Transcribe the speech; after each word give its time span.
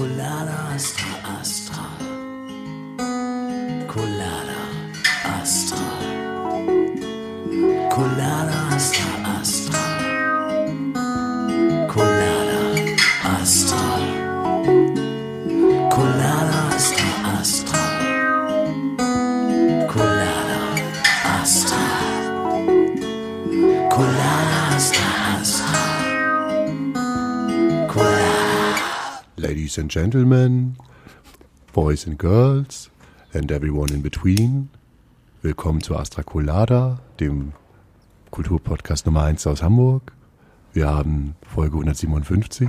Colada 0.00 0.72
Astra 0.74 1.38
Astra. 1.38 1.84
Colada 3.86 4.60
Astra. 5.24 5.89
Ladies 29.70 29.78
and 29.78 29.90
Gentlemen, 29.92 30.76
Boys 31.72 32.04
and 32.04 32.18
Girls 32.18 32.90
and 33.32 33.52
everyone 33.52 33.92
in 33.92 34.02
between, 34.02 34.68
willkommen 35.42 35.80
zu 35.80 35.94
Astra 35.94 36.24
Colada, 36.24 36.98
dem 37.20 37.52
Kulturpodcast 38.32 39.06
Nummer 39.06 39.22
1 39.22 39.46
aus 39.46 39.62
Hamburg. 39.62 40.12
Wir 40.72 40.88
haben 40.88 41.36
Folge 41.42 41.76
157. 41.76 42.68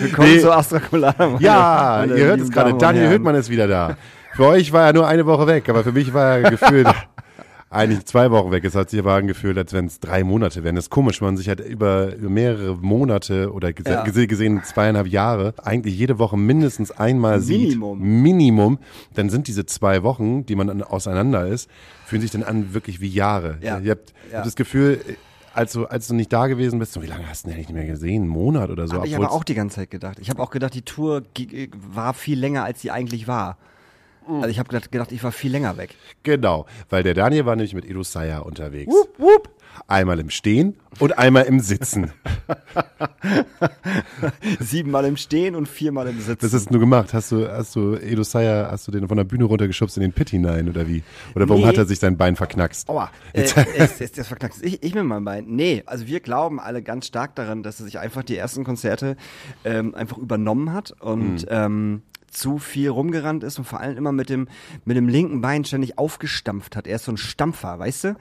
Willkommen 0.01 0.29
Nee. 0.33 0.39
zu 0.39 0.51
Astra 0.55 0.79
Colada. 0.79 1.37
Ja, 1.39 1.97
meine 2.07 2.17
ihr 2.19 2.25
hört 2.25 2.41
es 2.41 2.51
gerade. 2.51 2.73
Daniel. 2.73 3.09
Hüttmann 3.09 3.35
ist 3.35 3.49
wieder 3.49 3.67
da. 3.67 3.95
Für 4.33 4.45
euch 4.47 4.71
war 4.71 4.87
er 4.87 4.93
nur 4.93 5.07
eine 5.07 5.25
Woche 5.25 5.47
weg, 5.47 5.67
aber 5.69 5.83
für 5.83 5.91
mich 5.91 6.13
war 6.13 6.37
er 6.37 6.51
gefühlt 6.51 6.87
eigentlich 7.69 8.05
zwei 8.05 8.31
Wochen 8.31 8.51
weg. 8.51 8.63
Es 8.65 8.75
hat 8.75 8.89
sich 8.89 8.99
aber 8.99 9.13
angefühlt, 9.13 9.57
als 9.57 9.71
wenn 9.73 9.85
es 9.85 9.99
drei 9.99 10.23
Monate 10.23 10.63
wären. 10.63 10.75
Das 10.75 10.85
ist 10.85 10.89
komisch, 10.89 11.21
man 11.21 11.37
sich 11.37 11.47
halt 11.49 11.59
über, 11.61 12.09
mehrere 12.19 12.75
Monate 12.77 13.51
oder 13.53 13.71
gese 13.73 13.89
Ja. 13.91 14.03
gese- 14.03 14.27
gesehen 14.27 14.61
zweieinhalb 14.63 15.07
Jahre 15.07 15.53
eigentlich 15.63 15.97
jede 15.97 16.17
Woche 16.19 16.37
mindestens 16.37 16.91
einmal 16.91 17.39
Minimum. 17.39 17.99
sieht. 17.99 18.05
Minimum. 18.07 18.79
Dann 19.13 19.29
sind 19.29 19.47
diese 19.47 19.65
zwei 19.65 20.03
Wochen, 20.03 20.45
die 20.45 20.55
man 20.55 20.67
dann 20.67 20.81
auseinander 20.83 21.45
ist, 21.47 21.69
fühlen 22.05 22.21
sich 22.21 22.31
dann 22.31 22.43
an 22.43 22.73
wirklich 22.73 22.99
wie 23.01 23.09
Jahre. 23.09 23.57
Ja. 23.61 23.79
Ihr 23.79 23.91
habt, 23.91 24.13
Ja. 24.31 24.37
habt 24.37 24.47
das 24.47 24.55
Gefühl, 24.55 24.99
als 25.53 25.73
du, 25.73 25.85
als 25.85 26.07
du 26.07 26.13
nicht 26.13 26.31
da 26.31 26.47
gewesen 26.47 26.79
bist, 26.79 26.93
so 26.93 27.01
wie 27.01 27.07
lange 27.07 27.27
hast 27.27 27.45
du 27.45 27.49
denn 27.49 27.57
nicht 27.57 27.71
mehr 27.71 27.85
gesehen? 27.85 28.23
Einen 28.23 28.29
Monat 28.29 28.69
oder 28.69 28.87
so? 28.87 28.95
Hab 28.95 29.05
ich 29.05 29.15
aber 29.15 29.31
auch 29.31 29.43
die 29.43 29.53
ganze 29.53 29.77
Zeit 29.77 29.91
gedacht. 29.91 30.17
Ich 30.19 30.29
habe 30.29 30.41
auch 30.41 30.49
gedacht, 30.49 30.73
die 30.73 30.81
Tour 30.83 31.21
gi- 31.33 31.69
war 31.75 32.13
viel 32.13 32.39
länger, 32.39 32.63
als 32.63 32.81
sie 32.81 32.91
eigentlich 32.91 33.27
war. 33.27 33.57
Mhm. 34.27 34.35
Also 34.35 34.49
ich 34.49 34.59
habe 34.59 34.69
gedacht, 34.69 34.91
gedacht, 34.91 35.11
ich 35.11 35.23
war 35.23 35.31
viel 35.31 35.51
länger 35.51 35.77
weg. 35.77 35.95
Genau, 36.23 36.65
weil 36.89 37.03
der 37.03 37.13
Daniel 37.13 37.45
war 37.45 37.55
nämlich 37.55 37.73
mit 37.73 37.85
Edu 37.85 38.03
Sayer 38.03 38.45
unterwegs. 38.45 38.91
Wupp, 38.91 39.19
wupp. 39.19 39.49
Einmal 39.87 40.19
im 40.19 40.29
Stehen 40.29 40.75
und 40.99 41.17
einmal 41.17 41.45
im 41.45 41.59
Sitzen. 41.59 42.11
Siebenmal 44.59 45.05
im 45.05 45.17
Stehen 45.17 45.55
und 45.55 45.67
viermal 45.67 46.07
im 46.07 46.19
Sitzen. 46.19 46.39
Das 46.41 46.53
hast 46.53 46.73
du 46.73 46.79
gemacht. 46.79 47.13
Hast 47.13 47.31
du, 47.31 47.47
hast 47.47 47.75
du 47.75 47.95
Edu 47.95 48.23
Sayer, 48.23 48.69
hast 48.71 48.87
du 48.87 48.91
den 48.91 49.07
von 49.07 49.17
der 49.17 49.23
Bühne 49.23 49.45
runtergeschubst 49.45 49.97
in 49.97 50.01
den 50.01 50.13
Pit 50.13 50.29
hinein 50.29 50.69
oder 50.69 50.87
wie? 50.87 51.03
Oder 51.35 51.47
warum 51.49 51.61
Nee. 51.63 51.67
hat 51.67 51.77
er 51.77 51.85
sich 51.85 51.99
sein 51.99 52.17
Bein 52.17 52.35
verknackst? 52.35 52.89
Aua, 52.89 53.09
äh, 53.33 53.43
ist, 53.43 54.01
ist 54.01 54.17
das 54.17 54.27
verknackt. 54.27 54.55
Ich, 54.61 54.83
ich 54.83 54.95
mit 54.95 55.03
meinem 55.03 55.25
Bein. 55.25 55.45
Nee, 55.47 55.83
also 55.85 56.07
wir 56.07 56.19
glauben 56.19 56.59
alle 56.59 56.81
ganz 56.81 57.07
stark 57.07 57.35
daran, 57.35 57.63
dass 57.63 57.79
er 57.79 57.85
sich 57.85 57.99
einfach 57.99 58.23
die 58.23 58.37
ersten 58.37 58.63
Konzerte 58.63 59.17
ähm, 59.65 59.95
einfach 59.95 60.17
übernommen 60.17 60.73
hat 60.73 60.91
und 60.99 61.45
ähm, 61.49 62.01
zu 62.29 62.59
viel 62.59 62.89
rumgerannt 62.89 63.43
ist 63.43 63.57
und 63.59 63.65
vor 63.65 63.81
allem 63.81 63.97
immer 63.97 64.13
mit 64.13 64.29
dem, 64.29 64.47
mit 64.85 64.95
dem 64.95 65.09
linken 65.09 65.41
Bein 65.41 65.65
ständig 65.65 65.97
aufgestampft 65.97 66.75
hat. 66.77 66.87
Er 66.87 66.95
ist 66.95 67.05
so 67.05 67.11
ein 67.11 67.17
Stampfer, 67.17 67.77
weißt 67.79 68.03
du? 68.05 68.15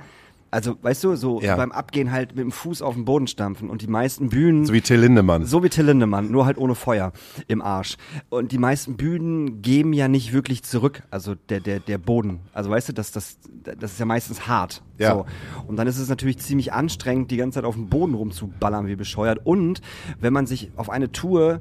Also, 0.52 0.76
weißt 0.82 1.04
du, 1.04 1.14
so 1.14 1.40
Ja. 1.40 1.56
beim 1.56 1.70
Abgehen 1.70 2.10
halt 2.10 2.30
mit 2.34 2.42
dem 2.44 2.50
Fuß 2.50 2.82
auf 2.82 2.94
den 2.94 3.04
Boden 3.04 3.26
stampfen 3.28 3.70
und 3.70 3.82
die 3.82 3.86
meisten 3.86 4.30
Bühnen. 4.30 4.66
So 4.66 4.72
wie 4.72 4.80
Till 4.80 4.98
Lindemann. 5.00 5.44
So 5.46 5.62
wie 5.62 5.68
Till 5.68 5.84
Lindemann, 5.86 6.30
nur 6.30 6.44
halt 6.44 6.58
ohne 6.58 6.74
Feuer 6.74 7.12
im 7.46 7.62
Arsch. 7.62 7.96
Und 8.30 8.50
die 8.50 8.58
meisten 8.58 8.96
Bühnen 8.96 9.62
geben 9.62 9.92
ja 9.92 10.08
nicht 10.08 10.32
wirklich 10.32 10.62
zurück, 10.64 11.02
also 11.10 11.34
der, 11.48 11.60
der, 11.60 11.78
der 11.78 11.98
Boden. 11.98 12.40
Also 12.52 12.68
weißt 12.70 12.88
du, 12.88 12.92
das, 12.92 13.12
das, 13.12 13.38
das 13.78 13.92
ist 13.92 14.00
ja 14.00 14.06
meistens 14.06 14.48
hart. 14.48 14.82
Ja. 14.98 15.14
So. 15.14 15.26
Und 15.68 15.76
dann 15.76 15.86
ist 15.86 15.98
es 15.98 16.08
natürlich 16.08 16.38
ziemlich 16.38 16.72
anstrengend, 16.72 17.30
die 17.30 17.36
ganze 17.36 17.56
Zeit 17.56 17.64
auf 17.64 17.74
dem 17.76 17.88
Boden 17.88 18.14
rumzuballern 18.14 18.86
wie 18.88 18.96
bescheuert. 18.96 19.40
Und 19.44 19.80
wenn 20.18 20.32
man 20.32 20.46
sich 20.46 20.72
auf 20.76 20.90
eine 20.90 21.12
Tour 21.12 21.60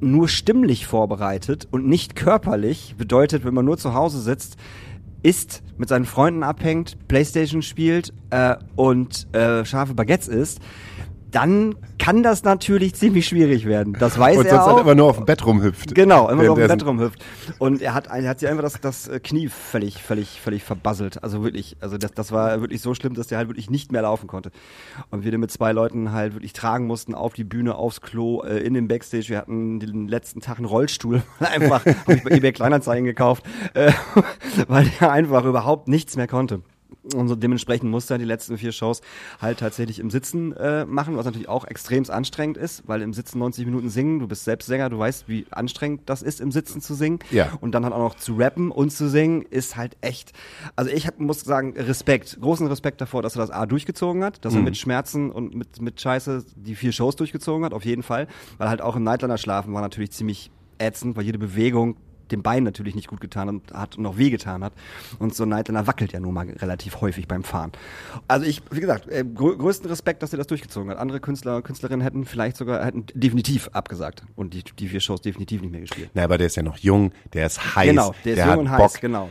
nur 0.00 0.28
stimmlich 0.28 0.86
vorbereitet 0.86 1.68
und 1.70 1.86
nicht 1.86 2.16
körperlich, 2.16 2.96
bedeutet, 2.98 3.44
wenn 3.44 3.54
man 3.54 3.64
nur 3.64 3.78
zu 3.78 3.94
Hause 3.94 4.20
sitzt, 4.20 4.56
isst, 5.22 5.62
mit 5.78 5.88
seinen 5.88 6.04
Freunden 6.04 6.42
abhängt, 6.42 6.96
Playstation 7.08 7.62
spielt 7.62 8.12
äh, 8.30 8.56
und 8.76 9.32
äh, 9.34 9.64
scharfe 9.64 9.94
Baguettes 9.94 10.28
isst, 10.28 10.60
dann 11.32 11.74
kann 11.98 12.22
das 12.22 12.44
natürlich 12.44 12.94
ziemlich 12.94 13.26
schwierig 13.26 13.64
werden. 13.64 13.96
Das 13.98 14.18
weiß 14.18 14.36
und 14.36 14.46
er 14.46 14.50
sonst 14.50 14.62
auch. 14.62 14.74
halt 14.74 14.80
immer 14.82 14.94
nur 14.94 15.06
auf 15.08 15.16
dem 15.16 15.24
Bett 15.24 15.44
rumhüpft. 15.44 15.94
Genau, 15.94 16.28
immer 16.28 16.44
so 16.44 16.52
auf 16.52 16.58
dem 16.58 16.68
Bett 16.68 16.84
rumhüpft. 16.84 17.24
Und 17.58 17.80
er 17.80 17.94
hat, 17.94 18.08
er 18.08 18.28
hat 18.28 18.40
sich 18.40 18.48
einfach 18.48 18.62
das, 18.62 18.80
das 18.80 19.08
äh, 19.08 19.18
Knie 19.18 19.48
völlig, 19.48 20.02
völlig, 20.02 20.40
völlig 20.40 20.62
verbasselt. 20.62 21.22
Also 21.22 21.42
wirklich, 21.42 21.76
also 21.80 21.98
das, 21.98 22.12
das 22.12 22.32
war 22.32 22.60
wirklich 22.60 22.82
so 22.82 22.94
schlimm, 22.94 23.14
dass 23.14 23.28
der 23.28 23.38
halt 23.38 23.48
wirklich 23.48 23.70
nicht 23.70 23.92
mehr 23.92 24.02
laufen 24.02 24.26
konnte. 24.26 24.50
Und 25.10 25.24
wir 25.24 25.30
den 25.30 25.40
mit 25.40 25.50
zwei 25.50 25.72
Leuten 25.72 26.12
halt 26.12 26.34
wirklich 26.34 26.52
tragen 26.52 26.86
mussten 26.86 27.14
auf 27.14 27.32
die 27.32 27.44
Bühne, 27.44 27.76
aufs 27.76 28.00
Klo, 28.00 28.42
äh, 28.42 28.58
in 28.58 28.74
den 28.74 28.88
Backstage. 28.88 29.28
Wir 29.28 29.38
hatten 29.38 29.80
den 29.80 30.08
letzten 30.08 30.40
Tag 30.40 30.58
einen 30.58 30.66
Rollstuhl, 30.66 31.22
einfach, 31.40 31.86
habe 31.86 32.14
ich 32.14 32.24
bei 32.24 32.30
eBay 32.30 32.52
Kleinanzeigen 32.52 33.04
gekauft, 33.04 33.44
äh, 33.74 33.92
weil 34.68 34.90
der 35.00 35.12
einfach 35.12 35.44
überhaupt 35.44 35.88
nichts 35.88 36.16
mehr 36.16 36.28
konnte. 36.28 36.62
Und 37.14 37.28
so 37.28 37.34
dementsprechend 37.34 37.90
musste 37.90 38.14
er 38.14 38.18
die 38.18 38.24
letzten 38.24 38.58
vier 38.58 38.72
Shows 38.72 39.00
halt 39.40 39.58
tatsächlich 39.58 39.98
im 39.98 40.10
Sitzen 40.10 40.52
äh, 40.52 40.84
machen, 40.84 41.16
was 41.16 41.24
natürlich 41.24 41.48
auch 41.48 41.64
extrem 41.64 42.02
anstrengend 42.08 42.56
ist, 42.56 42.82
weil 42.86 43.02
im 43.02 43.12
Sitzen 43.12 43.38
90 43.38 43.66
Minuten 43.66 43.90
singen, 43.90 44.18
du 44.20 44.28
bist 44.28 44.44
selbst 44.44 44.66
Sänger, 44.66 44.88
du 44.88 44.98
weißt, 44.98 45.28
wie 45.28 45.46
anstrengend 45.50 46.02
das 46.06 46.22
ist, 46.22 46.40
im 46.40 46.52
Sitzen 46.52 46.80
zu 46.80 46.94
singen. 46.94 47.18
Ja. 47.30 47.52
Und 47.60 47.72
dann 47.72 47.84
halt 47.84 47.94
auch 47.94 47.98
noch 47.98 48.14
zu 48.16 48.34
rappen 48.34 48.70
und 48.70 48.90
zu 48.90 49.08
singen, 49.08 49.42
ist 49.42 49.76
halt 49.76 49.96
echt. 50.00 50.32
Also 50.76 50.90
ich 50.90 51.06
hab, 51.06 51.18
muss 51.18 51.40
sagen, 51.40 51.74
Respekt, 51.76 52.38
großen 52.40 52.66
Respekt 52.66 53.00
davor, 53.00 53.22
dass 53.22 53.36
er 53.36 53.40
das 53.40 53.50
A 53.50 53.66
durchgezogen 53.66 54.24
hat, 54.24 54.44
dass 54.44 54.54
er 54.54 54.62
mit 54.62 54.76
Schmerzen 54.76 55.30
und 55.30 55.54
mit, 55.54 55.80
mit 55.80 56.00
Scheiße 56.00 56.44
die 56.56 56.74
vier 56.74 56.92
Shows 56.92 57.16
durchgezogen 57.16 57.64
hat, 57.64 57.74
auf 57.74 57.84
jeden 57.84 58.02
Fall. 58.02 58.28
Weil 58.58 58.68
halt 58.68 58.80
auch 58.80 58.96
im 58.96 59.02
Nightliner 59.02 59.38
schlafen 59.38 59.74
war 59.74 59.82
natürlich 59.82 60.12
ziemlich 60.12 60.50
ätzend, 60.78 61.16
weil 61.16 61.24
jede 61.24 61.38
Bewegung 61.38 61.96
dem 62.30 62.42
Bein 62.42 62.62
natürlich 62.62 62.94
nicht 62.94 63.08
gut 63.08 63.20
getan 63.20 63.48
und 63.48 63.72
hat 63.72 63.96
und 63.96 64.02
noch 64.02 64.18
weh 64.18 64.30
getan 64.30 64.64
hat. 64.64 64.72
Und 65.18 65.34
so 65.34 65.44
ein 65.44 65.48
Nightliner 65.48 65.86
wackelt 65.86 66.12
ja 66.12 66.20
nun 66.20 66.34
mal 66.34 66.48
relativ 66.48 67.00
häufig 67.00 67.28
beim 67.28 67.44
Fahren. 67.44 67.72
Also 68.28 68.46
ich, 68.46 68.62
wie 68.70 68.80
gesagt, 68.80 69.08
äh, 69.08 69.24
grö 69.24 69.56
größten 69.56 69.88
Respekt, 69.88 70.22
dass 70.22 70.32
er 70.32 70.38
das 70.38 70.46
durchgezogen 70.46 70.90
hat. 70.90 70.98
Andere 70.98 71.20
Künstler 71.20 71.56
und 71.56 71.64
Künstlerinnen 71.64 72.02
hätten 72.02 72.24
vielleicht 72.24 72.56
sogar, 72.56 72.84
hätten 72.84 73.06
definitiv 73.14 73.68
abgesagt 73.72 74.24
und 74.36 74.54
die, 74.54 74.62
die 74.62 74.88
vier 74.88 75.00
Shows 75.00 75.20
definitiv 75.20 75.60
nicht 75.62 75.70
mehr 75.70 75.80
gespielt. 75.80 76.10
Na, 76.14 76.24
aber 76.24 76.38
der 76.38 76.46
ist 76.46 76.56
ja 76.56 76.62
noch 76.62 76.78
jung, 76.78 77.12
der 77.32 77.46
ist 77.46 77.76
heiß. 77.76 77.88
genau, 77.88 78.14
der 78.24 78.32
ist 78.32 78.38
der 78.38 78.54
jung 78.54 78.70
hat 78.70 78.80
und 78.80 78.84
heiß, 78.84 79.00
genau. 79.00 79.30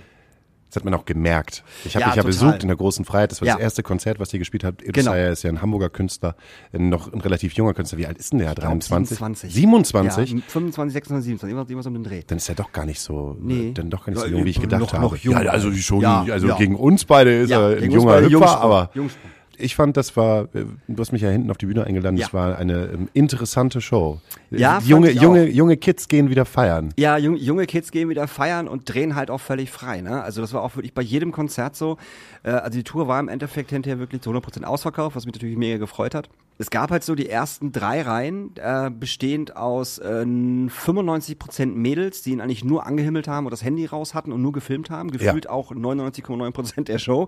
Das 0.72 0.78
hat 0.78 0.86
man 0.86 0.94
auch 0.94 1.04
gemerkt. 1.04 1.66
Ich 1.84 1.96
habe 1.96 2.04
Ja, 2.04 2.08
dich 2.08 2.16
ja 2.16 2.24
total. 2.24 2.26
besucht 2.50 2.62
in 2.64 2.70
der 2.70 2.78
großen 2.78 3.04
Freiheit. 3.04 3.32
Das 3.32 3.42
war 3.42 3.48
Ja. 3.48 3.56
das 3.56 3.62
erste 3.64 3.84
Konzert, 3.84 4.22
was 4.22 4.32
ihr 4.32 4.40
gespielt 4.40 4.64
habt. 4.64 4.82
Edu 4.82 4.94
Genau. 4.94 5.12
Sayer 5.12 5.30
ist 5.32 5.44
ja 5.44 5.50
ein 5.50 5.62
Hamburger 5.62 5.90
Künstler, 5.90 6.36
noch 6.72 7.12
ein 7.12 7.20
relativ 7.20 7.52
junger 7.54 7.74
Künstler. 7.74 7.98
Wie 8.00 8.08
alt 8.08 8.18
ist 8.18 8.32
denn 8.32 8.40
der? 8.40 8.50
Ich 8.52 8.56
glaub, 8.56 8.68
23? 8.70 9.18
27. 9.18 9.54
27? 9.54 10.32
Ja, 10.32 10.40
25, 10.48 10.94
26, 10.94 11.26
27, 11.26 11.50
irgendwas, 11.50 11.70
irgendwas 11.70 11.88
um 11.88 11.94
den 11.94 12.04
Dreh. 12.06 12.22
Dann 12.26 12.38
ist 12.38 12.48
er 12.48 12.56
doch 12.56 12.72
gar 12.72 12.86
nicht 12.86 13.02
so, 13.02 13.36
Nee. 13.42 13.72
dann 13.74 13.90
doch 13.90 14.06
gar 14.06 14.12
nicht 14.14 14.22
so 14.22 14.26
Ja, 14.28 14.32
jung, 14.32 14.46
wie 14.46 14.50
ich 14.50 14.56
noch- 14.58 14.64
gedacht 14.64 14.94
habe. 14.94 15.02
noch 15.04 15.16
jung. 15.18 15.34
ja, 15.34 15.52
also 15.52 15.74
schon, 15.74 16.06
also 16.06 16.56
gegen 16.56 16.76
uns 16.78 17.04
beide 17.04 17.34
ist 17.42 17.52
er 17.52 17.76
ein 17.78 17.92
junger 17.92 18.22
Hüpfer, 18.22 18.62
aber 18.62 18.92
Jungspund. 18.94 19.26
Ich 19.62 19.76
fand, 19.76 19.98
das 19.98 20.16
war, 20.18 20.44
äh, 20.56 20.66
du 20.88 20.98
hast 21.02 21.12
mich 21.12 21.22
ja 21.22 21.30
hinten 21.30 21.50
auf 21.52 21.58
die 21.58 21.66
Bühne 21.66 21.86
eingeladen, 21.86 22.18
das 22.18 22.28
Ja. 22.32 22.34
war 22.34 22.58
eine 22.58 22.90
ähm, 22.94 23.10
interessante 23.14 23.82
Show. 23.82 24.20
Ja, 24.50 24.80
Äh, 24.80 24.82
junge, 24.84 25.12
junge, 25.12 25.50
junge 25.50 25.78
Kids 25.78 26.08
gehen 26.08 26.30
wieder 26.30 26.46
feiern. 26.46 26.94
Ja, 26.98 27.18
jung, 27.18 27.36
junge 27.38 27.66
Kids 27.66 27.92
gehen 27.92 28.10
wieder 28.10 28.28
feiern 28.28 28.68
und 28.68 28.92
drehen 28.94 29.16
halt 29.16 29.30
auch 29.32 29.40
völlig 29.42 29.72
frei. 29.72 30.02
Ne? 30.02 30.22
Also 30.22 30.42
das 30.42 30.54
war 30.54 30.62
auch 30.62 30.76
wirklich 30.76 30.94
bei 30.94 31.02
jedem 31.02 31.32
Konzert 31.32 31.76
so. 31.76 31.98
Äh, 32.44 32.52
also 32.52 32.78
die 32.78 32.84
Tour 32.84 33.08
war 33.08 33.20
im 33.20 33.28
Endeffekt 33.30 33.70
hinterher 33.70 34.00
wirklich 34.00 34.22
zu 34.22 34.32
100% 34.32 34.64
ausverkauft, 34.64 35.16
was 35.16 35.26
mich 35.26 35.36
natürlich 35.36 35.58
mega 35.58 35.78
gefreut 35.78 36.16
hat. 36.16 36.30
Es 36.62 36.70
gab 36.70 36.92
halt 36.92 37.04
so 37.04 37.16
die 37.16 37.28
ersten 37.28 37.72
drei 37.72 38.04
Reihen, 38.04 38.52
äh, 38.56 38.92
bestehend 38.92 39.58
aus 39.58 39.98
äh, 39.98 40.24
95% 40.24 41.66
Mädels, 41.74 42.22
die 42.22 42.34
ihn 42.34 42.40
eigentlich 42.40 42.64
nur 42.64 42.86
angehimmelt 42.86 43.28
haben 43.28 43.48
und 43.48 43.52
das 43.52 43.64
Handy 43.64 43.88
raus 43.88 44.14
hatten 44.14 44.32
und 44.32 44.44
nur 44.44 44.52
gefilmt 44.52 44.92
haben. 44.92 45.10
Gefühlt 45.10 45.50
auch 45.50 45.72
99,9% 45.72 46.84
der 46.84 47.00
Show. 47.00 47.28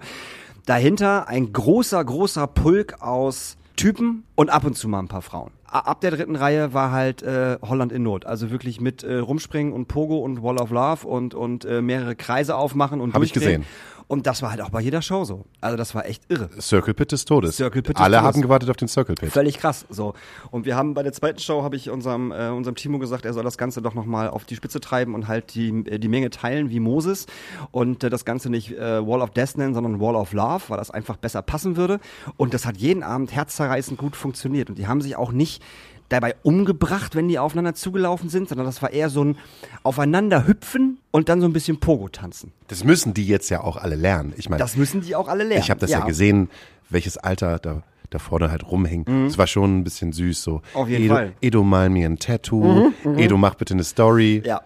Dahinter 0.68 1.28
ein 1.28 1.52
großer, 1.52 2.06
großer 2.06 2.46
Pulk 2.46 3.02
aus 3.02 3.58
Typen 3.76 4.24
und 4.36 4.52
ab 4.52 4.66
und 4.66 4.78
zu 4.78 4.88
mal 4.88 5.00
ein 5.00 5.08
paar 5.08 5.24
Frauen. 5.24 5.50
Ab 5.66 6.02
der 6.02 6.12
dritten 6.12 6.36
Reihe 6.36 6.76
war 6.76 6.92
halt 6.92 7.24
äh, 7.24 7.58
Holland 7.64 7.92
in 7.92 8.04
Not. 8.04 8.28
Also 8.28 8.52
wirklich 8.52 8.80
mit 8.80 9.02
äh, 9.02 9.16
Rumspringen 9.16 9.74
und 9.74 9.88
Pogo 9.88 10.20
und 10.20 10.44
Wall 10.44 10.60
of 10.60 10.70
Love 10.70 11.08
und, 11.08 11.34
und 11.34 11.66
äh, 11.66 11.82
mehrere 11.82 12.16
Kreise 12.16 12.56
aufmachen 12.56 13.02
und 13.02 13.16
Hab 13.16 13.24
ich 13.24 13.34
gesehen. 13.34 13.66
Und 14.08 14.28
das 14.28 14.42
war 14.42 14.52
halt 14.52 14.62
auch 14.62 14.70
bei 14.70 14.82
jeder 14.82 15.02
Show 15.02 15.24
so. 15.26 15.46
Also 15.62 15.78
das 15.78 15.96
war 15.96 16.06
echt 16.06 16.24
irre. 16.30 16.50
Circle 16.60 16.94
Pit 16.94 17.12
des 17.12 17.26
Todes. 17.26 17.58
Circle 17.58 17.82
Pit 17.82 17.98
des 17.98 18.04
Alle 18.04 18.18
Todes. 18.18 18.28
haben 18.28 18.42
gewartet 18.42 18.70
auf 18.70 18.76
den 18.78 18.88
Circle 18.88 19.16
Pit. 19.16 19.32
Völlig 19.32 19.58
krass. 19.58 19.86
So. 19.90 20.14
Und 20.52 20.66
wir 20.66 20.76
haben 20.76 20.94
bei 20.94 21.04
der 21.04 21.14
zweiten 21.14 21.40
Show 21.40 21.64
habe 21.64 21.76
ich 21.76 21.90
unserem, 21.90 22.32
äh, 22.32 22.50
unserem 22.50 22.76
Timo 22.76 23.00
gesagt, 23.00 23.26
er 23.26 23.34
soll 23.34 23.44
das 23.44 23.58
Ganze 23.58 23.82
doch 23.82 23.94
nochmal 23.94 24.30
auf 24.30 24.46
die 24.46 24.56
Spitze 24.56 24.80
treiben 24.80 25.16
und 25.16 25.28
halt 25.28 25.56
die, 25.56 25.70
äh, 25.86 26.00
die 26.00 26.08
Menge 26.08 26.30
teilen 26.30 26.70
wie 26.70 26.80
Moses 26.80 27.26
und 27.72 28.04
äh, 28.04 28.10
das 28.10 28.26
Ganze 28.26 28.50
nicht 28.50 28.72
äh, 28.72 29.06
Wall 29.06 29.22
of 29.22 29.32
Death 29.32 29.58
nennen, 29.58 29.74
sondern 29.74 30.00
Wall 30.00 30.16
of 30.16 30.34
Love, 30.34 30.64
weil 30.68 30.78
das 30.78 30.92
einfach 30.92 31.18
besser 31.18 31.42
passen 31.42 31.78
würde. 31.78 32.00
Und 32.38 32.54
das 32.54 32.66
hat 32.66 32.78
jeden 32.78 33.04
Abend 33.04 33.34
herzzerreißend 33.34 33.98
gut 33.98 34.16
funktioniert. 34.16 34.70
Und 34.70 34.78
die 34.78 34.88
haben 34.88 35.02
sich 35.02 35.16
auch 35.16 35.32
nicht 35.32 35.64
dabei 36.14 36.36
umgebracht, 36.44 37.16
wenn 37.16 37.28
die 37.28 37.40
aufeinander 37.40 37.76
zugelaufen 37.76 38.30
sind, 38.30 38.50
sondern 38.50 38.66
das 38.66 38.82
war 38.82 38.92
eher 38.92 39.10
so 39.10 39.24
ein 39.24 39.38
aufeinander 39.84 40.48
hüpfen 40.48 41.00
und 41.12 41.30
dann 41.30 41.42
so 41.42 41.48
ein 41.48 41.54
bisschen 41.54 41.80
Pogo 41.80 42.08
tanzen. 42.10 42.52
Das 42.68 42.84
müssen 42.84 43.14
die 43.14 43.28
jetzt 43.28 43.50
ja 43.50 43.62
auch 43.62 43.78
alle 43.78 43.96
lernen. 43.96 44.34
Ich 44.38 44.50
meine, 44.50 44.60
Das 44.60 44.78
müssen 44.78 45.02
die 45.02 45.16
auch 45.16 45.28
alle 45.28 45.44
lernen. 45.44 45.62
ich 45.64 45.70
habe 45.70 45.80
das 45.80 45.92
ja. 45.92 46.00
gesehen, 46.06 46.50
welches 46.90 47.18
Alter 47.18 47.60
da, 47.60 47.84
da 48.14 48.20
vorne 48.20 48.52
halt 48.52 48.70
rumhängt. 48.70 49.08
Es 49.28 49.38
war 49.38 49.48
schon 49.48 49.80
ein 49.80 49.84
bisschen 49.84 50.12
süß 50.12 50.42
so. 50.44 50.52
Mhm. 50.56 50.62
Auf 50.74 50.90
jeden 50.90 51.06
Edo, 51.06 51.14
Fall. 51.16 51.26
Mhm, 51.28 51.34
Edo, 51.42 51.64
mal 51.64 51.90
mir 51.90 52.10
ein 52.10 52.18
Tattoo. 52.20 52.92
Edo, 53.18 53.38
mach 53.38 53.56
bitte 53.56 53.74
eine 53.74 53.84
Story 53.84 54.42
Ja. 54.46 54.62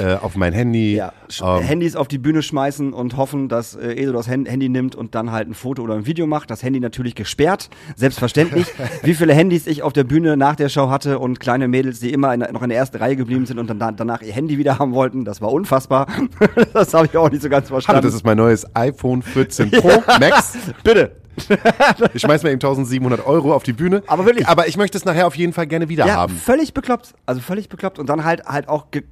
äh, 0.00 0.14
auf 0.16 0.36
mein 0.36 0.52
Handy. 0.52 0.96
Ja, 0.96 1.12
Ähm, 1.42 1.62
Handys 1.62 1.96
auf 1.96 2.08
die 2.08 2.18
Bühne 2.18 2.42
schmeißen 2.42 2.92
und 2.92 3.16
hoffen, 3.16 3.48
dass 3.48 3.74
äh, 3.74 3.92
Edo 3.94 4.12
das 4.12 4.28
Hand- 4.28 4.48
Handy 4.48 4.68
nimmt 4.68 4.94
und 4.94 5.14
dann 5.14 5.30
halt 5.32 5.48
ein 5.48 5.54
Foto 5.54 5.82
oder 5.82 5.94
ein 5.94 6.06
Video 6.06 6.26
macht. 6.26 6.50
Das 6.50 6.62
Handy 6.62 6.78
natürlich 6.80 7.14
gesperrt, 7.14 7.70
selbstverständlich. 7.96 8.66
Wie 9.02 9.14
viele 9.14 9.32
Handys 9.34 9.66
ich 9.66 9.82
auf 9.82 9.92
der 9.92 10.04
Bühne 10.04 10.36
nach 10.36 10.56
der 10.56 10.68
Show 10.68 10.90
hatte 10.90 11.18
und 11.18 11.40
kleine 11.40 11.68
Mädels, 11.68 12.00
die 12.00 12.12
immer 12.12 12.34
in, 12.34 12.40
noch 12.40 12.62
in 12.62 12.68
der 12.68 12.78
ersten 12.78 12.98
Reihe 12.98 13.16
geblieben 13.16 13.46
sind 13.46 13.58
und 13.58 13.68
dann 13.70 13.78
da- 13.78 13.92
danach 13.92 14.22
ihr 14.22 14.32
Handy 14.32 14.58
wieder 14.58 14.78
haben 14.78 14.92
wollten, 14.92 15.24
das 15.24 15.40
war 15.40 15.50
unfassbar. 15.52 16.06
das 16.74 16.92
habe 16.94 17.06
ich 17.06 17.16
auch 17.16 17.30
nicht 17.30 17.42
so 17.42 17.48
ganz 17.48 17.66
Hallo, 17.68 17.76
verstanden. 17.80 18.02
das 18.02 18.14
ist 18.14 18.24
mein 18.26 18.36
neues 18.36 18.66
iPhone 18.74 19.22
14 19.22 19.70
Pro 19.70 19.88
Max. 20.20 20.56
Bitte. 20.84 21.12
Ich 22.14 22.22
schmeiß 22.22 22.42
mir 22.42 22.50
eben 22.50 22.56
1700 22.60 23.26
Euro 23.26 23.54
auf 23.54 23.62
die 23.62 23.72
Bühne. 23.72 24.02
Aber 24.06 24.26
wirklich. 24.26 24.46
Aber 24.48 24.68
ich 24.68 24.76
möchte 24.76 24.98
es 24.98 25.04
nachher 25.04 25.26
auf 25.26 25.34
jeden 25.36 25.52
Fall 25.52 25.66
gerne 25.66 25.88
wieder 25.88 26.06
Ja, 26.06 26.16
haben. 26.16 26.34
völlig 26.36 26.74
bekloppt. 26.74 27.14
Also 27.26 27.40
völlig 27.40 27.68
bekloppt. 27.68 27.98
Und 27.98 28.08
dann 28.08 28.24
halt 28.24 28.44
halt 28.46 28.68
auch 28.68 28.90
ge 28.90 29.04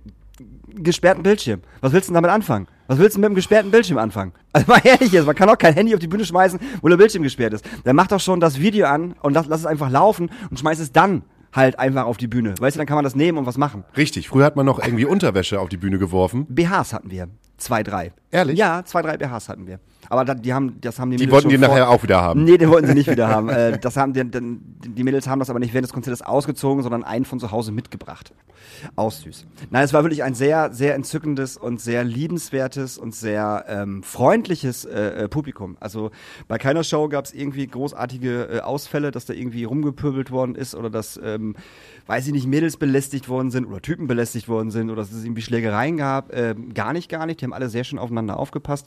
gesperrten 0.75 1.23
Bildschirm. 1.25 1.61
Was 1.81 1.93
willst 1.93 2.09
du 2.09 2.13
denn 2.13 2.23
damit 2.23 2.31
anfangen? 2.31 2.69
Was 2.87 2.99
willst 2.99 3.17
du 3.17 3.21
mit 3.21 3.27
einem 3.27 3.35
gesperrten 3.35 3.71
Bildschirm 3.71 3.99
anfangen? 3.99 4.33
Also 4.53 4.67
mal 4.67 4.81
ehrlich 4.85 5.13
jetzt, 5.13 5.27
man 5.27 5.35
kann 5.37 5.49
auch 5.49 5.59
kein 5.59 5.75
Handy 5.75 5.95
auf 5.95 6.01
die 6.01 6.09
Bühne 6.09 6.25
schmeißen, 6.25 6.59
wo 6.83 6.89
der 6.89 6.97
Bildschirm 6.97 7.23
gesperrt 7.23 7.53
ist. 7.55 7.65
Dann 7.85 7.95
mach 7.95 8.09
doch 8.09 8.19
schon 8.21 8.41
das 8.41 8.59
Video 8.59 8.87
an 8.87 9.15
und 9.23 9.33
lass, 9.35 9.47
lass 9.47 9.61
es 9.61 9.67
einfach 9.67 9.91
laufen 9.91 10.29
und 10.51 10.59
schmeiß 10.59 10.81
es 10.81 10.91
dann 10.93 11.23
halt 11.53 11.79
einfach 11.79 12.05
auf 12.05 12.17
die 12.17 12.27
Bühne. 12.27 12.55
Weißt 12.59 12.75
du, 12.77 12.79
dann 12.79 12.87
kann 12.89 12.97
man 12.97 13.05
das 13.05 13.15
nehmen 13.15 13.39
und 13.39 13.47
was 13.47 13.59
machen. 13.59 13.85
Richtig, 13.97 14.29
früher 14.29 14.45
hat 14.45 14.57
man 14.57 14.67
noch 14.67 14.79
irgendwie 14.81 15.05
Unterwäsche 15.05 15.61
auf 15.61 15.69
die 15.69 15.77
Bühne 15.77 15.99
geworfen. 15.99 16.47
BHs 16.49 16.93
hatten 16.93 17.11
wir. 17.11 17.29
Zwei, 17.59 17.83
drei. 17.85 18.13
Ehrlich? 18.33 18.59
Ja, 18.59 18.83
zwei, 18.85 19.03
drei 19.03 19.17
BHs 19.17 19.49
hatten 19.49 19.67
wir. 19.69 19.79
Aber 20.11 20.25
da, 20.25 20.35
die 20.35 20.53
haben, 20.53 20.81
das 20.81 20.99
haben 20.99 21.11
die, 21.11 21.17
Die 21.17 21.23
Mädels 21.23 21.33
wollten 21.33 21.51
schon 21.51 21.61
die 21.61 21.67
nachher 21.67 21.89
auch 21.89 22.03
wieder 22.03 22.21
haben. 22.21 22.43
Nee, 22.43 22.59
den 22.59 22.69
wollten 22.69 22.89
sie 22.89 22.95
nicht 22.95 23.11
wieder 23.11 23.29
haben. 23.29 23.49
Äh, 23.61 23.79
das 23.79 23.97
haben 23.97 24.13
die, 24.13 24.25
die, 24.25 24.59
die 24.91 25.03
Mädels 25.03 25.27
haben 25.27 25.41
das 25.41 25.51
aber 25.51 25.59
nicht 25.59 25.73
während 25.73 25.85
des 25.85 25.93
Konzertes 25.93 26.23
ausgezogen, 26.23 26.83
sondern 26.83 27.03
einen 27.03 27.25
von 27.25 27.41
zu 27.41 27.51
Hause 27.51 27.73
mitgebracht. 27.73 28.33
Auch 28.97 29.11
süß. 29.11 29.47
Nein, 29.71 29.85
es 29.85 29.93
war 29.93 30.05
wirklich 30.05 30.23
ein 30.23 30.35
sehr, 30.35 30.73
sehr 30.73 30.95
entzückendes 30.95 31.57
und 31.57 31.81
sehr 31.81 32.05
liebenswertes 32.05 32.99
und 32.99 33.15
sehr 33.15 33.65
ähm, 33.69 34.03
freundliches 34.03 34.85
äh, 34.85 35.25
äh, 35.25 35.29
Publikum. 35.29 35.77
Also 35.81 36.11
bei 36.49 36.59
keiner 36.59 36.85
Show 36.85 37.09
gab 37.09 37.25
es 37.25 37.33
irgendwie 37.33 37.67
großartige 37.67 38.49
äh, 38.51 38.61
Ausfälle, 38.61 39.11
dass 39.11 39.27
da 39.27 39.33
irgendwie 39.33 39.65
rumgepöbelt 39.65 40.31
worden 40.31 40.55
ist 40.55 40.75
oder 40.75 40.91
dass, 40.91 41.21
ähm, 41.23 41.57
weiß 42.07 42.27
ich 42.27 42.33
nicht, 42.33 42.47
Mädels 42.47 42.77
belästigt 42.77 43.29
worden 43.29 43.51
sind 43.51 43.67
oder 43.67 43.83
Typen 43.83 44.07
belästigt 44.07 44.49
worden 44.49 44.71
sind 44.71 44.91
oder 44.91 45.03
dass 45.03 45.13
es 45.13 45.25
irgendwie 45.25 45.43
Schlägereien 45.43 45.97
gab. 45.97 46.35
Ähm, 46.35 46.73
gar 46.73 46.93
nicht, 46.93 47.09
gar 47.09 47.27
nicht. 47.27 47.41
Die 47.41 47.45
haben 47.45 47.53
alle 47.53 47.69
sehr 47.69 47.85
schön 47.85 47.99
aufeinander 47.99 48.39
aufgepasst. 48.39 48.87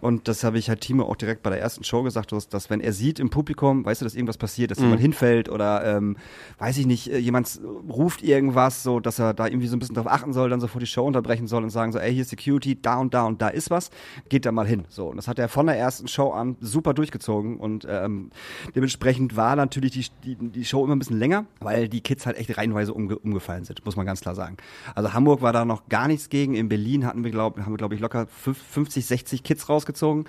Und 0.00 0.28
das 0.28 0.44
habe 0.44 0.58
ich 0.58 0.61
halt 0.68 0.80
Timo 0.80 1.04
auch 1.04 1.16
direkt 1.16 1.42
bei 1.42 1.50
der 1.50 1.60
ersten 1.60 1.84
Show 1.84 2.02
gesagt, 2.02 2.32
dass, 2.32 2.48
dass 2.48 2.70
wenn 2.70 2.80
er 2.80 2.92
sieht 2.92 3.18
im 3.18 3.30
Publikum, 3.30 3.84
weißt 3.84 4.00
du, 4.00 4.04
dass 4.04 4.14
irgendwas 4.14 4.36
passiert, 4.38 4.70
dass 4.70 4.78
jemand 4.78 5.00
hinfällt 5.00 5.48
oder 5.48 5.84
ähm, 5.96 6.16
weiß 6.58 6.78
ich 6.78 6.86
nicht, 6.86 7.10
äh, 7.12 7.18
jemand 7.18 7.60
ruft 7.88 8.22
irgendwas, 8.22 8.82
so 8.82 9.00
dass 9.00 9.18
er 9.18 9.34
da 9.34 9.46
irgendwie 9.46 9.66
so 9.68 9.76
ein 9.76 9.78
bisschen 9.78 9.94
drauf 9.94 10.06
achten 10.06 10.32
soll, 10.32 10.50
dann 10.50 10.60
sofort 10.60 10.82
die 10.82 10.86
Show 10.86 11.04
unterbrechen 11.06 11.46
soll 11.46 11.62
und 11.62 11.70
sagen 11.70 11.92
so, 11.92 11.98
ey, 11.98 12.12
hier 12.12 12.22
ist 12.22 12.30
Security, 12.30 12.80
da 12.80 12.98
und 12.98 13.14
da 13.14 13.24
und 13.24 13.40
da 13.42 13.48
ist 13.48 13.70
was, 13.70 13.90
geht 14.28 14.46
da 14.46 14.52
mal 14.52 14.66
hin. 14.66 14.84
So, 14.88 15.08
und 15.08 15.16
das 15.16 15.28
hat 15.28 15.38
er 15.38 15.48
von 15.48 15.66
der 15.66 15.76
ersten 15.76 16.08
Show 16.08 16.30
an 16.30 16.56
super 16.60 16.94
durchgezogen 16.94 17.58
und 17.58 17.86
ähm, 17.88 18.30
dementsprechend 18.74 19.36
war 19.36 19.56
natürlich 19.56 19.92
die, 20.22 20.36
die, 20.36 20.50
die 20.50 20.64
Show 20.64 20.84
immer 20.84 20.96
ein 20.96 20.98
bisschen 20.98 21.18
länger, 21.18 21.46
weil 21.60 21.88
die 21.88 22.00
Kids 22.00 22.26
halt 22.26 22.36
echt 22.36 22.56
reihenweise 22.56 22.94
umge 22.94 23.18
umgefallen 23.18 23.64
sind, 23.64 23.84
muss 23.84 23.96
man 23.96 24.06
ganz 24.06 24.20
klar 24.20 24.34
sagen. 24.34 24.56
Also 24.94 25.12
Hamburg 25.12 25.42
war 25.42 25.52
da 25.52 25.64
noch 25.64 25.88
gar 25.88 26.08
nichts 26.08 26.28
gegen, 26.28 26.54
in 26.54 26.68
Berlin 26.68 27.06
hatten 27.06 27.24
wir, 27.24 27.30
glaub, 27.30 27.58
haben 27.58 27.72
wir 27.72 27.76
glaube 27.78 27.94
ich 27.94 28.00
locker 28.00 28.26
fünf- 28.26 28.62
50, 28.72 29.06
60 29.06 29.42
Kids 29.42 29.68
rausgezogen. 29.68 30.24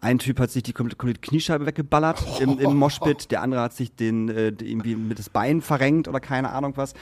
Ein 0.00 0.18
Typ 0.18 0.40
hat 0.40 0.50
sich 0.50 0.62
die 0.62 0.72
komplette, 0.72 1.20
Kniescheibe 1.20 1.66
weggeballert 1.66 2.24
im, 2.40 2.58
im 2.58 2.76
Moshpit, 2.76 3.30
der 3.30 3.42
andere 3.42 3.60
hat 3.60 3.74
sich 3.74 3.94
den 3.94 4.28
äh, 4.28 4.48
irgendwie 4.48 4.96
mit 4.96 5.18
das 5.18 5.30
Bein 5.30 5.60
verrenkt 5.60 6.08
oder 6.08 6.20
keine 6.20 6.50
Ahnung 6.50 6.72
was. 6.76 6.94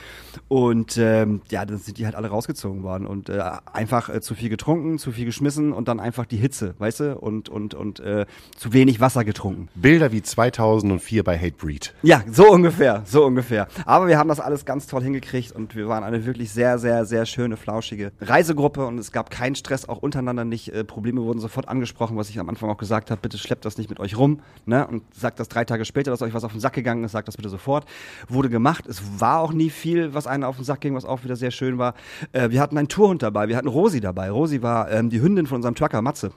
Und 0.49 0.97
ähm, 0.99 1.43
ja, 1.51 1.65
dann 1.65 1.79
sind 1.79 1.99
die 1.99 2.05
halt 2.05 2.15
alle 2.15 2.29
rausgezogen 2.29 2.83
worden 2.83 3.07
und 3.07 3.29
äh, 3.29 3.43
einfach 3.73 4.09
äh, 4.09 4.21
zu 4.21 4.35
viel 4.35 4.49
getrunken, 4.49 4.99
zu 4.99 5.13
viel 5.13 5.25
geschmissen 5.25 5.73
und 5.73 5.89
dann 5.89 6.01
einfach 6.01 6.27
die 6.27 6.37
Hitze, 6.37 6.75
weißt 6.79 7.01
du, 7.01 7.19
und 7.19 7.49
und 7.49 7.75
und 7.75 8.01
äh, 8.01 8.27
zu 8.57 8.73
wenig 8.73 9.01
Wasser 9.01 9.25
getrunken. 9.25 9.69
Bilder 9.75 10.13
wie 10.13 10.23
2004 10.23 11.25
bei 11.25 11.39
Hatebreed. 11.39 11.95
Ja, 12.03 12.23
so 12.31 12.51
ungefähr, 12.51 13.03
so 13.07 13.25
ungefähr. 13.25 13.69
Aber 13.85 14.09
wir 14.09 14.19
haben 14.19 14.29
das 14.29 14.41
alles 14.41 14.65
ganz 14.65 14.87
toll 14.87 15.03
hingekriegt 15.03 15.53
und 15.53 15.75
wir 15.75 15.89
waren 15.89 16.05
eine 16.05 16.25
wirklich 16.27 16.51
sehr, 16.51 16.79
sehr, 16.79 17.05
sehr 17.05 17.27
schöne, 17.27 17.57
flauschige 17.57 18.13
Reisegruppe 18.21 18.87
und 18.87 18.99
es 18.99 19.13
gab 19.13 19.31
keinen 19.31 19.55
Stress, 19.55 19.89
auch 19.89 19.99
untereinander 19.99 20.45
nicht. 20.45 20.69
Äh, 20.73 20.85
Probleme 20.85 21.23
wurden 21.23 21.41
sofort 21.41 21.69
angesprochen, 21.69 22.17
was 22.17 22.31
ich 22.31 22.39
am 22.39 22.49
Anfang 22.49 22.66
auch 22.69 22.77
gesagt 22.77 23.11
habe, 23.11 23.21
bitte 23.21 23.39
schleppt 23.39 23.65
das 23.65 23.79
nicht 23.79 23.91
mit 23.91 24.01
euch 24.01 24.17
rum 24.17 24.41
ne? 24.65 24.87
und 24.87 25.03
sagt 25.15 25.41
das 25.41 25.49
drei 25.49 25.65
Tage 25.65 25.85
später, 25.85 26.11
dass 26.11 26.23
euch 26.23 26.35
was 26.35 26.45
auf 26.45 26.53
den 26.53 26.61
Sack 26.61 26.75
gegangen 26.75 27.05
ist, 27.05 27.13
sagt 27.13 27.29
das 27.29 27.37
bitte 27.37 27.49
sofort. 27.49 27.87
Wurde 28.29 28.49
gemacht. 28.49 28.87
Es 28.87 29.21
war 29.21 29.41
auch 29.41 29.53
nie 29.53 29.71
viel, 29.71 30.15
was 30.15 30.27
einen 30.27 30.45
auf 30.45 30.57
den 30.57 30.65
Sack 30.65 30.81
ging, 30.81 30.95
was 30.95 31.05
auch 31.05 31.25
wieder 31.25 31.37
sehr 31.37 31.51
schön 31.51 31.79
war. 31.79 31.95
Äh, 32.33 32.51
wir 32.51 32.61
hatten 32.61 32.79
einen 32.79 32.89
Tourhund 32.89 33.23
dabei, 33.23 33.49
wir 33.49 33.57
hatten 33.57 33.69
Rosi 33.69 34.01
dabei. 34.01 34.31
Rosi 34.31 34.63
war 34.63 34.91
ähm, 34.91 35.11
die 35.11 35.21
Hündin 35.21 35.47
von 35.47 35.57
unserem 35.57 35.75
Trucker, 35.75 36.03
Matze. 36.03 36.33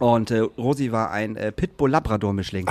Und 0.00 0.30
äh, 0.30 0.38
Rosi 0.38 0.92
war 0.92 1.10
ein 1.10 1.36
äh, 1.36 1.52
Pitbull-Labrador-Mischling. 1.52 2.66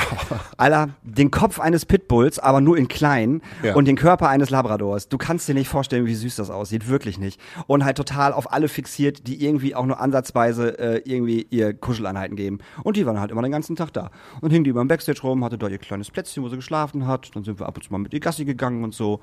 Alter, 0.58 0.90
den 1.04 1.30
Kopf 1.30 1.60
eines 1.60 1.86
Pitbulls, 1.86 2.40
aber 2.40 2.60
nur 2.60 2.76
in 2.76 2.88
klein 2.88 3.42
Ja. 3.62 3.76
und 3.76 3.88
den 3.88 3.96
Körper 3.96 4.28
eines 4.30 4.50
Labradors. 4.50 5.10
Du 5.10 5.20
kannst 5.20 5.48
dir 5.48 5.54
nicht 5.54 5.68
vorstellen, 5.70 6.08
wie 6.08 6.16
süß 6.16 6.36
das 6.38 6.50
aussieht, 6.50 6.88
wirklich 6.90 7.20
nicht. 7.20 7.40
Und 7.68 7.86
halt 7.86 7.98
total 7.98 8.34
auf 8.34 8.52
alle 8.52 8.68
fixiert, 8.68 9.28
die 9.28 9.46
irgendwie 9.46 9.76
auch 9.76 9.86
nur 9.86 10.00
ansatzweise 10.02 10.80
äh, 10.80 11.02
irgendwie 11.06 11.46
ihr 11.52 11.74
Kuscheleinheiten 11.76 12.36
geben. 12.36 12.58
Und 12.84 12.98
die 12.98 13.06
waren 13.06 13.20
halt 13.20 13.30
immer 13.30 13.44
den 13.44 13.52
ganzen 13.52 13.76
Tag 13.76 13.94
da. 13.94 14.10
Und 14.42 14.50
hing 14.50 14.64
die 14.64 14.72
über 14.72 14.84
dem 14.84 14.88
Backstage 14.88 15.22
rum, 15.22 15.45
hatte 15.45 15.59
da 15.59 15.68
ihr 15.68 15.78
kleines 15.78 16.09
Plätzchen, 16.09 16.44
wo 16.44 16.50
sie 16.50 16.56
geschlafen 16.56 17.06
hat. 17.06 17.30
Dann 17.36 17.44
sind 17.44 17.59
wir 17.59 17.68
ab 17.68 17.78
und 17.78 17.83
zu 17.83 17.92
mal 17.92 18.00
mit 18.00 18.12
ihr 18.12 18.21
Gassi 18.21 18.44
gegangen 18.44 18.83
und 18.83 18.95
so. 18.95 19.19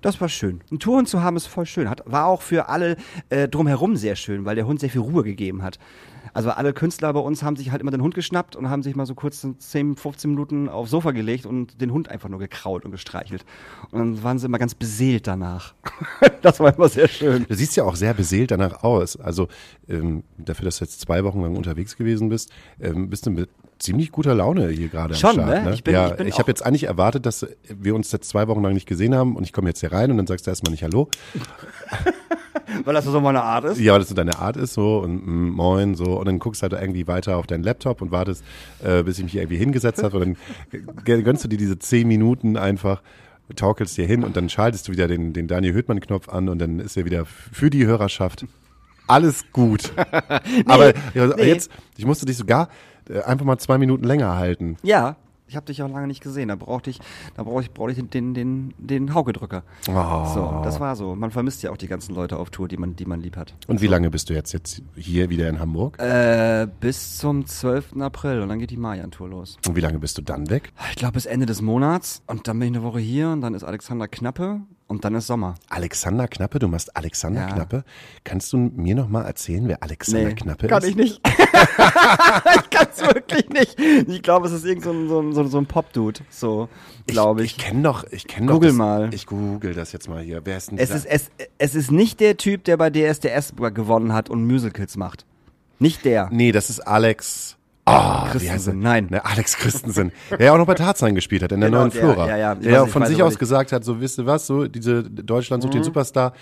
Das 0.00 0.18
war 0.22 0.30
schön. 0.30 0.60
Einen 0.70 0.80
Touren 0.80 1.04
zu 1.04 1.22
haben 1.22 1.36
ist 1.36 1.46
voll 1.46 1.66
schön. 1.66 1.90
Hat, 1.90 2.02
war 2.06 2.24
auch 2.24 2.40
für 2.40 2.70
alle 2.70 2.96
äh, 3.28 3.48
drumherum 3.48 3.96
sehr 3.96 4.16
schön, 4.16 4.46
weil 4.46 4.56
der 4.56 4.66
Hund 4.66 4.80
sehr 4.80 4.88
viel 4.88 5.02
Ruhe 5.02 5.22
gegeben 5.24 5.62
hat. 5.62 5.78
Also 6.32 6.50
alle 6.50 6.72
Künstler 6.72 7.12
bei 7.12 7.20
uns 7.20 7.42
haben 7.42 7.56
sich 7.56 7.70
halt 7.70 7.80
immer 7.80 7.90
den 7.90 8.02
Hund 8.02 8.14
geschnappt 8.14 8.56
und 8.56 8.70
haben 8.70 8.82
sich 8.82 8.96
mal 8.96 9.06
so 9.06 9.14
kurz 9.14 9.46
10, 9.58 9.96
15 9.96 10.30
Minuten 10.30 10.68
aufs 10.68 10.90
Sofa 10.90 11.10
gelegt 11.12 11.46
und 11.46 11.80
den 11.80 11.92
Hund 11.92 12.08
einfach 12.08 12.28
nur 12.28 12.38
gekrault 12.38 12.84
und 12.84 12.90
gestreichelt. 12.90 13.44
Und 13.90 13.98
dann 13.98 14.22
waren 14.22 14.38
sie 14.38 14.46
immer 14.46 14.58
ganz 14.58 14.74
beseelt 14.74 15.26
danach. 15.26 15.74
das 16.42 16.60
war 16.60 16.74
immer 16.74 16.88
sehr 16.88 17.08
schön. 17.08 17.46
Du 17.48 17.54
siehst 17.54 17.76
ja 17.76 17.84
auch 17.84 17.96
sehr 17.96 18.14
beseelt 18.14 18.50
danach 18.50 18.82
aus. 18.82 19.16
Also 19.16 19.48
ähm, 19.88 20.24
dafür, 20.38 20.64
dass 20.64 20.78
du 20.78 20.84
jetzt 20.84 21.00
zwei 21.00 21.24
Wochen 21.24 21.40
lang 21.40 21.56
unterwegs 21.56 21.96
gewesen 21.96 22.28
bist, 22.28 22.50
ähm, 22.80 23.10
bist 23.10 23.26
du 23.26 23.30
mit 23.30 23.48
ziemlich 23.80 24.12
guter 24.12 24.34
Laune 24.34 24.68
hier 24.68 24.88
gerade 24.88 25.14
am 25.14 25.20
Schon, 25.20 25.32
Start. 25.32 25.64
ne? 25.64 25.74
Ich 25.74 25.82
bin- 25.82 25.94
ja, 25.94 26.18
ich 26.20 26.28
ich 26.28 26.38
habe 26.38 26.50
jetzt 26.50 26.64
eigentlich 26.64 26.84
erwartet, 26.84 27.26
dass 27.26 27.46
wir 27.68 27.94
uns 27.94 28.12
jetzt 28.12 28.28
zwei 28.28 28.46
Wochen 28.46 28.62
lang 28.62 28.74
nicht 28.74 28.86
gesehen 28.86 29.14
haben 29.14 29.36
und 29.36 29.42
ich 29.42 29.52
komme 29.52 29.68
jetzt 29.68 29.80
hier 29.80 29.90
rein 29.92 30.10
und 30.10 30.16
dann 30.16 30.26
sagst 30.26 30.46
du 30.46 30.50
erstmal 30.50 30.70
nicht 30.70 30.82
Hallo. 30.82 31.08
Weil 32.84 32.94
das 32.94 33.04
so 33.04 33.20
meine 33.20 33.42
Art 33.42 33.64
ist. 33.64 33.80
Ja, 33.80 33.92
weil 33.92 33.98
das 34.00 34.08
so 34.08 34.14
deine 34.14 34.38
Art 34.38 34.56
ist 34.56 34.74
so 34.74 34.98
und 34.98 35.26
mm, 35.26 35.50
moin 35.50 35.94
so 35.96 36.18
und 36.18 36.26
dann 36.26 36.38
guckst 36.38 36.62
halt 36.62 36.72
irgendwie 36.72 37.06
weiter 37.08 37.36
auf 37.36 37.46
deinen 37.46 37.64
Laptop 37.64 38.00
und 38.00 38.12
wartest, 38.12 38.44
äh, 38.82 39.02
bis 39.02 39.18
ich 39.18 39.24
mich 39.24 39.36
irgendwie 39.36 39.56
hingesetzt 39.56 40.02
habe 40.02 40.18
und 40.18 40.38
dann 40.70 41.04
gönnst 41.24 41.44
du 41.44 41.48
dir 41.48 41.58
diese 41.58 41.78
zehn 41.78 42.06
Minuten 42.06 42.56
einfach, 42.56 43.02
taukelst 43.56 43.96
dir 43.96 44.06
hin 44.06 44.22
und 44.22 44.36
dann 44.36 44.48
schaltest 44.48 44.86
du 44.88 44.92
wieder 44.92 45.08
den, 45.08 45.32
den 45.32 45.48
Daniel 45.48 45.74
Hüttmann-Knopf 45.74 46.28
an 46.28 46.48
und 46.48 46.58
dann 46.60 46.78
ist 46.78 46.96
er 46.96 47.04
wieder 47.04 47.24
für 47.26 47.70
die 47.70 47.86
Hörerschaft 47.86 48.46
alles 49.10 49.44
gut. 49.52 49.92
Aber 50.66 50.94
ja, 51.14 51.26
nee. 51.26 51.48
jetzt, 51.48 51.70
ich 51.96 52.06
musste 52.06 52.26
dich 52.26 52.36
sogar 52.36 52.68
einfach 53.24 53.44
mal 53.46 53.58
zwei 53.58 53.78
Minuten 53.78 54.04
länger 54.04 54.36
halten. 54.36 54.76
Ja, 54.82 55.16
ich 55.50 55.56
habe 55.56 55.66
dich 55.66 55.82
auch 55.82 55.90
lange 55.90 56.06
nicht 56.06 56.22
gesehen. 56.22 56.48
Da 56.48 56.54
brauchte 56.54 56.90
ich, 56.90 57.00
da 57.34 57.42
brauchte 57.42 57.62
ich, 57.62 57.72
brauchte 57.72 57.92
ich 57.92 58.08
den, 58.08 58.34
den, 58.34 58.72
den 58.78 59.12
Haugedrücker. 59.14 59.64
Oh. 59.88 60.24
So, 60.32 60.60
das 60.62 60.78
war 60.78 60.94
so. 60.94 61.16
Man 61.16 61.32
vermisst 61.32 61.64
ja 61.64 61.72
auch 61.72 61.76
die 61.76 61.88
ganzen 61.88 62.14
Leute 62.14 62.38
auf 62.38 62.50
Tour, 62.50 62.68
die 62.68 62.76
man, 62.76 62.94
die 62.94 63.04
man 63.04 63.20
lieb 63.20 63.36
hat. 63.36 63.54
Und 63.66 63.80
wie 63.80 63.88
lange 63.88 64.10
bist 64.10 64.30
du 64.30 64.34
jetzt, 64.34 64.52
jetzt 64.52 64.80
hier 64.94 65.28
wieder 65.28 65.48
in 65.48 65.58
Hamburg? 65.58 65.98
Äh, 65.98 66.68
bis 66.78 67.18
zum 67.18 67.46
12. 67.46 67.96
April 68.00 68.42
und 68.42 68.48
dann 68.48 68.60
geht 68.60 68.70
die 68.70 68.76
Mayan-Tour 68.76 69.28
los. 69.28 69.58
Und 69.66 69.74
wie 69.74 69.80
lange 69.80 69.98
bist 69.98 70.18
du 70.18 70.22
dann 70.22 70.48
weg? 70.50 70.72
Ich 70.90 70.96
glaube 70.96 71.14
bis 71.14 71.26
Ende 71.26 71.46
des 71.46 71.62
Monats 71.62 72.22
und 72.28 72.46
dann 72.46 72.56
bin 72.60 72.68
ich 72.68 72.76
eine 72.76 72.84
Woche 72.84 73.00
hier 73.00 73.30
und 73.30 73.40
dann 73.40 73.54
ist 73.54 73.64
Alexander 73.64 74.06
Knappe 74.06 74.60
und 74.90 75.04
dann 75.04 75.14
ist 75.14 75.28
Sommer. 75.28 75.54
Alexander 75.68 76.26
Knappe, 76.26 76.58
du 76.58 76.66
machst 76.66 76.96
Alexander 76.96 77.42
Ja. 77.42 77.46
Knappe. 77.46 77.84
Kannst 78.24 78.52
du 78.52 78.56
mir 78.56 78.96
noch 78.96 79.08
mal 79.08 79.22
erzählen, 79.22 79.68
wer 79.68 79.84
Alexander 79.84 80.32
Knappe 80.32 80.66
kann 80.66 80.82
ist? 80.82 80.88
ich 80.88 80.96
nicht. 80.96 81.20
ich 81.28 82.70
kann 82.70 82.88
es 82.92 83.00
wirklich 83.00 83.48
nicht. 83.50 83.78
Ich 84.08 84.20
glaube, 84.22 84.48
es 84.48 84.52
ist 84.52 84.64
irgend 84.64 84.82
so 84.84 84.90
ein, 84.90 85.08
so 85.08 85.20
ein, 85.20 85.48
so 85.48 85.58
ein, 85.58 85.66
Pop-Dude, 85.66 86.20
so, 86.28 86.68
glaube 87.06 87.44
ich. 87.44 87.52
Ich 87.52 87.58
kenne 87.58 87.82
doch, 87.82 88.04
ich 88.10 88.26
kenne 88.26 88.48
doch. 88.48 88.54
Google 88.54 88.70
das, 88.70 88.76
mal. 88.76 89.14
Ich 89.14 89.26
google 89.26 89.74
das 89.74 89.92
jetzt 89.92 90.08
mal 90.08 90.22
hier. 90.22 90.40
Wer 90.44 90.56
ist 90.56 90.72
denn 90.72 90.78
es, 90.78 90.88
dieser? 90.88 91.08
ist, 91.08 91.30
es, 91.38 91.46
es 91.58 91.74
ist 91.76 91.92
nicht 91.92 92.18
der 92.18 92.36
Typ, 92.36 92.64
der 92.64 92.76
bei 92.76 92.90
DSDS 92.90 93.54
gewonnen 93.56 94.12
hat 94.12 94.28
und 94.28 94.44
Musicals 94.44 94.96
macht. 94.96 95.24
Nicht 95.78 96.04
der. 96.04 96.28
Nee, 96.32 96.50
das 96.50 96.68
ist 96.68 96.80
Alex. 96.80 97.56
Ah, 97.86 98.26
wie 98.26 98.32
heißt 98.32 98.34
er? 98.44 98.48
Christensen, 98.50 98.80
nein. 98.80 99.06
Ne, 99.10 99.24
Alex 99.24 99.56
Christensen, 99.56 100.12
der 100.30 100.46
ja 100.46 100.52
auch 100.52 100.58
noch 100.58 100.66
bei 100.66 100.74
Tarzan 100.74 101.14
gespielt 101.14 101.42
hat 101.42 101.52
in 101.52 101.60
der 101.60 101.70
Genau, 101.70 101.80
neuen 101.82 101.90
der- 101.92 102.00
Flora. 102.02 102.28
ja, 102.28 102.36
ja, 102.36 102.52
ich 102.52 102.66
der 102.66 102.82
weiß, 102.82 102.92
von 102.92 103.06
sich 103.06 103.22
aus 103.22 103.30
nicht. 103.30 103.36
Mhm. 103.36 103.40
gesagt 103.40 103.72
hat, 103.72 103.84
so 103.84 104.00
wisst 104.00 104.18
ihr 104.18 104.26
was, 104.26 104.46
so 104.46 104.66
diese 104.68 105.02
Deutschland 105.02 105.62
sucht 105.62 105.74
den 105.74 105.84
Superstar 105.84 106.32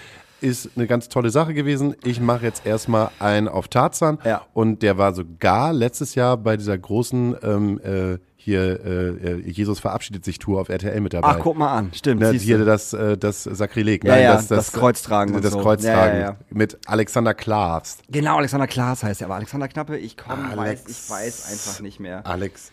ist 0.40 0.70
eine 0.76 0.86
ganz 0.86 1.08
tolle 1.08 1.30
Sache 1.30 1.52
gewesen. 1.52 1.96
Ich 2.04 2.20
mache 2.20 2.44
jetzt 2.44 2.64
erstmal 2.64 3.10
einen 3.18 3.48
auf 3.48 3.66
Tarzan 3.66 4.18
Ja. 4.24 4.42
und 4.52 4.82
der 4.82 4.96
war 4.96 5.12
sogar 5.12 5.72
letztes 5.72 6.14
Jahr 6.14 6.36
bei 6.36 6.56
dieser 6.56 6.78
großen 6.78 7.34
ähm, 7.42 7.80
äh, 7.82 8.18
hier 8.48 8.84
äh, 8.84 9.34
Jesus 9.50 9.78
verabschiedet 9.78 10.24
sich 10.24 10.38
Tour 10.38 10.60
auf 10.60 10.68
RTL 10.70 11.00
mit 11.00 11.12
dabei. 11.12 11.28
Ach, 11.28 11.38
guck 11.40 11.58
mal 11.58 11.70
an. 11.76 11.90
Stimmt. 11.94 12.20
Ne, 12.22 12.32
hier 12.32 12.64
das, 12.64 12.92
äh, 12.94 13.18
das 13.18 13.44
Sakrileg. 13.44 14.04
Ja, 14.04 14.16
ja, 14.18 14.40
das 14.40 14.72
Kreuztragen 14.72 15.34
und 15.34 15.44
Das 15.44 15.52
so. 15.52 15.60
Kreuztragen 15.60 16.20
Ja, 16.20 16.36
mit 16.50 16.78
Alexander 16.86 17.34
Klaas. 17.34 17.98
Genau, 18.08 18.36
Alexander 18.38 18.66
Klaas 18.66 19.02
heißt 19.02 19.20
er, 19.20 19.26
aber 19.26 19.34
Alexander 19.34 19.68
Knappe, 19.68 19.98
ich 19.98 20.16
komme, 20.16 20.48
Alex- 20.58 20.84
weiß, 20.84 20.88
ich 20.88 21.10
weiß 21.10 21.52
einfach 21.52 21.80
nicht 21.82 22.00
mehr. 22.00 22.26
Alex. 22.26 22.72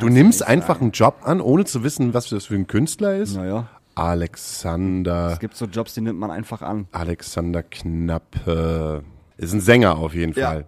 Du 0.00 0.08
nimmst 0.10 0.46
einfach 0.46 0.80
einen 0.80 0.90
Job 0.90 1.16
an, 1.22 1.40
ohne 1.40 1.64
zu 1.64 1.82
wissen, 1.82 2.12
was 2.12 2.28
das 2.28 2.46
für 2.46 2.54
ein 2.54 2.66
Künstler 2.66 3.16
ist. 3.16 3.36
Naja, 3.36 3.68
Alexander, 3.94 5.30
es 5.32 5.38
gibt 5.38 5.56
so 5.56 5.64
Jobs, 5.64 5.94
die 5.94 6.02
nimmt 6.02 6.18
man 6.18 6.30
einfach 6.30 6.60
an. 6.62 6.86
Alexander 6.92 7.62
Knappe. 7.62 9.02
Ist 9.38 9.52
ein 9.54 9.60
Sänger 9.60 9.96
auf 9.98 10.14
jeden 10.14 10.32
Ja. 10.38 10.46
Fall. 10.48 10.66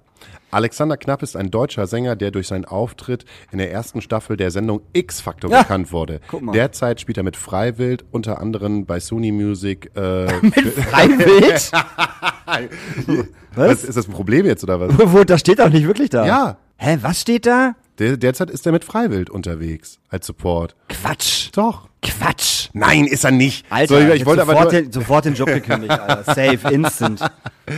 Alexander 0.51 0.97
Knapp 0.97 1.23
ist 1.23 1.37
ein 1.37 1.51
deutscher 1.51 1.87
Sänger, 1.87 2.17
der 2.17 2.31
durch 2.31 2.49
seinen 2.49 2.65
Auftritt 2.65 3.25
in 3.53 3.59
der 3.59 3.71
ersten 3.71 4.01
Staffel 4.01 4.37
der 4.37 4.51
Sendung 4.51 4.81
X-Factor 4.95 5.51
Ja, 5.51 5.63
bekannt 5.63 5.93
wurde. 5.93 6.21
Derzeit 6.55 7.01
spielt 7.01 7.19
er 7.19 7.23
mit 7.23 7.37
Freiwild, 7.37 8.05
unter 8.11 8.41
anderem 8.41 8.87
bei 8.87 8.99
Sony 8.99 9.31
Music. 9.31 9.91
Äh, 9.95 10.29
Freiwild? 10.31 11.71
was? 13.55 13.85
Ist 13.85 13.97
das 13.97 14.09
ein 14.09 14.13
Problem 14.13 14.47
jetzt 14.47 14.65
oder 14.65 14.81
was? 14.81 15.13
Wo, 15.13 15.25
das 15.25 15.41
steht 15.41 15.59
doch 15.59 15.69
nicht 15.69 15.87
wirklich 15.87 16.11
da. 16.11 16.27
Ja. 16.27 16.57
Hä, 16.77 16.99
was 17.03 17.21
steht 17.21 17.45
da? 17.45 17.75
Der, 17.99 18.17
derzeit 18.17 18.51
ist 18.51 18.65
er 18.67 18.73
mit 18.73 18.85
Freiwild 18.85 19.29
unterwegs 19.31 19.99
als 20.09 20.27
Support. 20.27 20.77
Quatsch. 20.89 21.51
Doch. 21.53 21.89
Quatsch. 22.01 22.69
Nein, 22.73 23.07
ist 23.07 23.25
er 23.25 23.33
nicht. 23.33 23.67
Alter, 23.71 24.01
So, 24.01 24.09
ich, 24.09 24.21
ich 24.21 24.27
wollte 24.27 24.43
aber 24.43 24.53
sofort, 24.53 24.73
nur, 24.73 24.83
den, 24.83 24.93
sofort 24.93 25.25
den 25.25 25.35
Job 25.35 25.49
gekündigt, 25.49 25.91
Alter. 25.93 26.25
Safe, 26.35 26.73
instant. 26.73 27.21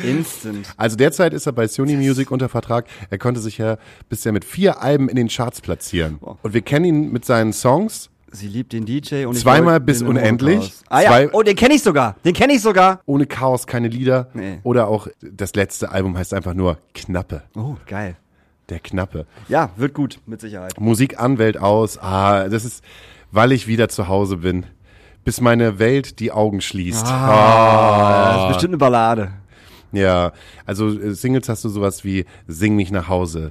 Instant. 0.05 0.69
Also 0.77 0.97
derzeit 0.97 1.33
ist 1.33 1.47
er 1.47 1.53
bei 1.53 1.67
Sony 1.67 1.97
Music 1.97 2.31
unter 2.31 2.49
Vertrag. 2.51 2.87
Er 3.09 3.19
konnte 3.19 3.41
sich 3.41 3.57
ja 3.59 3.79
bisher 4.11 4.33
mit 4.33 4.45
vier 4.45 4.83
Alben 4.83 5.09
in 5.09 5.17
den 5.17 5.29
Charts 5.29 5.63
platzieren. 5.63 6.19
Und 6.21 6.53
wir 6.53 6.63
kennen 6.63 6.85
ihn 6.85 7.13
mit 7.13 7.25
seinen 7.25 7.53
Songs 7.53 8.11
Sie 8.33 8.47
liebt 8.47 8.73
den 8.73 8.87
DJ 8.87 9.25
und 9.25 9.37
Zweimal 9.37 9.81
bis 9.81 10.03
unendlich. 10.03 10.73
Ah 10.89 11.01
ja, 11.01 11.29
oh, 11.33 11.43
den 11.43 11.57
kenne 11.57 11.75
ich 11.75 11.83
sogar. 11.83 12.15
Den 12.25 12.33
kenne 12.33 12.53
ich 12.53 12.63
sogar. 12.63 13.01
Ohne 13.07 13.27
Chaos 13.27 13.67
keine 13.67 13.89
Lieder. 13.89 14.29
Nee. 14.35 14.61
Oder 14.63 14.87
auch 14.87 15.09
das 15.21 15.55
letzte 15.55 15.91
Album 15.91 16.17
heißt 16.17 16.33
einfach 16.33 16.55
nur 16.55 16.79
Knappe. 16.95 17.43
Oh, 17.57 17.75
geil. 17.87 18.17
Der 18.71 18.79
Knappe. 18.79 19.27
Ja, 19.49 19.71
wird 19.77 19.95
gut, 19.95 20.21
mit 20.27 20.41
Sicherheit. 20.41 20.81
Musik 20.81 21.19
an, 21.19 21.39
Welt 21.39 21.59
aus. 21.59 21.99
Ah, 21.99 22.49
das 22.49 22.65
ist, 22.65 22.85
weil 23.33 23.51
ich 23.53 23.67
wieder 23.67 23.89
zu 23.89 24.07
Hause 24.07 24.39
bin. 24.39 24.65
Bis 25.25 25.41
meine 25.41 25.79
Welt 25.79 26.21
die 26.21 26.33
Augen 26.33 26.61
schließt. 26.61 27.07
Ah, 27.07 28.33
das 28.33 28.43
ist 28.43 28.49
bestimmt 28.49 28.71
eine 28.71 28.79
Ballade. 28.79 29.33
Ja, 29.93 30.33
also 30.65 30.89
äh, 30.89 31.15
Singles 31.15 31.49
hast 31.49 31.65
du 31.65 31.69
sowas 31.69 32.05
wie 32.05 32.25
Sing 32.47 32.77
mich 32.77 32.93
nach 32.93 33.09
Hause. 33.09 33.51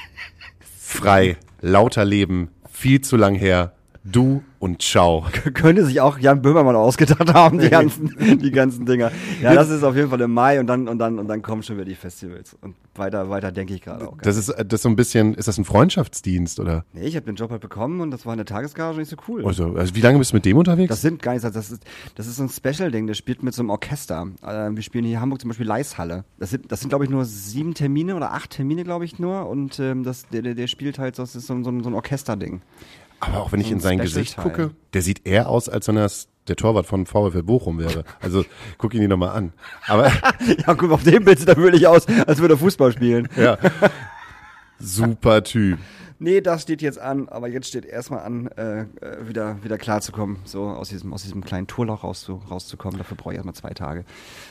Frei, 0.80 1.36
lauter 1.60 2.06
Leben, 2.06 2.48
viel 2.70 3.02
zu 3.02 3.16
lang 3.16 3.34
her, 3.34 3.74
du 4.04 4.42
und 4.58 4.82
ciao. 4.82 5.24
Könnte 5.54 5.84
sich 5.84 6.00
auch 6.00 6.18
Jan 6.18 6.42
Böhmermann 6.42 6.76
ausgedacht 6.76 7.32
haben, 7.34 7.58
die 7.58 7.70
ganzen, 7.70 8.38
die 8.38 8.50
ganzen 8.50 8.86
Dinger. 8.86 9.10
Ja, 9.42 9.54
das 9.54 9.70
ist 9.70 9.82
auf 9.82 9.94
jeden 9.96 10.10
Fall 10.10 10.20
im 10.20 10.32
Mai 10.32 10.60
und 10.60 10.66
dann, 10.66 10.88
und 10.88 10.98
dann, 10.98 11.18
und 11.18 11.28
dann 11.28 11.42
kommen 11.42 11.62
schon 11.62 11.76
wieder 11.76 11.84
die 11.86 11.94
Festivals. 11.94 12.56
Und 12.60 12.74
weiter, 12.94 13.30
weiter 13.30 13.52
denke 13.52 13.74
ich 13.74 13.82
gerade 13.82 14.06
auch. 14.08 14.18
Das 14.22 14.36
ist 14.36 14.48
äh, 14.50 14.64
das 14.64 14.82
so 14.82 14.88
ein 14.88 14.96
bisschen, 14.96 15.34
ist 15.34 15.48
das 15.48 15.56
ein 15.58 15.64
Freundschaftsdienst 15.64 16.60
oder? 16.60 16.84
Nee, 16.92 17.06
ich 17.06 17.16
habe 17.16 17.26
den 17.26 17.36
Job 17.36 17.50
halt 17.50 17.60
bekommen 17.62 18.00
und 18.00 18.10
das 18.10 18.26
war 18.26 18.32
eine 18.32 18.44
Tagesgage 18.44 18.98
nicht 18.98 19.08
so 19.10 19.16
cool. 19.28 19.44
Also, 19.46 19.74
also 19.74 19.94
wie 19.94 20.00
lange 20.00 20.18
bist 20.18 20.32
du 20.32 20.36
mit 20.36 20.44
dem 20.44 20.56
unterwegs? 20.56 20.88
Das 20.88 21.00
sind 21.00 21.22
gar 21.22 21.32
nicht, 21.32 21.44
das 21.44 21.70
ist, 21.70 21.82
das 22.14 22.26
ist 22.26 22.36
so 22.36 22.42
ein 22.42 22.48
Special-Ding, 22.48 23.06
der 23.06 23.14
spielt 23.14 23.42
mit 23.42 23.54
so 23.54 23.62
einem 23.62 23.70
Orchester. 23.70 24.26
Äh, 24.42 24.70
wir 24.74 24.82
spielen 24.82 25.04
hier 25.04 25.14
in 25.16 25.20
Hamburg 25.20 25.40
zum 25.40 25.48
Beispiel 25.48 25.66
Leishalle. 25.66 26.24
Das 26.38 26.50
sind, 26.50 26.70
das 26.70 26.80
sind 26.80 26.88
glaube 26.90 27.04
ich, 27.04 27.10
nur 27.10 27.24
sieben 27.24 27.74
Termine 27.74 28.14
oder 28.16 28.32
acht 28.32 28.50
Termine, 28.50 28.84
glaube 28.84 29.04
ich, 29.04 29.18
nur. 29.18 29.48
Und 29.48 29.78
ähm, 29.78 30.04
das, 30.04 30.26
der, 30.28 30.42
der, 30.42 30.54
der 30.54 30.66
spielt 30.66 30.98
halt, 30.98 31.18
das 31.18 31.34
ist 31.36 31.46
so, 31.46 31.54
ein- 31.54 31.64
so 31.64 31.70
ein 31.70 31.94
Orchesterding. 31.94 32.60
Aber 33.20 33.38
auch 33.40 33.52
wenn 33.52 33.60
ich 33.60 33.70
in 33.70 33.78
ein 33.78 33.80
sein 33.80 33.98
Special-Teil. 33.98 34.22
Gesicht 34.22 34.36
gucke, 34.38 34.70
der 34.94 35.02
sieht 35.02 35.26
eher 35.26 35.48
aus, 35.48 35.68
als 35.68 35.86
wenn 35.88 35.96
er 35.96 36.10
der 36.48 36.56
Torwart 36.56 36.86
von 36.86 37.06
VfL 37.06 37.42
Bochum 37.42 37.78
wäre. 37.78 38.04
Also 38.20 38.44
guck 38.78 38.94
ihn 38.94 39.00
dir 39.02 39.08
nochmal 39.08 39.36
an. 39.36 39.52
Aber 39.86 40.06
Ja, 40.66 40.74
guck 40.74 40.88
mal, 40.88 40.94
auf 40.94 41.04
dem 41.04 41.24
Bild 41.24 41.38
sieht 41.38 41.48
er 41.48 41.56
wirklich 41.56 41.86
aus, 41.86 42.06
als 42.26 42.40
würde 42.40 42.54
er 42.54 42.58
Fußball 42.58 42.92
spielen. 42.92 43.28
ja, 43.36 43.58
super 44.78 45.42
Typ. 45.44 45.78
Nee, 46.22 46.42
das 46.42 46.60
steht 46.60 46.82
jetzt 46.82 46.98
an, 47.00 47.30
aber 47.30 47.48
jetzt 47.48 47.66
steht 47.68 47.86
erstmal 47.86 48.20
an, 48.20 48.46
äh, 48.48 48.82
äh, 48.82 48.86
wieder, 49.26 49.56
wieder 49.64 49.78
klarzukommen, 49.78 50.36
so 50.44 50.64
aus 50.64 50.90
diesem, 50.90 51.14
aus 51.14 51.22
diesem 51.22 51.42
kleinen 51.42 51.66
Tourloch 51.66 52.04
rauszu, 52.04 52.42
rauszukommen. 52.50 52.98
Dafür 52.98 53.16
brauche 53.16 53.32
ich 53.32 53.36
erstmal 53.36 53.54
zwei 53.54 53.70
Tage. 53.70 54.04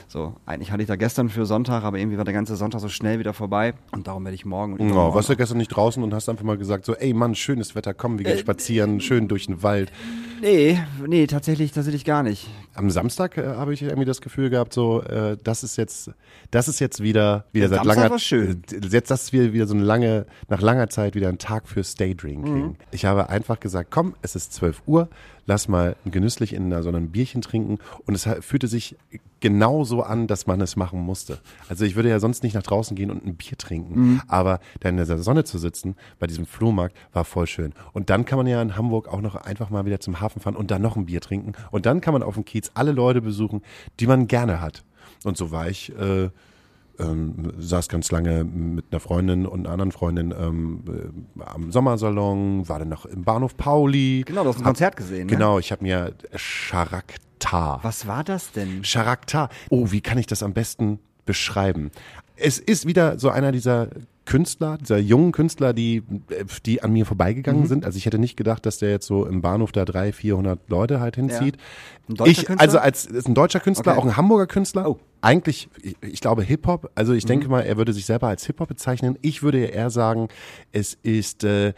So, 0.07 0.33
eigentlich 0.47 0.71
hatte 0.71 0.81
ich 0.81 0.87
da 0.87 0.95
gestern 0.95 1.29
für 1.29 1.45
Sonntag, 1.45 1.83
aber 1.83 1.99
irgendwie 1.99 2.17
war 2.17 2.25
der 2.25 2.33
ganze 2.33 2.55
Sonntag 2.55 2.79
so 2.81 2.89
schnell 2.89 3.19
wieder 3.19 3.33
vorbei 3.33 3.75
und 3.91 4.07
darum 4.07 4.25
werde 4.25 4.33
ich 4.33 4.45
morgen 4.45 4.73
und 4.73 4.79
Oh, 4.81 4.85
übermorgen 4.85 5.13
warst 5.15 5.29
du 5.29 5.35
gestern 5.35 5.59
nicht 5.59 5.67
draußen 5.67 6.01
und 6.01 6.11
hast 6.11 6.27
einfach 6.27 6.43
mal 6.43 6.57
gesagt, 6.57 6.85
so, 6.85 6.95
ey 6.95 7.13
Mann, 7.13 7.35
schönes 7.35 7.75
Wetter, 7.75 7.93
komm, 7.93 8.17
wir 8.17 8.25
gehen 8.25 8.37
Äh, 8.37 8.39
spazieren, 8.39 8.99
schön 8.99 9.27
durch 9.27 9.45
den 9.45 9.61
Wald. 9.61 9.91
Nee, 10.41 10.79
nee, 11.05 11.27
tatsächlich, 11.27 11.71
tatsächlich 11.71 12.05
gar 12.05 12.23
nicht. 12.23 12.47
Am 12.73 12.89
Samstag 12.89 13.37
äh, 13.37 13.45
habe 13.45 13.73
ich 13.75 13.83
irgendwie 13.83 14.05
das 14.05 14.21
Gefühl 14.21 14.49
gehabt, 14.49 14.73
so, 14.73 15.03
äh, 15.03 15.37
das 15.43 15.63
ist 15.63 15.77
jetzt, 15.77 16.11
das 16.49 16.67
ist 16.67 16.79
jetzt 16.79 17.03
wieder, 17.03 17.45
wieder 17.51 17.67
Der 17.67 17.77
seit 17.77 17.85
Samstag 17.85 17.95
langer 17.97 18.09
war 18.09 18.19
schön. 18.19 18.63
Jetzt 18.91 19.11
das 19.11 19.23
ist 19.23 19.33
wieder, 19.33 19.53
wieder 19.53 19.67
so 19.67 19.75
eine 19.75 19.83
lange, 19.83 20.25
nach 20.47 20.61
langer 20.61 20.89
Zeit 20.89 21.13
wieder 21.13 21.29
ein 21.29 21.37
Tag 21.37 21.58
fürs 21.67 21.95
Daydrinking. 21.95 22.67
Mhm. 22.67 22.75
Ich 22.91 23.05
habe 23.05 23.29
einfach 23.29 23.59
gesagt, 23.59 23.89
komm, 23.91 24.15
es 24.21 24.35
ist 24.35 24.53
12 24.53 24.83
Uhr, 24.85 25.09
lass 25.45 25.67
mal 25.67 25.95
genüsslich 26.05 26.53
in 26.53 26.71
so 26.83 26.89
einem 26.89 27.09
Bierchen 27.09 27.41
trinken 27.41 27.79
und 28.05 28.13
es 28.15 28.27
fühlte 28.41 28.67
sich 28.67 28.95
genau 29.39 29.83
so 29.83 30.03
an, 30.03 30.27
dass 30.27 30.47
man 30.47 30.59
es 30.61 30.75
machen 30.75 30.99
musste. 30.99 31.39
Also 31.69 31.85
ich 31.85 31.95
würde 31.95 32.09
ja 32.09 32.19
sonst 32.19 32.43
nicht 32.43 32.53
nach 32.53 32.63
draußen 32.63 32.95
gehen 32.95 33.09
und 33.09 33.25
ein 33.25 33.35
Bier 33.35 33.57
trinken, 33.57 33.99
Mhm. 33.99 34.21
aber 34.27 34.59
da 34.81 34.89
in 34.89 34.97
der 34.97 35.05
Sonne 35.05 35.43
zu 35.45 35.57
sitzen, 35.57 35.95
bei 36.19 36.27
diesem 36.27 36.45
Flohmarkt, 36.45 36.95
war 37.13 37.25
voll 37.25 37.47
schön. 37.47 37.73
Und 37.93 38.09
dann 38.09 38.25
kann 38.25 38.37
man 38.37 38.47
ja 38.47 38.61
in 38.61 38.75
Hamburg 38.75 39.07
auch 39.07 39.21
noch 39.21 39.35
einfach 39.35 39.69
mal 39.69 39.85
wieder 39.85 39.99
zum 39.99 40.19
Hafen 40.19 40.41
fahren 40.41 40.55
und 40.55 40.71
dann 40.71 40.81
noch 40.81 40.95
ein 40.97 41.05
Bier 41.05 41.21
trinken 41.21 41.53
und 41.71 41.85
dann 41.85 42.01
kann 42.01 42.13
man 42.13 42.23
auf 42.23 42.35
dem 42.35 42.45
Kiez 42.45 42.71
alle 42.73 42.91
Leute 42.91 43.21
besuchen, 43.21 43.61
die 43.99 44.07
man 44.07 44.27
gerne 44.27 44.61
hat. 44.61 44.83
Und 45.23 45.37
so 45.37 45.51
war 45.51 45.69
ich, 45.69 45.97
äh, 45.97 46.29
ähm, 46.99 47.53
saß 47.57 47.87
ganz 47.87 48.11
lange 48.11 48.43
mit 48.43 48.85
einer 48.91 48.99
Freundin 48.99 49.45
und 49.45 49.61
einer 49.61 49.73
anderen 49.73 49.91
Freundin 49.91 50.33
ähm, 50.37 50.83
äh, 50.87 51.43
am 51.43 51.71
Sommersalon, 51.71 52.67
war 52.67 52.79
dann 52.79 52.89
noch 52.89 53.05
im 53.05 53.23
Bahnhof 53.23 53.57
Pauli. 53.57 54.23
Genau, 54.25 54.43
du 54.43 54.49
hast 54.49 54.57
ein 54.57 54.63
Konzert 54.63 54.95
gesehen, 54.95 55.27
ne? 55.27 55.33
Genau, 55.33 55.59
ich 55.59 55.71
habe 55.71 55.83
mir 55.83 56.13
Charakter. 56.69 57.79
Was 57.81 58.07
war 58.07 58.23
das 58.23 58.51
denn? 58.51 58.81
Charakter. 58.83 59.49
Oh, 59.69 59.91
wie 59.91 60.01
kann 60.01 60.17
ich 60.17 60.27
das 60.27 60.43
am 60.43 60.53
besten 60.53 60.99
beschreiben? 61.25 61.91
Es 62.35 62.59
ist 62.59 62.85
wieder 62.85 63.19
so 63.19 63.29
einer 63.29 63.51
dieser 63.51 63.89
Künstler, 64.29 64.77
dieser 64.77 64.99
jungen 64.99 65.31
Künstler, 65.31 65.73
die, 65.73 66.03
die 66.65 66.83
an 66.83 66.93
mir 66.93 67.07
vorbeigegangen 67.07 67.63
Mhm. 67.63 67.67
sind. 67.67 67.85
Also 67.85 67.97
ich 67.97 68.05
hätte 68.05 68.19
nicht 68.19 68.37
gedacht, 68.37 68.63
dass 68.67 68.77
der 68.77 68.91
jetzt 68.91 69.07
so 69.07 69.25
im 69.25 69.41
Bahnhof 69.41 69.71
da 69.71 69.85
300, 69.85 70.13
400 70.15 70.59
Leute 70.69 70.99
halt 70.99 71.15
hinzieht. 71.15 71.57
Deutscher 72.07 72.31
ich, 72.31 72.45
Künstler? 72.45 72.61
Also 72.61 72.77
als 72.77 73.05
ist 73.07 73.27
ein 73.27 73.33
deutscher 73.33 73.59
Künstler, 73.59 73.93
Okay. 73.93 74.01
auch 74.01 74.05
ein 74.05 74.17
Hamburger 74.17 74.45
Künstler. 74.45 74.87
Oh. 74.87 74.99
Eigentlich, 75.21 75.67
ich, 75.81 75.95
ich 76.01 76.21
glaube 76.21 76.43
Hip-Hop. 76.43 76.91
Also 76.93 77.13
ich 77.13 77.23
Mhm. 77.23 77.29
denke 77.29 77.49
mal, 77.49 77.61
er 77.61 77.77
würde 77.77 77.91
sich 77.91 78.05
selber 78.05 78.27
als 78.27 78.45
Hip-Hop 78.45 78.67
bezeichnen. 78.69 79.17
Ich 79.23 79.41
würde 79.41 79.65
eher 79.65 79.89
sagen, 79.89 80.27
es 80.71 80.97
ist 81.01 81.43
äh, 81.43 81.73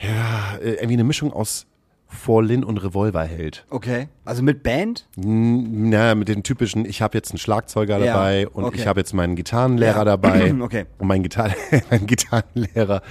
ja 0.00 0.56
äh, 0.60 0.72
irgendwie 0.74 0.94
eine 0.94 1.04
Mischung 1.04 1.32
aus 1.32 1.66
Forlin 2.12 2.62
und 2.62 2.78
Revolverheld. 2.78 3.64
Okay. 3.70 4.08
Also 4.24 4.42
mit 4.42 4.62
Band? 4.62 5.08
N- 5.16 5.88
Na, 5.90 6.14
mit 6.14 6.28
den 6.28 6.42
typischen, 6.42 6.84
ich 6.84 7.00
habe 7.02 7.16
jetzt 7.16 7.30
einen 7.32 7.38
Schlagzeuger 7.38 7.98
Ja, 7.98 8.12
dabei 8.14 8.48
und 8.48 8.64
okay. 8.64 8.76
ich 8.80 8.86
habe 8.86 9.00
jetzt 9.00 9.12
meinen 9.14 9.34
Gitarrenlehrer 9.34 9.98
Ja. 9.98 10.04
dabei. 10.04 10.54
Okay. 10.62 10.84
Und 10.98 11.08
mein, 11.08 11.22
Gitar 11.22 11.50
mein 11.90 12.06
Gitarrenlehrer, 12.06 13.02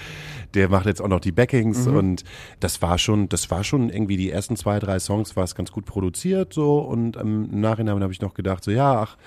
der 0.53 0.70
macht 0.70 0.86
jetzt 0.86 1.01
auch 1.01 1.08
noch 1.08 1.20
die 1.20 1.31
Backings 1.31 1.86
Mhm. 1.88 1.96
und 1.98 2.24
das 2.60 2.81
war 2.81 2.98
schon, 2.98 3.27
das 3.29 3.50
war 3.51 3.63
schon 3.63 3.89
irgendwie 3.89 4.17
die 4.17 4.29
ersten 4.29 4.55
zwei, 4.55 4.79
drei 4.79 5.00
Songs 5.00 5.36
war 5.36 5.43
es 5.43 5.55
ganz 5.55 5.72
gut 5.72 5.86
produziert 5.86 6.53
so 6.53 6.79
und 6.79 7.15
im 7.17 7.60
Nachhinein 7.60 8.01
habe 8.01 8.13
ich 8.13 8.22
noch 8.22 8.34
gedacht 8.34 8.63
so, 8.63 8.72
ja, 8.72 9.01
ach, 9.01 9.17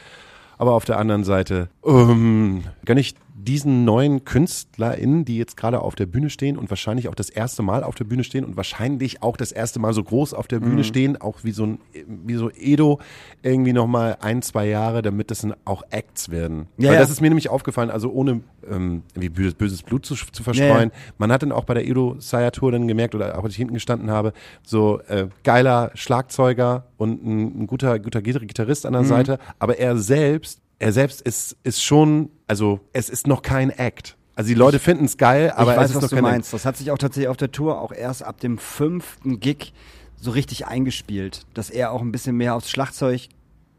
aber 0.57 0.73
auf 0.73 0.85
der 0.85 0.99
anderen 0.99 1.25
Seite 1.25 1.69
ähm, 1.85 2.63
gönn 2.85 2.97
ich 2.99 3.15
diesen 3.45 3.85
neuen 3.85 4.25
KünstlerInnen, 4.25 5.25
die 5.25 5.37
jetzt 5.37 5.57
gerade 5.57 5.81
auf 5.81 5.95
der 5.95 6.07
Bühne 6.07 6.31
stehen 6.31 6.57
und 6.57 6.71
wahrscheinlich 6.71 7.09
auch 7.09 7.15
das 7.15 7.31
erste 7.31 7.63
Mal 7.63 7.85
auf 7.85 7.95
der 7.95 8.05
Bühne 8.05 8.25
stehen 8.25 8.45
und 8.45 8.57
wahrscheinlich 8.57 9.23
auch 9.23 9.37
das 9.37 9.53
erste 9.53 9.79
Mal 9.79 9.93
so 9.93 10.03
groß 10.03 10.35
auf 10.35 10.47
der 10.49 10.61
Bühne 10.61 10.77
Mhm. 10.77 10.85
stehen, 10.85 11.21
auch 11.21 11.39
wie 11.45 11.53
so 11.53 11.65
ein, 11.67 11.79
wie 12.07 12.35
so 12.35 12.51
Edo, 12.51 13.01
irgendwie 13.43 13.73
nochmal 13.73 14.17
ein, 14.21 14.43
zwei 14.43 14.67
Jahre, 14.67 15.03
damit 15.03 15.31
das 15.31 15.41
dann 15.43 15.55
auch 15.65 15.83
Acts 15.91 16.31
werden. 16.31 16.67
Ja, 16.79 16.89
Weil 16.89 16.95
ja. 16.95 17.01
das 17.01 17.11
ist 17.11 17.21
mir 17.21 17.29
nämlich 17.29 17.51
aufgefallen, 17.51 17.91
also 17.91 18.11
ohne 18.11 18.41
ähm, 18.71 19.03
irgendwie 19.15 19.29
böses, 19.29 19.55
böses 19.55 19.83
Blut 19.83 20.07
zu, 20.07 20.15
zu 20.15 20.43
verstreuen. 20.43 20.91
Man 21.19 21.31
hat 21.31 21.43
dann 21.43 21.53
auch 21.53 21.65
bei 21.65 21.75
der 21.75 21.87
Edo 21.87 22.17
Saya 22.19 22.51
Tour 22.51 22.73
dann 22.73 22.89
gemerkt, 22.89 23.15
oder 23.15 23.39
auch 23.39 23.45
als 23.45 23.53
ich 23.53 23.59
hinten 23.59 23.75
gestanden 23.75 24.11
habe, 24.11 24.33
so 24.63 25.01
äh, 25.09 25.29
geiler 25.43 25.91
Schlagzeuger 25.95 26.87
und 26.97 27.25
ein, 27.25 27.63
ein 27.63 27.67
guter, 27.67 27.99
guter 27.99 28.21
Gitar- 28.21 28.41
Gitarrist 28.47 28.87
an 28.87 28.93
Mhm. 28.95 28.99
der 28.99 29.05
Seite, 29.05 29.39
aber 29.59 29.79
er 29.79 29.97
selbst, 29.99 30.61
er 30.79 30.93
selbst 30.93 31.21
ist, 31.23 31.57
ist 31.63 31.83
schon, 31.83 32.31
also 32.47 32.81
es 32.93 33.09
ist 33.09 33.27
noch 33.27 33.43
kein 33.43 33.71
Act. 33.71 34.17
Also 34.37 34.49
die 34.49 34.55
Leute 34.55 34.79
finden 34.79 35.05
es 35.05 35.17
geil, 35.17 35.53
aber 35.55 35.73
ich 35.73 35.77
es 35.77 35.77
weiß, 35.77 35.91
ist 35.91 35.97
was 35.97 36.03
noch 36.03 36.11
du 36.11 36.17
kein 36.17 36.25
meinst. 36.25 36.53
Das 36.53 36.65
hat 36.65 36.77
sich 36.77 36.91
auch 36.91 36.99
tatsächlich 36.99 37.29
auf 37.29 37.37
der 37.37 37.53
Tour 37.53 37.81
auch 37.81 37.93
erst 37.93 38.23
ab 38.25 38.41
dem 38.41 38.59
fünften 38.59 39.39
Gig 39.39 39.73
so 40.17 40.31
richtig 40.33 40.67
eingespielt, 40.67 41.43
dass 41.55 41.71
er 41.71 41.93
auch 41.93 42.01
ein 42.01 42.11
bisschen 42.11 42.37
mehr 42.37 42.55
aufs 42.55 42.71
Schlagzeug 42.71 43.29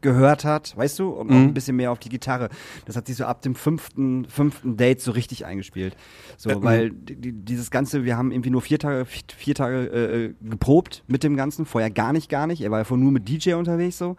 gehört 0.02 0.44
hat, 0.44 0.76
weißt 0.76 0.98
du, 0.98 1.08
und 1.10 1.30
auch 1.30 1.34
Mhm. 1.34 1.42
ein 1.46 1.54
bisschen 1.54 1.76
mehr 1.76 1.90
auf 1.90 1.98
die 1.98 2.08
Gitarre. 2.08 2.48
Das 2.84 2.96
hat 2.96 3.06
sich 3.06 3.16
so 3.16 3.24
ab 3.24 3.42
dem 3.42 3.54
fünften, 3.54 4.24
fünften 4.26 4.76
Date 4.76 5.00
so 5.00 5.10
richtig 5.10 5.44
eingespielt. 5.46 5.96
So, 6.36 6.50
Äh, 6.50 6.62
weil 6.62 6.90
die, 6.90 7.16
die- 7.16 7.32
dieses 7.32 7.70
Ganze, 7.70 8.04
wir 8.04 8.16
haben 8.16 8.30
irgendwie 8.30 8.50
nur 8.50 8.62
vier 8.62 8.78
Tage, 8.78 9.04
vier, 9.04 9.22
vier 9.36 9.54
Tage 9.54 9.86
äh, 9.86 10.34
geprobt 10.48 11.02
mit 11.06 11.24
dem 11.24 11.36
Ganzen, 11.36 11.66
vorher 11.66 11.90
gar 11.90 12.12
nicht, 12.12 12.28
gar 12.28 12.46
nicht. 12.46 12.60
Er 12.60 12.70
war 12.70 12.78
ja 12.78 12.84
vorher 12.84 13.02
nur 13.02 13.12
mit 13.12 13.28
DJ 13.28 13.54
unterwegs 13.54 13.98
so. 13.98 14.16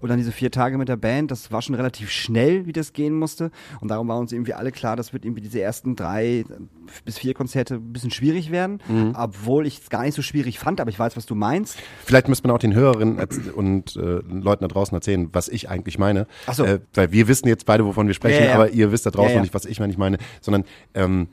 Und 0.00 0.08
dann 0.08 0.18
diese 0.18 0.32
vier 0.32 0.50
Tage 0.50 0.78
mit 0.78 0.88
der 0.88 0.96
Band, 0.96 1.30
das 1.30 1.52
war 1.52 1.62
schon 1.62 1.74
relativ 1.74 2.10
schnell, 2.10 2.66
wie 2.66 2.72
das 2.72 2.92
gehen 2.92 3.14
musste. 3.18 3.50
Und 3.80 3.88
darum 3.88 4.08
war 4.08 4.18
uns 4.18 4.32
irgendwie 4.32 4.54
alle 4.54 4.72
klar, 4.72 4.96
das 4.96 5.12
wird 5.12 5.24
irgendwie 5.24 5.42
diese 5.42 5.60
ersten 5.60 5.94
drei 5.94 6.44
bis 7.04 7.18
vier 7.18 7.34
Konzerte 7.34 7.74
ein 7.74 7.92
bisschen 7.92 8.10
schwierig 8.10 8.50
werden. 8.50 8.80
Mhm. 8.88 9.14
Obwohl 9.16 9.66
ich 9.66 9.80
es 9.80 9.90
gar 9.90 10.02
nicht 10.02 10.14
so 10.14 10.22
schwierig 10.22 10.58
fand, 10.58 10.80
aber 10.80 10.90
ich 10.90 10.98
weiß, 10.98 11.16
was 11.16 11.26
du 11.26 11.34
meinst. 11.34 11.76
Vielleicht 12.04 12.28
müsste 12.28 12.48
man 12.48 12.54
auch 12.56 12.60
den 12.60 12.74
Hörerinnen 12.74 13.18
und 13.54 13.96
äh, 13.96 14.00
Leuten 14.00 14.62
da 14.64 14.68
draußen 14.68 14.94
erzählen, 14.94 15.17
was 15.32 15.48
ich 15.48 15.68
eigentlich 15.68 15.98
meine. 15.98 16.26
Ach 16.46 16.54
so. 16.54 16.64
Äh, 16.64 16.80
weil 16.94 17.12
wir 17.12 17.28
wissen 17.28 17.48
jetzt 17.48 17.66
beide, 17.66 17.84
wovon 17.84 18.06
wir 18.06 18.14
sprechen, 18.14 18.42
Ja, 18.42 18.50
ja, 18.50 18.54
aber 18.54 18.70
ihr 18.70 18.90
wisst 18.92 19.06
da 19.06 19.10
draußen 19.10 19.36
Ja, 19.36 19.40
nicht, 19.40 19.54
was 19.54 19.64
ich 19.64 19.80
meine, 19.80 19.92
ich 19.92 19.98
meine, 19.98 20.18
sondern 20.40 20.64
ähm, 20.94 21.28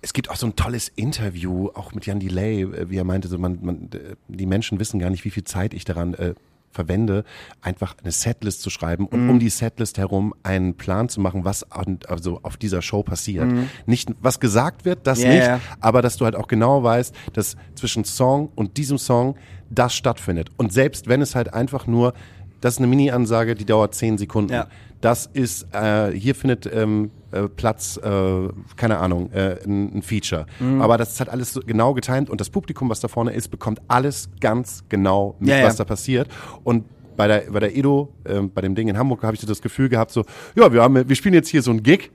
es 0.00 0.12
gibt 0.12 0.30
auch 0.30 0.36
so 0.36 0.46
ein 0.46 0.54
tolles 0.54 0.88
Interview, 0.94 1.68
auch 1.74 1.92
mit 1.92 2.06
Jan 2.06 2.20
Delay, 2.20 2.62
äh, 2.62 2.90
wie 2.90 2.96
er 2.96 3.04
meinte, 3.04 3.28
so 3.28 3.38
man, 3.38 3.58
man, 3.62 3.88
die 4.28 4.46
Menschen 4.46 4.78
wissen 4.80 5.00
gar 5.00 5.10
nicht, 5.10 5.24
wie 5.24 5.30
viel 5.30 5.44
Zeit 5.44 5.74
ich 5.74 5.84
daran 5.84 6.14
äh, 6.14 6.34
verwende, 6.70 7.24
einfach 7.62 7.96
eine 8.02 8.12
Setlist 8.12 8.60
zu 8.60 8.68
schreiben 8.70 9.06
und 9.06 9.24
Mhm. 9.24 9.30
um 9.30 9.38
die 9.40 9.48
Setlist 9.48 9.96
herum 9.98 10.34
einen 10.42 10.74
Plan 10.74 11.08
zu 11.08 11.18
machen, 11.20 11.44
was 11.44 11.72
an, 11.72 11.98
also 12.06 12.40
auf 12.42 12.58
dieser 12.58 12.82
Show 12.82 13.02
passiert. 13.02 13.48
Nicht 13.86 14.10
was 14.20 14.38
gesagt 14.38 14.84
wird, 14.84 15.06
das. 15.06 15.22
Ja, 15.22 15.30
nicht, 15.30 15.50
aber 15.80 16.02
dass 16.02 16.18
du 16.18 16.26
halt 16.26 16.36
auch 16.36 16.46
genau 16.46 16.82
weißt, 16.82 17.14
dass 17.32 17.56
zwischen 17.74 18.04
Song 18.04 18.50
und 18.54 18.76
diesem 18.76 18.98
Song 18.98 19.36
das 19.70 19.94
stattfindet. 19.94 20.50
Und 20.58 20.72
selbst 20.72 21.08
wenn 21.08 21.22
es 21.22 21.34
halt 21.34 21.52
einfach 21.52 21.86
nur, 21.86 22.12
das 22.60 22.74
ist 22.74 22.78
eine 22.78 22.86
Mini-Ansage, 22.88 23.54
die 23.54 23.64
dauert 23.64 23.94
zehn 23.94 24.18
Sekunden. 24.18 24.52
Ja. 24.52 24.66
Das 25.00 25.26
ist, 25.32 25.66
äh, 25.72 26.10
hier 26.10 26.34
findet 26.34 26.68
ähm, 26.72 27.10
äh, 27.30 27.42
Platz, 27.42 27.98
äh, 27.98 28.48
keine 28.76 28.98
Ahnung, 28.98 29.30
äh, 29.32 29.56
ein, 29.64 29.98
ein 29.98 30.02
Feature. 30.02 30.46
Mhm. 30.58 30.80
Aber 30.80 30.98
das 30.98 31.12
ist 31.12 31.20
halt 31.20 31.28
alles 31.30 31.52
so 31.52 31.60
genau 31.60 31.94
getimt 31.94 32.30
und 32.30 32.40
das 32.40 32.50
Publikum, 32.50 32.88
was 32.88 33.00
da 33.00 33.08
vorne 33.08 33.32
ist, 33.32 33.48
bekommt 33.48 33.80
alles 33.86 34.28
ganz 34.40 34.84
genau 34.88 35.36
mit, 35.38 35.50
Ja, 35.50 35.58
ja. 35.58 35.66
was 35.66 35.76
da 35.76 35.84
passiert. 35.84 36.28
Und 36.64 36.84
bei 37.16 37.28
der, 37.28 37.50
bei 37.50 37.60
der 37.60 37.76
Edo, 37.76 38.12
ähm, 38.26 38.50
bei 38.52 38.60
dem 38.60 38.74
Ding 38.74 38.88
in 38.88 38.98
Hamburg, 38.98 39.22
habe 39.22 39.34
ich 39.34 39.40
so 39.40 39.46
das 39.46 39.62
Gefühl 39.62 39.88
gehabt, 39.88 40.10
so, 40.10 40.24
ja, 40.56 40.72
wir, 40.72 40.82
haben, 40.82 41.08
wir 41.08 41.16
spielen 41.16 41.34
jetzt 41.34 41.48
hier 41.48 41.62
so 41.62 41.70
ein 41.70 41.82
Gig. 41.82 42.10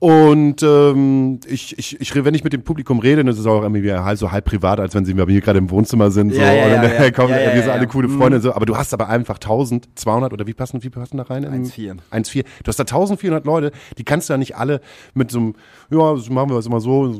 Und 0.00 0.62
ähm, 0.62 1.40
ich, 1.48 1.76
ich, 1.76 2.00
ich, 2.00 2.14
wenn 2.14 2.34
ich 2.34 2.44
mit 2.44 2.52
dem 2.52 2.62
Publikum 2.62 3.00
rede, 3.00 3.16
dann 3.16 3.26
ist 3.26 3.38
es 3.38 3.46
auch 3.46 3.62
irgendwie 3.62 3.92
halt 3.92 4.18
so 4.18 4.30
halb 4.30 4.44
privat, 4.44 4.78
als 4.78 4.94
wenn 4.94 5.04
sie 5.04 5.12
bei 5.14 5.26
mir 5.26 5.40
gerade 5.40 5.58
im 5.58 5.70
Wohnzimmer 5.70 6.12
sind. 6.12 6.32
So, 6.32 6.40
Ja, 6.40 6.52
ja, 6.52 6.64
und 6.66 6.82
dann 6.82 6.92
ja, 6.92 7.02
ja. 7.04 7.10
kommen 7.10 7.30
Ja, 7.30 7.40
ja, 7.40 7.54
wir 7.54 7.62
sind 7.62 7.70
alle 7.72 7.86
coole 7.88 8.08
Freunde 8.08 8.36
und 8.36 8.42
so. 8.42 8.52
Aber 8.52 8.64
du 8.64 8.76
hast 8.76 8.94
aber 8.94 9.08
einfach 9.08 9.36
1200 9.36 10.32
oder 10.32 10.46
wie 10.46 10.54
passen, 10.54 10.84
wie 10.84 10.90
passen 10.90 11.16
da 11.16 11.24
rein? 11.24 11.44
1,4. 11.44 11.96
1,4. 12.12 12.44
Du 12.62 12.68
hast 12.68 12.78
da 12.78 12.84
1400 12.84 13.44
Leute, 13.44 13.72
die 13.96 14.04
kannst 14.04 14.28
du 14.28 14.34
ja 14.34 14.38
nicht 14.38 14.56
alle 14.56 14.80
mit 15.14 15.32
so 15.32 15.38
einem, 15.40 15.54
ja, 15.90 16.14
das 16.14 16.30
machen 16.30 16.50
wir 16.50 16.54
das 16.56 16.66
immer 16.66 16.80
so, 16.80 17.12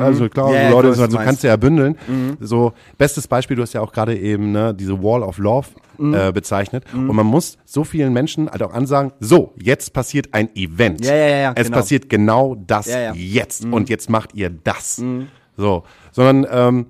also 0.00 0.28
klar, 0.28 0.52
Ja, 0.52 0.70
so 0.70 0.76
Leute, 0.76 0.94
so 0.94 1.06
du 1.06 1.16
kannst 1.16 1.44
du 1.44 1.48
ja 1.48 1.56
bündeln. 1.56 1.96
So, 2.40 2.72
bestes 2.98 3.28
Beispiel, 3.28 3.56
du 3.56 3.62
hast 3.62 3.72
ja 3.72 3.80
auch 3.80 3.92
gerade 3.92 4.16
eben 4.18 4.50
ne, 4.50 4.74
diese 4.74 5.00
Wall 5.00 5.22
of 5.22 5.38
Love 5.38 5.68
äh, 5.98 6.32
bezeichnet. 6.32 6.84
Und 6.92 7.14
man 7.14 7.26
muss 7.26 7.58
so 7.64 7.84
vielen 7.84 8.12
Menschen 8.12 8.50
halt 8.50 8.62
auch 8.62 8.72
ansagen, 8.72 9.12
so, 9.20 9.52
jetzt 9.60 9.92
passiert 9.92 10.28
ein 10.32 10.54
Event. 10.56 11.04
Ja, 11.04 11.14
ja, 11.14 11.26
ja, 11.36 11.52
Es 11.54 11.66
genau. 11.66 11.76
passiert 11.78 12.08
genau 12.08 12.54
das 12.66 12.86
Ja, 12.86 13.00
ja. 13.00 13.12
jetzt. 13.14 13.64
Und 13.64 13.88
jetzt 13.88 14.08
macht 14.10 14.34
ihr 14.34 14.50
das. 14.50 15.02
So, 15.56 15.84
sondern 16.12 16.46
ähm, 16.50 16.86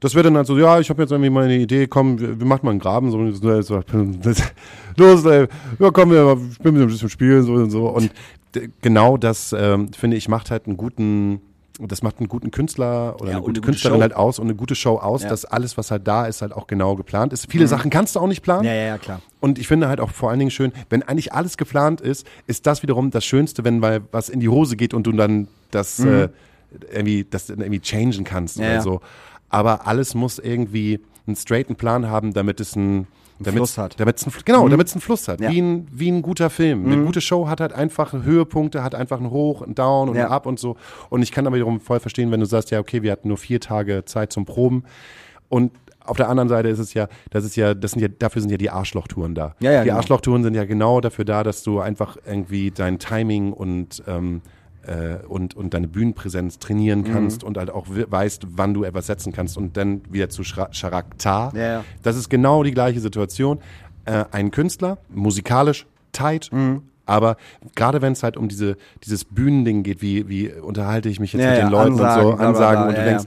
das 0.00 0.14
wird 0.14 0.26
dann 0.26 0.36
halt 0.36 0.46
so, 0.46 0.58
ja, 0.58 0.78
ich 0.78 0.90
habe 0.90 1.02
jetzt 1.02 1.10
irgendwie 1.10 1.30
mal 1.30 1.44
eine 1.44 1.56
Idee, 1.56 1.86
komm, 1.86 2.18
wir, 2.20 2.38
wir 2.38 2.46
machen 2.46 2.60
mal 2.64 2.70
einen 2.70 2.80
Graben, 2.80 3.10
so, 3.10 3.30
so, 3.32 3.62
so 3.62 3.80
los, 4.96 5.24
ey, 5.24 5.46
ja, 5.78 5.90
komm, 5.90 6.10
wir 6.10 6.38
spielen 6.54 6.80
ein 6.80 6.86
bisschen 6.86 7.08
spielen, 7.08 7.42
so 7.42 7.54
und 7.54 7.70
so. 7.70 7.88
Und 7.88 8.10
d- 8.54 8.68
genau 8.82 9.16
das, 9.16 9.54
ähm, 9.58 9.92
finde 9.92 10.16
ich, 10.16 10.28
macht 10.28 10.50
halt 10.50 10.66
einen 10.66 10.76
guten, 10.76 11.40
das 11.78 12.02
macht 12.02 12.18
einen 12.18 12.28
guten 12.28 12.50
Künstler 12.50 13.16
oder 13.20 13.30
Ja, 13.32 13.36
eine 13.36 13.38
und 13.38 13.42
gute 13.42 13.48
eine 13.48 13.52
gute 13.54 13.60
Künstlerin 13.62 13.96
Show. 13.98 14.02
halt 14.02 14.14
aus 14.16 14.38
und 14.38 14.46
eine 14.46 14.54
gute 14.54 14.74
Show 14.74 14.96
aus, 14.96 15.22
Ja. 15.22 15.28
dass 15.28 15.44
alles, 15.44 15.76
was 15.76 15.90
halt 15.90 16.06
da 16.08 16.26
ist, 16.26 16.40
halt 16.42 16.52
auch 16.52 16.66
genau 16.66 16.96
geplant 16.96 17.32
ist. 17.32 17.50
Viele 17.50 17.66
Sachen 17.66 17.90
kannst 17.90 18.16
du 18.16 18.20
auch 18.20 18.26
nicht 18.28 18.42
planen. 18.42 18.64
Ja, 18.64 18.72
ja, 18.72 18.86
ja, 18.86 18.98
klar. 18.98 19.20
Und 19.40 19.58
ich 19.58 19.68
finde 19.68 19.88
halt 19.88 20.00
auch 20.00 20.10
vor 20.10 20.30
allen 20.30 20.38
Dingen 20.38 20.50
schön, 20.50 20.72
wenn 20.88 21.02
eigentlich 21.02 21.32
alles 21.32 21.56
geplant 21.56 22.00
ist, 22.00 22.26
ist 22.46 22.66
das 22.66 22.82
wiederum 22.82 23.10
das 23.10 23.24
Schönste, 23.24 23.64
wenn 23.64 23.78
mal 23.78 24.00
was 24.10 24.28
in 24.28 24.40
die 24.40 24.48
Hose 24.48 24.76
geht 24.76 24.94
und 24.94 25.06
du 25.06 25.12
dann 25.12 25.48
das 25.70 25.98
äh, 26.00 26.28
irgendwie, 26.92 27.26
das 27.28 27.50
irgendwie 27.50 27.80
changen 27.80 28.24
kannst 28.24 28.56
Ja, 28.58 28.64
oder 28.66 28.80
so. 28.82 29.00
Aber 29.48 29.86
alles 29.86 30.14
muss 30.14 30.38
irgendwie 30.38 31.00
einen 31.26 31.36
straighten 31.36 31.76
Plan 31.76 32.08
haben, 32.08 32.32
damit 32.32 32.60
es 32.60 32.74
ein 32.76 33.06
damit, 33.38 33.58
Fluss 33.58 33.78
hat. 33.78 33.98
Damit 34.00 34.16
es 34.18 34.26
ein, 34.26 34.32
genau, 34.44 34.68
damit 34.68 34.86
es 34.86 34.94
einen 34.94 35.00
Fluss 35.00 35.28
hat. 35.28 35.40
Ja. 35.40 35.50
Wie, 35.50 35.60
ein, 35.60 35.86
wie 35.92 36.10
ein 36.10 36.22
guter 36.22 36.50
Film. 36.50 36.86
Eine 36.86 37.04
gute 37.04 37.20
Show 37.20 37.48
hat 37.48 37.60
halt 37.60 37.72
einfach 37.72 38.12
Höhepunkte, 38.12 38.82
hat 38.82 38.94
einfach 38.94 39.20
ein 39.20 39.30
Hoch, 39.30 39.62
ein 39.62 39.74
Down 39.74 40.08
und 40.08 40.16
Ja. 40.16 40.26
ein 40.26 40.32
Up 40.32 40.46
und 40.46 40.58
so. 40.58 40.76
Und 41.10 41.22
ich 41.22 41.32
kann 41.32 41.46
aber 41.46 41.56
wiederum 41.56 41.80
voll 41.80 42.00
verstehen, 42.00 42.30
wenn 42.30 42.40
du 42.40 42.46
sagst, 42.46 42.70
ja, 42.70 42.80
okay, 42.80 43.02
wir 43.02 43.12
hatten 43.12 43.28
nur 43.28 43.36
vier 43.38 43.60
Tage 43.60 44.04
Zeit 44.04 44.32
zum 44.32 44.44
Proben. 44.44 44.84
Und 45.48 45.72
auf 46.04 46.16
der 46.16 46.28
anderen 46.28 46.48
Seite 46.48 46.68
ist 46.68 46.78
es 46.78 46.94
ja, 46.94 47.08
das 47.30 47.44
ist 47.44 47.56
ja, 47.56 47.74
das 47.74 47.92
sind 47.92 48.00
ja, 48.00 48.08
dafür 48.08 48.40
sind 48.40 48.50
ja 48.50 48.56
die 48.56 48.70
Arschlochtouren 48.70 49.34
da. 49.34 49.54
Ja, 49.60 49.72
ja, 49.72 49.80
die 49.82 49.86
genau. 49.88 49.98
Arschlochtouren 49.98 50.42
sind 50.42 50.54
ja 50.54 50.64
genau 50.64 51.00
dafür 51.00 51.24
da, 51.24 51.42
dass 51.42 51.62
du 51.62 51.80
einfach 51.80 52.16
irgendwie 52.24 52.70
dein 52.70 52.98
Timing 52.98 53.52
und 53.52 54.02
ähm, 54.06 54.40
äh, 54.86 55.24
und, 55.26 55.54
und 55.56 55.74
deine 55.74 55.88
Bühnenpräsenz 55.88 56.58
trainieren 56.58 57.00
Mhm. 57.00 57.12
kannst 57.12 57.44
und 57.44 57.56
halt 57.58 57.70
auch 57.70 57.86
we- 57.88 58.06
weißt, 58.10 58.46
wann 58.50 58.74
du 58.74 58.84
etwas 58.84 59.06
setzen 59.06 59.32
kannst 59.32 59.56
und 59.56 59.76
dann 59.76 60.00
wieder 60.10 60.28
zu 60.28 60.42
Schra- 60.42 60.70
Charakter. 60.78 61.52
Ja. 61.54 61.84
Das 62.02 62.16
ist 62.16 62.28
genau 62.28 62.62
die 62.62 62.72
gleiche 62.72 63.00
Situation. 63.00 63.58
Äh, 64.04 64.24
ein 64.30 64.50
Künstler, 64.50 64.98
musikalisch 65.12 65.86
tight, 66.12 66.50
Mhm. 66.52 66.82
aber 67.06 67.36
gerade 67.74 68.00
wenn 68.02 68.12
es 68.12 68.22
halt 68.22 68.36
um 68.36 68.48
diese, 68.48 68.76
dieses 69.04 69.24
Bühnending 69.24 69.82
geht, 69.82 70.00
wie, 70.02 70.28
wie 70.28 70.52
unterhalte 70.52 71.08
ich 71.08 71.18
mich 71.20 71.32
jetzt 71.32 71.42
Ja, 71.42 71.50
mit 71.50 71.58
ja, 71.58 71.64
den 71.66 71.72
Leuten 71.72 71.92
Ansagen, 71.92 72.24
und 72.26 72.30
so, 72.30 72.36
bla, 72.36 72.36
bla, 72.36 72.48
Ansagen 72.48 72.76
bla, 72.82 72.88
und 72.88 72.94
du 72.96 73.00
ja, 73.00 73.04
denkst, 73.06 73.24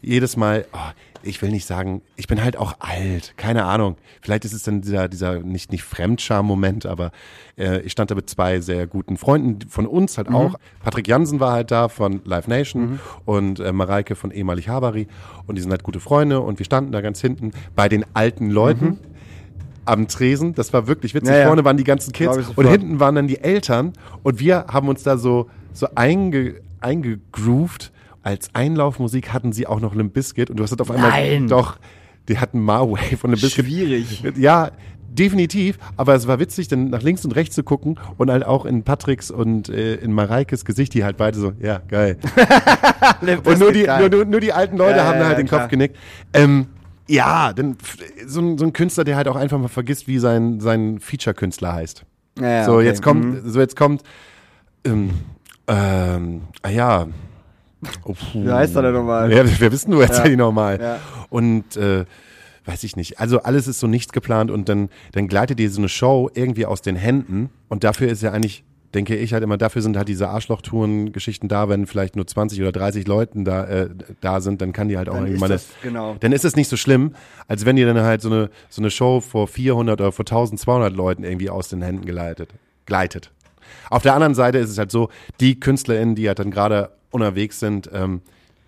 jedes 0.00 0.36
Mal, 0.36 0.64
oh, 0.72 0.78
ich 1.22 1.40
will 1.42 1.50
nicht 1.50 1.66
sagen, 1.66 2.02
ich 2.16 2.26
bin 2.26 2.42
halt 2.42 2.56
auch 2.56 2.74
alt, 2.80 3.34
keine 3.36 3.64
Ahnung. 3.64 3.96
Vielleicht 4.20 4.44
ist 4.44 4.52
es 4.52 4.62
dann 4.62 4.80
dieser, 4.80 5.08
dieser 5.08 5.40
nicht, 5.40 5.72
nicht 5.72 5.82
Fremdscham-Moment, 5.84 6.86
aber 6.86 7.12
äh, 7.56 7.80
ich 7.80 7.92
stand 7.92 8.10
da 8.10 8.14
mit 8.14 8.28
zwei 8.28 8.60
sehr 8.60 8.86
guten 8.86 9.16
Freunden 9.16 9.68
von 9.68 9.86
uns 9.86 10.18
halt 10.18 10.28
auch. 10.28 10.56
Patrick 10.82 11.08
Jansen 11.08 11.40
war 11.40 11.52
halt 11.52 11.70
da 11.70 11.88
von 11.88 12.20
Live 12.24 12.48
Nation 12.48 13.00
und 13.24 13.60
äh, 13.60 13.72
Mareike 13.72 14.14
von 14.14 14.30
ehemalig 14.30 14.68
Habari 14.68 15.08
und 15.46 15.56
die 15.56 15.62
sind 15.62 15.70
halt 15.70 15.82
gute 15.82 16.00
Freunde 16.00 16.40
und 16.40 16.58
wir 16.58 16.66
standen 16.66 16.92
da 16.92 17.00
ganz 17.00 17.20
hinten 17.20 17.52
bei 17.74 17.88
den 17.88 18.04
alten 18.14 18.50
Leuten. 18.50 18.98
Am 19.84 20.06
Tresen, 20.06 20.54
das 20.54 20.72
war 20.72 20.86
wirklich 20.86 21.12
witzig. 21.12 21.30
Ja, 21.30 21.40
ja. 21.40 21.46
Vorne 21.48 21.64
waren 21.64 21.76
die 21.76 21.82
ganzen 21.82 22.12
Kids 22.12 22.38
und 22.54 22.68
hinten 22.68 23.00
waren 23.00 23.16
dann 23.16 23.26
die 23.26 23.38
Eltern 23.38 23.92
und 24.22 24.38
wir 24.38 24.66
haben 24.68 24.88
uns 24.88 25.02
da 25.02 25.16
so, 25.16 25.50
so 25.72 25.88
einge, 25.96 26.60
eingegroovt. 26.80 27.91
Als 28.22 28.50
Einlaufmusik 28.54 29.32
hatten 29.32 29.52
sie 29.52 29.66
auch 29.66 29.80
noch 29.80 29.94
Limp 29.94 30.12
Bizkit 30.14 30.50
und 30.50 30.56
du 30.58 30.62
hast 30.62 30.70
halt 30.70 30.80
auf 30.80 30.90
einmal 30.90 31.10
Nein. 31.10 31.48
doch, 31.48 31.78
die 32.28 32.38
hatten 32.38 32.60
Marway 32.60 33.16
von 33.16 33.30
Limp 33.30 33.42
Bizkit. 33.42 33.64
Schwierig. 33.66 34.22
Ja, 34.36 34.70
definitiv, 35.10 35.78
aber 35.96 36.14
es 36.14 36.26
war 36.26 36.38
witzig, 36.38 36.68
dann 36.68 36.88
nach 36.88 37.02
links 37.02 37.24
und 37.24 37.32
rechts 37.36 37.54
zu 37.54 37.62
gucken 37.64 37.98
und 38.16 38.30
halt 38.30 38.46
auch 38.46 38.64
in 38.64 38.82
Patricks 38.82 39.30
und 39.30 39.68
äh, 39.68 39.96
in 39.96 40.12
Mareikes 40.12 40.64
Gesicht, 40.64 40.94
die 40.94 41.04
halt 41.04 41.16
beide 41.18 41.38
so, 41.38 41.52
ja, 41.60 41.80
geil. 41.88 42.16
Und 43.44 43.58
nur 43.58 43.72
die, 43.72 43.86
nur, 43.86 44.08
nur, 44.08 44.24
nur 44.24 44.40
die 44.40 44.52
alten 44.52 44.76
Leute 44.76 44.98
Ja, 44.98 45.04
haben 45.04 45.18
ja, 45.18 45.24
halt 45.26 45.32
ja, 45.32 45.42
den 45.42 45.46
klar. 45.48 45.60
Kopf 45.62 45.70
genickt. 45.70 45.96
Ähm, 46.32 46.66
ja, 47.08 47.52
dann 47.52 47.72
f- 47.72 47.98
so 48.26 48.40
ein, 48.40 48.56
so 48.58 48.64
ein 48.64 48.72
Künstler, 48.72 49.04
der 49.04 49.16
halt 49.16 49.28
auch 49.28 49.36
einfach 49.36 49.58
mal 49.58 49.68
vergisst, 49.68 50.06
wie 50.08 50.18
sein, 50.18 50.60
sein 50.60 50.98
Feature-Künstler 51.00 51.72
heißt. 51.74 52.04
Ja, 52.40 52.64
so, 52.64 52.76
okay. 52.76 52.84
jetzt 52.86 53.02
kommt, 53.02 53.42
so 53.44 53.60
jetzt 53.60 53.76
kommt, 53.76 54.02
ähm, 54.84 55.10
ähm, 55.66 56.42
ah 56.62 56.68
ja. 56.70 57.06
Oh. 58.04 58.14
Wie 58.34 58.50
heißt 58.50 58.76
er 58.76 58.82
denn 58.82 58.94
nochmal? 58.94 59.32
Ja, 59.32 59.42
wer 59.58 59.72
wissen 59.72 59.90
du 59.90 60.00
jetzt 60.00 60.18
Ja. 60.18 60.26
ja. 60.26 60.36
nochmal? 60.36 60.80
Ja. 60.80 60.98
Und 61.30 61.76
äh, 61.76 62.04
weiß 62.64 62.84
ich 62.84 62.94
nicht. 62.96 63.18
Also 63.18 63.42
alles 63.42 63.66
ist 63.66 63.80
so 63.80 63.86
nichts 63.88 64.12
geplant 64.12 64.50
und 64.50 64.68
dann, 64.68 64.88
dann 65.12 65.26
gleitet 65.28 65.58
dir 65.58 65.68
so 65.70 65.80
eine 65.80 65.88
Show 65.88 66.30
irgendwie 66.34 66.66
aus 66.66 66.80
den 66.82 66.94
Händen 66.96 67.50
und 67.68 67.82
dafür 67.84 68.08
ist 68.08 68.22
ja 68.22 68.30
eigentlich 68.32 68.64
denke 68.94 69.16
ich 69.16 69.32
halt 69.32 69.42
immer, 69.42 69.56
dafür 69.56 69.80
sind 69.80 69.96
halt 69.96 70.06
diese 70.08 70.28
Arschlochtouren-Geschichten 70.28 71.48
da, 71.48 71.70
wenn 71.70 71.86
vielleicht 71.86 72.14
nur 72.14 72.26
20 72.26 72.60
oder 72.60 72.72
30 72.72 73.06
Leuten 73.06 73.44
da, 73.46 73.64
äh, 73.64 73.88
da 74.20 74.42
sind, 74.42 74.60
dann 74.60 74.74
kann 74.74 74.88
die 74.88 74.98
halt 74.98 75.08
auch 75.08 75.14
Dann 75.14 75.24
ist 75.24 75.30
irgendwann, 75.30 75.50
das- 75.50 75.68
genau. 75.82 76.16
dann 76.20 76.32
ist 76.32 76.44
es 76.44 76.56
nicht 76.56 76.68
so 76.68 76.76
schlimm, 76.76 77.14
als 77.48 77.64
wenn 77.64 77.76
dir 77.76 77.86
dann 77.92 78.04
halt 78.04 78.20
so 78.20 78.28
eine, 78.30 78.50
so 78.68 78.82
eine 78.82 78.90
Show 78.90 79.20
vor 79.20 79.48
400 79.48 79.98
oder 79.98 80.12
vor 80.12 80.24
1200 80.26 80.92
Leuten 80.94 81.24
irgendwie 81.24 81.48
aus 81.48 81.68
den 81.70 81.80
Händen 81.80 82.04
geleitet, 82.04 82.50
gleitet. 82.84 83.30
Auf 83.88 84.02
der 84.02 84.12
anderen 84.12 84.34
Seite 84.34 84.58
ist 84.58 84.68
es 84.68 84.76
halt 84.76 84.90
so, 84.90 85.08
die 85.40 85.58
KünstlerInnen, 85.58 86.14
die 86.14 86.28
halt 86.28 86.38
dann 86.38 86.50
gerade 86.50 86.90
unterwegs 87.12 87.60
sind, 87.60 87.88
ähm, 87.92 88.22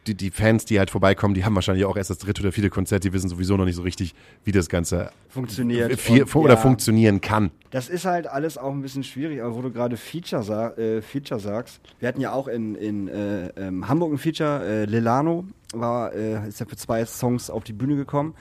die, 0.06 0.14
die 0.14 0.30
Fans, 0.30 0.64
die 0.64 0.78
halt 0.78 0.90
vorbeikommen, 0.90 1.34
die 1.34 1.44
haben 1.44 1.54
wahrscheinlich 1.54 1.84
auch 1.84 1.96
erst 1.96 2.10
das 2.10 2.18
dritte 2.18 2.42
oder 2.42 2.52
vierte 2.52 2.70
Konzert, 2.70 3.04
die 3.04 3.12
wissen 3.12 3.28
sowieso 3.28 3.56
noch 3.56 3.64
nicht 3.64 3.76
so 3.76 3.82
richtig, 3.82 4.14
wie 4.44 4.52
das 4.52 4.68
Ganze 4.68 5.10
Funktioniert. 5.28 5.98
viel, 5.98 6.22
Und, 6.22 6.36
oder 6.36 6.54
ja. 6.54 6.60
funktionieren 6.60 7.20
kann. 7.20 7.50
Das 7.70 7.88
ist 7.88 8.04
halt 8.04 8.26
alles 8.26 8.58
auch 8.58 8.70
ein 8.70 8.82
bisschen 8.82 9.02
schwierig, 9.02 9.42
aber 9.42 9.54
wo 9.54 9.62
du 9.62 9.70
gerade 9.70 9.96
Feature, 9.96 10.42
sa 10.42 10.68
äh, 10.70 11.00
Feature 11.02 11.40
sagst. 11.40 11.80
Wir 11.98 12.08
hatten 12.08 12.20
ja 12.20 12.32
auch 12.32 12.48
in, 12.48 12.74
in 12.74 13.08
äh, 13.08 13.48
ähm, 13.56 13.88
Hamburg 13.88 14.12
ein 14.12 14.18
Feature, 14.18 14.64
äh, 14.64 14.84
Lilano 14.84 15.44
war, 15.72 16.12
äh, 16.12 16.48
ist 16.48 16.60
ja 16.60 16.66
für 16.66 16.76
zwei 16.76 17.04
Songs 17.04 17.50
auf 17.50 17.64
die 17.64 17.72
Bühne 17.72 17.96
gekommen. 17.96 18.34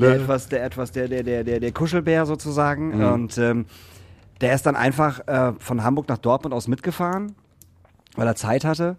Der 0.00 0.14
etwas, 0.16 0.48
der 0.48 0.64
etwas, 0.64 0.92
der, 0.92 1.08
der, 1.08 1.22
der, 1.22 1.42
der, 1.42 1.60
der 1.60 1.72
Kuschelbär 1.72 2.26
sozusagen. 2.26 2.92
Und 3.02 3.38
ähm, 3.38 3.66
der 4.40 4.54
ist 4.54 4.66
dann 4.66 4.76
einfach 4.76 5.26
äh, 5.26 5.52
von 5.58 5.82
Hamburg 5.82 6.08
nach 6.08 6.18
Dortmund 6.18 6.54
aus 6.54 6.68
mitgefahren, 6.68 7.34
weil 8.16 8.26
er 8.26 8.36
Zeit 8.36 8.64
hatte. 8.64 8.96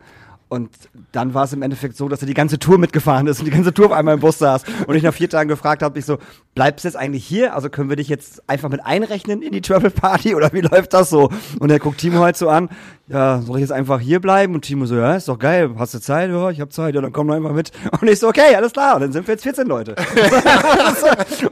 Und 0.48 0.70
dann 1.12 1.34
war 1.34 1.46
es 1.46 1.54
im 1.54 1.64
Endeffekt 1.64 1.98
so, 1.98 2.08
dass 2.08 2.22
er 2.22 2.28
die 2.28 2.36
ganze 2.36 2.60
Tour 2.60 2.78
mitgefahren 2.78 3.26
ist 3.26 3.40
und 3.40 3.46
die 3.46 3.52
ganze 3.52 3.74
Tour 3.74 3.88
auf 3.88 3.92
einmal 3.92 4.14
im 4.14 4.20
Bus 4.20 4.38
saß. 4.38 4.64
Und 4.86 4.96
ich 4.96 5.02
nach 5.02 5.14
vier 5.14 5.28
Tagen 5.28 5.50
gefragt 5.50 5.82
habe, 5.82 5.98
ich 5.98 6.06
so, 6.06 6.20
bleibst 6.54 6.86
du 6.86 6.88
jetzt 6.88 6.96
eigentlich 6.96 7.26
hier? 7.26 7.56
Also 7.56 7.70
können 7.70 7.90
wir 7.90 7.96
dich 7.96 8.10
jetzt 8.10 8.48
einfach 8.48 8.70
mit 8.70 8.86
einrechnen 8.86 9.42
in 9.42 9.52
die 9.52 9.62
Travel 9.62 9.90
Party 9.90 10.36
oder 10.36 10.54
wie 10.54 10.62
läuft 10.62 10.94
das 10.94 11.10
so? 11.10 11.32
Und 11.60 11.72
er 11.72 11.80
guckt 11.80 11.98
Timo 11.98 12.20
halt 12.20 12.38
so 12.38 12.48
an, 12.48 12.70
ja, 13.08 13.42
soll 13.42 13.58
ich 13.58 13.62
jetzt 13.62 13.72
einfach 13.72 14.00
hier 14.00 14.20
bleiben? 14.20 14.54
Und 14.54 14.62
Timo 14.62 14.86
so, 14.86 14.96
ja, 14.96 15.16
ist 15.16 15.28
doch 15.28 15.40
geil, 15.40 15.72
hast 15.80 15.96
du 15.96 16.00
Zeit? 16.00 16.30
Ja, 16.30 16.52
ich 16.52 16.62
habe 16.62 16.70
Zeit, 16.70 16.94
ja, 16.94 17.02
dann 17.02 17.12
komm 17.12 17.28
doch 17.28 17.36
einfach 17.36 17.54
mit. 17.54 17.72
Und 18.00 18.08
ich 18.08 18.20
so, 18.20 18.28
okay, 18.28 18.56
alles 18.56 18.72
klar. 18.72 18.96
Und 18.96 19.02
dann 19.02 19.12
sind 19.12 19.28
wir 19.28 19.34
jetzt 19.34 19.44
14 19.44 19.66
Leute. 19.66 19.96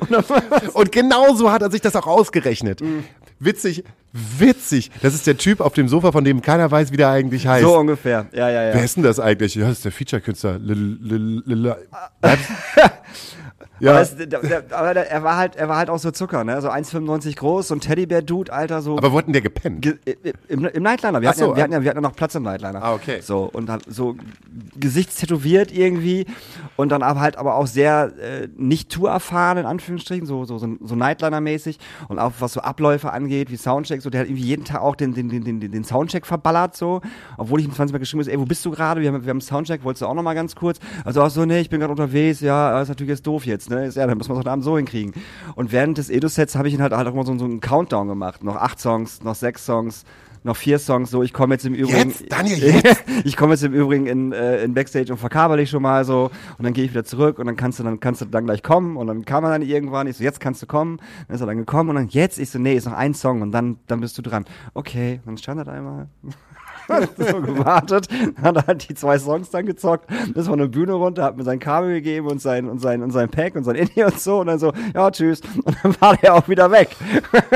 und 0.74 0.92
genau 0.92 1.34
so 1.34 1.52
hat 1.52 1.64
er 1.64 1.72
sich 1.72 1.82
das 1.82 1.96
auch 1.96 2.08
ausgerechnet. 2.08 2.82
Mhm. 2.82 3.06
Witzig, 3.40 3.84
witzig. 4.14 4.92
Das 5.02 5.14
ist 5.14 5.28
der 5.28 5.38
Typ 5.38 5.60
auf 5.60 5.74
dem 5.74 5.88
Sofa, 5.88 6.12
von 6.12 6.24
dem 6.24 6.42
keiner 6.42 6.70
weiß, 6.70 6.92
wie 6.92 6.98
der 6.98 7.10
eigentlich 7.10 7.48
heißt. 7.48 7.64
so 7.64 7.78
ungefähr. 7.78 8.28
Ja, 8.34 8.50
ja, 8.50 8.64
ja. 8.64 8.74
Wer 8.74 8.84
ist 8.84 8.96
denn 8.96 9.04
das 9.04 9.20
eigentlich? 9.20 9.56
Ja, 9.56 9.68
das 9.68 9.78
ist 9.78 9.86
der 9.86 9.92
Feature-Künstler. 9.92 10.60
Ja, 13.84 14.00
es, 14.00 14.16
der, 14.16 14.28
der, 14.28 14.64
aber 14.72 14.96
er 14.96 15.24
war 15.24 15.36
halt, 15.38 15.56
er 15.58 15.68
war 15.68 15.78
halt 15.78 15.90
auch 15.90 16.00
so 16.00 16.12
Zucker, 16.12 16.44
ne? 16.44 16.62
So 16.62 16.70
1,95 16.70 17.36
groß, 17.36 17.68
so 17.68 17.76
ein 17.76 17.82
Teddybär-Dude, 17.82 18.52
Alter, 18.52 18.82
so. 18.82 18.98
aber 18.98 19.12
wo 19.12 19.18
hat 19.18 19.26
denn 19.26 19.34
der 19.34 19.42
gepennt? 19.42 19.82
Ge 19.82 19.98
im, 20.48 20.66
Im 20.66 20.84
Nightliner. 20.84 21.22
Wir, 21.22 21.30
hatten 21.30 21.40
so, 21.40 21.50
ja, 21.50 21.56
wir, 21.56 21.64
hatten 21.64 21.74
ja, 21.74 21.82
wir 21.82 21.90
hatten 21.90 21.98
ja 21.98 22.02
noch 22.02 22.16
Platz 22.16 22.34
im 22.36 22.44
Nightliner. 22.44 22.82
Ah, 22.82 22.94
okay. 22.94 23.20
So, 23.22 23.50
und 23.52 23.70
hat 23.70 23.84
so 23.88 24.16
gesichtstätowiert 24.80 25.72
irgendwie 25.72 26.26
und 26.78 26.90
dann 26.90 27.04
aber 27.04 27.20
halt 27.20 27.38
aber 27.38 27.56
auch 27.56 27.68
sehr 27.68 28.14
äh, 28.20 28.48
nicht 28.56 28.90
tourerfahren, 28.90 29.58
in 29.58 29.66
Anführungsstrichen, 29.66 30.26
so, 30.26 30.46
so, 30.46 30.58
so, 30.58 30.68
so 30.82 30.96
Nightliner-mäßig 30.96 31.78
und 32.08 32.20
auch 32.20 32.32
was 32.40 32.54
so 32.54 32.62
Abläufe 32.62 33.12
angeht, 33.12 33.52
wie 33.52 33.58
Soundcheck, 33.58 34.02
so, 34.02 34.10
der 34.10 34.22
hat 34.22 34.28
irgendwie 34.28 34.46
jeden 34.46 34.64
Tag 34.64 34.82
auch 34.82 34.96
den, 34.96 35.14
den, 35.14 35.30
den, 35.30 35.44
den, 35.44 35.60
den 35.60 35.84
Soundcheck 35.84 36.26
verballert, 36.26 36.76
so, 36.76 37.02
obwohl 37.38 37.60
ich 37.60 37.66
ihm 37.66 37.74
20 37.74 37.94
Mal 37.94 38.00
geschrieben 38.00 38.24
habe, 38.24 38.32
ey, 38.32 38.40
wo 38.40 38.46
bist 38.46 38.66
du 38.66 38.72
gerade? 38.72 39.02
Wir 39.02 39.12
haben, 39.12 39.24
wir 39.24 39.30
haben 39.30 39.42
Soundcheck, 39.42 39.84
wolltest 39.84 40.04
du 40.04 40.08
auch 40.08 40.14
noch 40.14 40.24
mal 40.24 40.34
ganz 40.34 40.56
kurz? 40.56 40.80
Also 41.04 41.22
auch 41.22 41.30
so, 41.30 41.46
nee, 41.46 41.60
ich 41.60 41.70
bin 41.70 41.80
gerade 41.80 41.92
unterwegs, 41.92 42.40
ja, 42.40 42.82
ist 42.82 42.90
natürlich 42.90 43.10
jetzt 43.10 43.28
doof 43.28 43.46
jetzt, 43.46 43.70
ne, 43.70 43.73
ist, 43.80 43.96
ja, 43.96 44.08
dann 44.08 44.18
müssen 44.18 44.30
wir 44.30 44.34
es 44.34 44.40
heute 44.40 44.52
Abend 44.52 44.64
so 44.64 44.78
hinkriegen. 44.78 45.14
Und 45.56 45.72
während 45.72 45.98
des 45.98 46.10
Edo-Sets 46.10 46.56
habe 46.56 46.68
ich 46.68 46.74
ihn 46.74 46.82
halt, 46.82 46.94
halt 46.94 47.08
auch 47.08 47.14
mal 47.14 47.26
so, 47.26 47.38
so 47.38 47.46
einen 47.46 47.62
Countdown 47.62 48.08
gemacht, 48.08 48.44
noch 48.44 48.56
acht 48.56 48.80
Songs, 48.80 49.24
noch 49.24 49.36
sechs 49.36 49.66
Songs, 49.66 50.06
noch 50.44 50.58
vier 50.58 50.80
Songs, 50.80 51.10
so, 51.10 51.24
ich 51.24 51.34
komme 51.34 51.56
jetzt 51.56 51.66
im 51.66 51.74
Übrigen. 51.74 52.10
Jetzt? 52.10 52.32
Daniel, 52.32 52.58
jetzt? 52.58 53.04
ich 53.24 53.38
komme 53.38 53.54
jetzt 53.54 53.64
im 53.64 53.74
Übrigen 53.74 54.08
in, 54.08 54.32
äh, 54.34 54.64
in 54.64 54.74
Backstage 54.74 55.12
und 55.12 55.18
verkabel 55.18 55.58
dich 55.58 55.70
schon 55.70 55.82
mal 55.82 56.04
so 56.06 56.32
und 56.58 56.66
dann 56.66 56.74
gehe 56.74 56.84
ich 56.84 56.92
wieder 56.92 57.06
zurück 57.06 57.40
und 57.40 57.46
dann 57.46 57.56
kannst 57.56 57.80
du 57.80 57.84
dann 57.84 58.00
kannst 58.00 58.22
du 58.22 58.26
dann 58.26 58.46
gleich 58.46 58.62
kommen 58.62 58.98
und 58.98 59.08
dann 59.08 59.26
kam 59.26 59.44
er 59.44 59.52
dann 59.52 59.62
irgendwann, 59.62 60.08
ich 60.08 60.18
so, 60.18 60.24
jetzt 60.24 60.40
kannst 60.40 60.62
du 60.62 60.66
kommen, 60.66 60.98
dann 61.28 61.36
ist 61.36 61.42
er 61.42 61.48
dann 61.48 61.58
gekommen 61.58 61.90
und 61.90 61.96
dann 61.96 62.08
jetzt, 62.10 62.40
ich 62.40 62.50
so, 62.50 62.60
nee, 62.60 62.74
ist 62.74 62.86
noch 62.86 62.94
ein 62.94 63.14
Song 63.14 63.42
und 63.42 63.52
dann, 63.52 63.78
dann 63.88 64.02
bist 64.02 64.18
du 64.18 64.22
dran. 64.22 64.46
Okay, 64.74 65.22
dann 65.26 65.38
stand 65.38 65.60
er 65.60 65.66
da 65.66 65.72
einmal. 65.72 66.08
So 67.18 67.42
gewartet, 67.42 68.08
hat 68.42 68.56
er 68.58 68.68
halt 68.68 68.90
die 68.90 68.96
zwei 68.96 69.18
Songs 69.18 69.50
dann 69.50 69.66
gezockt, 69.66 70.10
ist 70.36 70.48
von 70.48 70.60
der 70.60 70.68
Bühne 70.68 70.94
runter, 70.94 71.24
hat 71.24 71.38
mir 71.38 71.44
sein 71.44 71.60
Kabel 71.60 71.94
gegeben 71.94 72.28
und 72.28 72.42
sein, 72.42 72.68
und 72.68 72.80
sein, 72.80 73.02
und 73.02 73.12
sein 73.12 73.30
Pack 73.30 73.56
und 73.56 73.64
sein 73.64 73.76
Indie 73.76 74.04
und 74.04 74.20
so 74.20 74.40
und 74.42 74.48
dann 74.48 74.60
so, 74.60 74.72
ja, 74.94 75.10
tschüss. 75.12 75.42
Und 75.64 75.76
dann 75.84 75.96
war 76.02 76.18
der 76.18 76.36
auch 76.36 76.48
wieder 76.48 76.72
weg. 76.72 76.90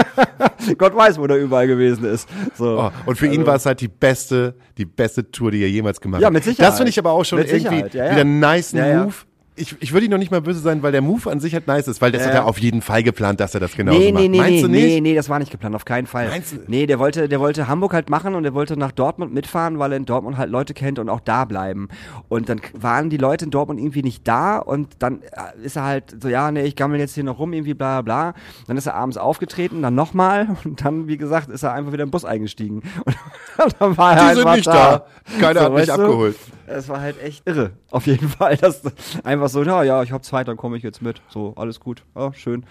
Gott 0.77 0.95
weiß, 0.95 1.19
wo 1.19 1.27
der 1.27 1.37
überall 1.41 1.67
gewesen 1.67 2.05
ist. 2.05 2.27
So. 2.55 2.79
Oh, 2.79 2.91
und 3.05 3.17
für 3.17 3.27
ihn 3.27 3.45
war 3.45 3.55
es 3.55 3.65
halt 3.65 3.81
die 3.81 3.87
beste, 3.87 4.55
die 4.77 4.85
beste 4.85 5.29
Tour, 5.31 5.51
die 5.51 5.61
er 5.61 5.69
jemals 5.69 5.99
gemacht 6.01 6.21
Ja, 6.21 6.27
hat. 6.27 6.33
mit 6.33 6.43
Sicherheit. 6.43 6.69
Das 6.69 6.77
finde 6.77 6.89
ich 6.89 6.99
aber 6.99 7.11
auch 7.11 7.23
schon 7.25 7.39
Mit 7.39 7.51
irgendwie 7.51 7.97
ja, 7.97 8.05
ja. 8.05 8.11
wieder 8.11 8.21
einen 8.21 8.39
nice 8.39 8.71
Ja, 8.73 8.87
ja. 8.87 9.03
Move. 9.03 9.13
Ich, 9.59 9.75
ich 9.79 9.91
würde 9.91 10.05
ihn 10.05 10.11
noch 10.11 10.19
nicht 10.19 10.29
mal 10.31 10.41
böse 10.41 10.59
sein, 10.59 10.83
weil 10.83 10.91
der 10.91 11.01
Move 11.01 11.31
an 11.31 11.39
sich 11.39 11.53
halt 11.53 11.65
nice 11.65 11.87
ist, 11.87 11.99
weil 11.99 12.11
das 12.11 12.21
Ja, 12.21 12.27
hat 12.27 12.33
er 12.35 12.45
auf 12.45 12.59
jeden 12.59 12.81
Fall 12.83 13.01
geplant, 13.01 13.39
dass 13.39 13.53
er 13.55 13.59
das 13.59 13.75
genauso 13.75 13.99
Nee, 13.99 14.11
macht. 14.11 14.21
nee, 14.21 14.29
nee, 14.29 14.37
Meinst 14.37 14.51
nee, 14.55 14.61
du 14.61 14.67
nicht? 14.69 14.83
nee, 14.85 15.01
nee, 15.01 15.15
das 15.15 15.29
war 15.29 15.39
nicht 15.39 15.51
geplant, 15.51 15.75
auf 15.75 15.83
keinen 15.83 16.05
Fall. 16.05 16.27
Meinst 16.29 16.53
du? 16.53 16.57
Nee, 16.67 16.85
der 16.85 16.99
wollte, 16.99 17.27
der 17.27 17.39
wollte 17.39 17.67
Hamburg 17.67 17.93
halt 17.93 18.09
machen 18.11 18.35
und 18.35 18.43
der 18.43 18.53
wollte 18.53 18.77
nach 18.77 18.91
Dortmund 18.91 19.33
mitfahren, 19.33 19.79
weil 19.79 19.91
er 19.91 19.97
in 19.97 20.05
Dortmund 20.05 20.37
halt 20.37 20.51
Leute 20.51 20.73
kennt 20.75 20.99
und 20.99 21.09
auch 21.09 21.19
da 21.19 21.45
bleiben. 21.45 21.87
Und 22.29 22.49
dann 22.49 22.61
waren 22.73 23.09
die 23.09 23.17
Leute 23.17 23.45
in 23.45 23.51
Dortmund 23.51 23.79
irgendwie 23.79 24.03
nicht 24.03 24.27
da 24.27 24.59
und 24.59 24.89
dann 24.99 25.21
äh, 25.23 25.65
ist 25.65 25.75
er 25.75 25.83
halt 25.85 26.15
so, 26.21 26.29
ja, 26.29 26.51
nee, 26.51 26.61
ich 26.61 26.75
gammel 26.75 26.99
jetzt 26.99 27.15
hier 27.15 27.23
noch 27.23 27.39
rum, 27.39 27.51
irgendwie 27.51 27.73
bla 27.73 28.03
bla. 28.03 28.35
Dann 28.67 28.77
ist 28.77 28.85
er 28.85 28.93
abends 28.93 29.17
aufgetreten, 29.17 29.81
dann 29.81 29.95
nochmal 29.95 30.49
und 30.65 30.85
dann, 30.85 31.07
wie 31.07 31.17
gesagt, 31.17 31.49
ist 31.49 31.63
er 31.63 31.73
einfach 31.73 31.91
wieder 31.93 32.03
im 32.03 32.11
Bus 32.11 32.25
eingestiegen. 32.25 32.83
Und 33.57 33.75
dann 33.79 33.97
war 33.97 34.15
er 34.15 34.29
Die 34.29 34.35
sind 34.35 34.51
nicht 34.51 34.67
da. 34.67 35.05
Keiner 35.39 35.61
hat 35.61 35.73
mich 35.73 35.87
weißt 35.87 35.97
du? 35.97 36.35
Es 36.69 36.89
war 36.89 36.99
halt 37.01 37.21
echt 37.23 37.47
irre, 37.47 37.71
auf 37.91 38.05
jeden 38.07 38.27
Fall. 38.29 38.57
Das 38.57 38.81
einfach 39.23 39.47
so, 39.49 39.63
ja, 39.63 39.83
ja, 39.83 40.03
ich 40.03 40.11
hab 40.11 40.23
Zeit, 40.25 40.47
dann 40.47 40.57
komme 40.57 40.75
ich 40.77 40.83
jetzt 40.83 41.01
mit. 41.01 41.21
So, 41.29 41.53
alles 41.55 41.79
gut. 41.79 42.03
Ja, 42.15 42.33
schön. 42.33 42.65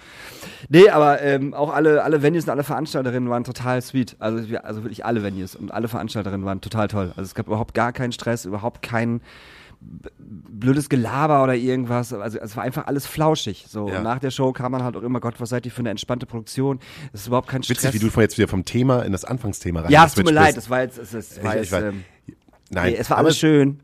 Nee, 0.68 0.90
aber 0.90 1.22
ähm, 1.22 1.54
auch 1.54 1.72
alle, 1.72 2.04
alle 2.04 2.22
Venues 2.22 2.44
und 2.44 2.50
alle 2.50 2.62
Veranstalterinnen 2.62 3.28
waren 3.30 3.44
total 3.44 3.80
sweet. 3.82 4.14
Also, 4.18 4.48
wir, 4.48 4.64
also 4.66 4.84
wirklich 4.84 5.04
alle 5.04 5.22
Venues 5.22 5.56
und 5.56 5.72
alle 5.72 5.88
Veranstalterinnen 5.88 6.44
waren 6.46 6.60
total 6.60 6.88
toll. 6.88 7.08
Also 7.16 7.22
es 7.22 7.34
gab 7.34 7.46
überhaupt 7.46 7.74
gar 7.74 7.92
keinen 7.92 8.12
Stress, 8.12 8.44
überhaupt 8.44 8.82
kein 8.82 9.20
blödes 10.18 10.88
Gelaber 10.88 11.42
oder 11.42 11.54
irgendwas. 11.54 12.12
Also 12.12 12.38
es 12.38 12.56
war 12.56 12.64
einfach 12.64 12.86
alles 12.86 13.06
flauschig. 13.06 13.66
So 13.68 13.88
Ja. 13.88 14.00
nach 14.00 14.18
der 14.18 14.30
Show 14.30 14.52
kam 14.52 14.72
man 14.72 14.82
halt 14.82 14.96
auch 14.96 15.02
immer, 15.02 15.20
Gott, 15.20 15.38
was 15.40 15.50
seid 15.50 15.64
ihr 15.66 15.72
für 15.72 15.80
eine 15.80 15.90
entspannte 15.90 16.26
Produktion? 16.26 16.80
Es 17.12 17.20
ist 17.22 17.26
überhaupt 17.28 17.48
kein 17.48 17.62
Stress. 17.62 17.84
Witzig, 17.84 18.02
wie 18.02 18.08
du 18.10 18.20
jetzt 18.20 18.38
wieder 18.38 18.48
vom 18.48 18.64
Thema 18.64 19.02
in 19.04 19.12
das 19.12 19.24
Anfangsthema 19.24 19.80
rein 19.82 19.90
ja, 19.90 20.04
es 20.06 20.14
tut 20.14 20.24
mir 20.24 20.32
leid, 20.32 20.56
es 20.56 20.70
war 20.70 20.80
jetzt, 20.82 20.98
es, 20.98 21.12
es 21.14 21.42
war 21.42 21.52
Ich- 21.54 21.56
jetzt, 21.60 21.66
ich 21.66 21.72
weiß. 21.72 21.82
ähm, 21.84 22.04
Nein, 22.70 22.92
nee, 22.92 22.96
es 22.98 23.08
war 23.10 23.18
alles 23.18 23.38
schön. 23.38 23.80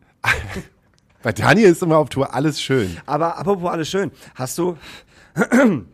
Bei 1.22 1.32
Daniel 1.32 1.70
ist 1.70 1.82
immer 1.82 1.98
auf 1.98 2.08
Tour 2.08 2.35
alles 2.35 2.61
schön. 2.61 2.96
Aber 3.06 3.38
apropos 3.38 3.70
alles 3.70 3.88
schön, 3.88 4.11
hast 4.35 4.58
du. 4.58 4.76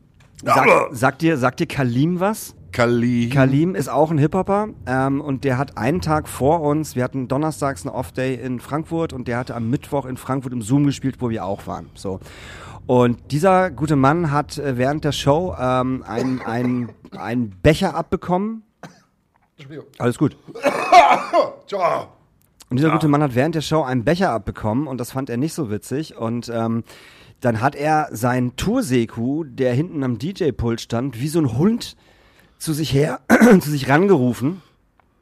Sag, 0.45 0.69
sagt, 0.93 1.23
dir, 1.23 1.37
sagt 1.37 1.61
dir 1.61 1.67
Kalim 1.67 2.21
was? 2.21 2.55
Kali. 2.71 3.29
Kalim 3.29 3.75
ist 3.75 3.88
auch 3.88 4.11
ein 4.11 4.19
Hip-Hopper 4.19 4.69
ähm, 4.87 5.21
und 5.21 5.45
der 5.45 5.59
hat 5.59 5.77
einen 5.77 6.01
Tag 6.01 6.29
vor 6.29 6.61
uns, 6.61 6.95
wir 6.95 7.03
hatten 7.03 7.27
donnerstags 7.27 7.83
eine 7.85 7.95
Off-Day 7.95 8.35
in 8.35 8.61
Frankfurt 8.61 9.12
und 9.12 9.27
der 9.27 9.38
hatte 9.38 9.55
am 9.55 9.69
Mittwoch 9.69 10.05
in 10.07 10.17
Frankfurt 10.17 10.53
im 10.53 10.62
Zoom 10.62 10.85
gespielt, 10.85 11.17
wo 11.19 11.31
wir 11.31 11.45
auch 11.45 11.67
waren. 11.67 11.91
So. 11.95 12.21
Und 12.87 13.33
dieser 13.33 13.71
gute 13.71 13.97
Mann 13.97 14.31
hat 14.31 14.59
äh, 14.59 14.77
während 14.77 15.05
der 15.05 15.12
Show 15.12 15.55
ähm, 15.59 16.05
einen 16.07 16.91
einen 17.17 17.51
Becher 17.62 17.95
abbekommen. 17.95 18.62
Alles 19.99 20.19
gut. 20.19 20.37
Und 22.71 22.77
dieser 22.79 22.91
gute 22.91 23.09
Mann 23.09 23.23
hat 23.23 23.35
während 23.35 23.55
der 23.55 23.63
Show 23.63 23.83
einen 23.83 24.05
Becher 24.05 24.31
abbekommen 24.31 24.87
und 24.87 24.99
das 24.99 25.13
fand 25.13 25.31
er 25.31 25.39
nicht 25.39 25.55
so 25.55 25.71
witzig. 25.71 26.17
Und 26.17 26.51
ähm, 26.53 26.85
dann 27.41 27.61
hat 27.61 27.75
er 27.75 28.09
seinen 28.11 28.57
Tourseku, 28.57 29.45
der 29.45 29.73
hinten 29.73 30.05
am 30.05 30.19
DJ-Pult 30.19 30.81
stand, 30.81 31.21
wie 31.21 31.29
so 31.29 31.41
ein 31.41 31.57
Hund 31.57 31.97
zu 32.59 32.73
sich 32.73 32.93
her, 32.93 33.21
zu 33.61 33.71
sich 33.71 33.89
rangerufen 33.89 34.63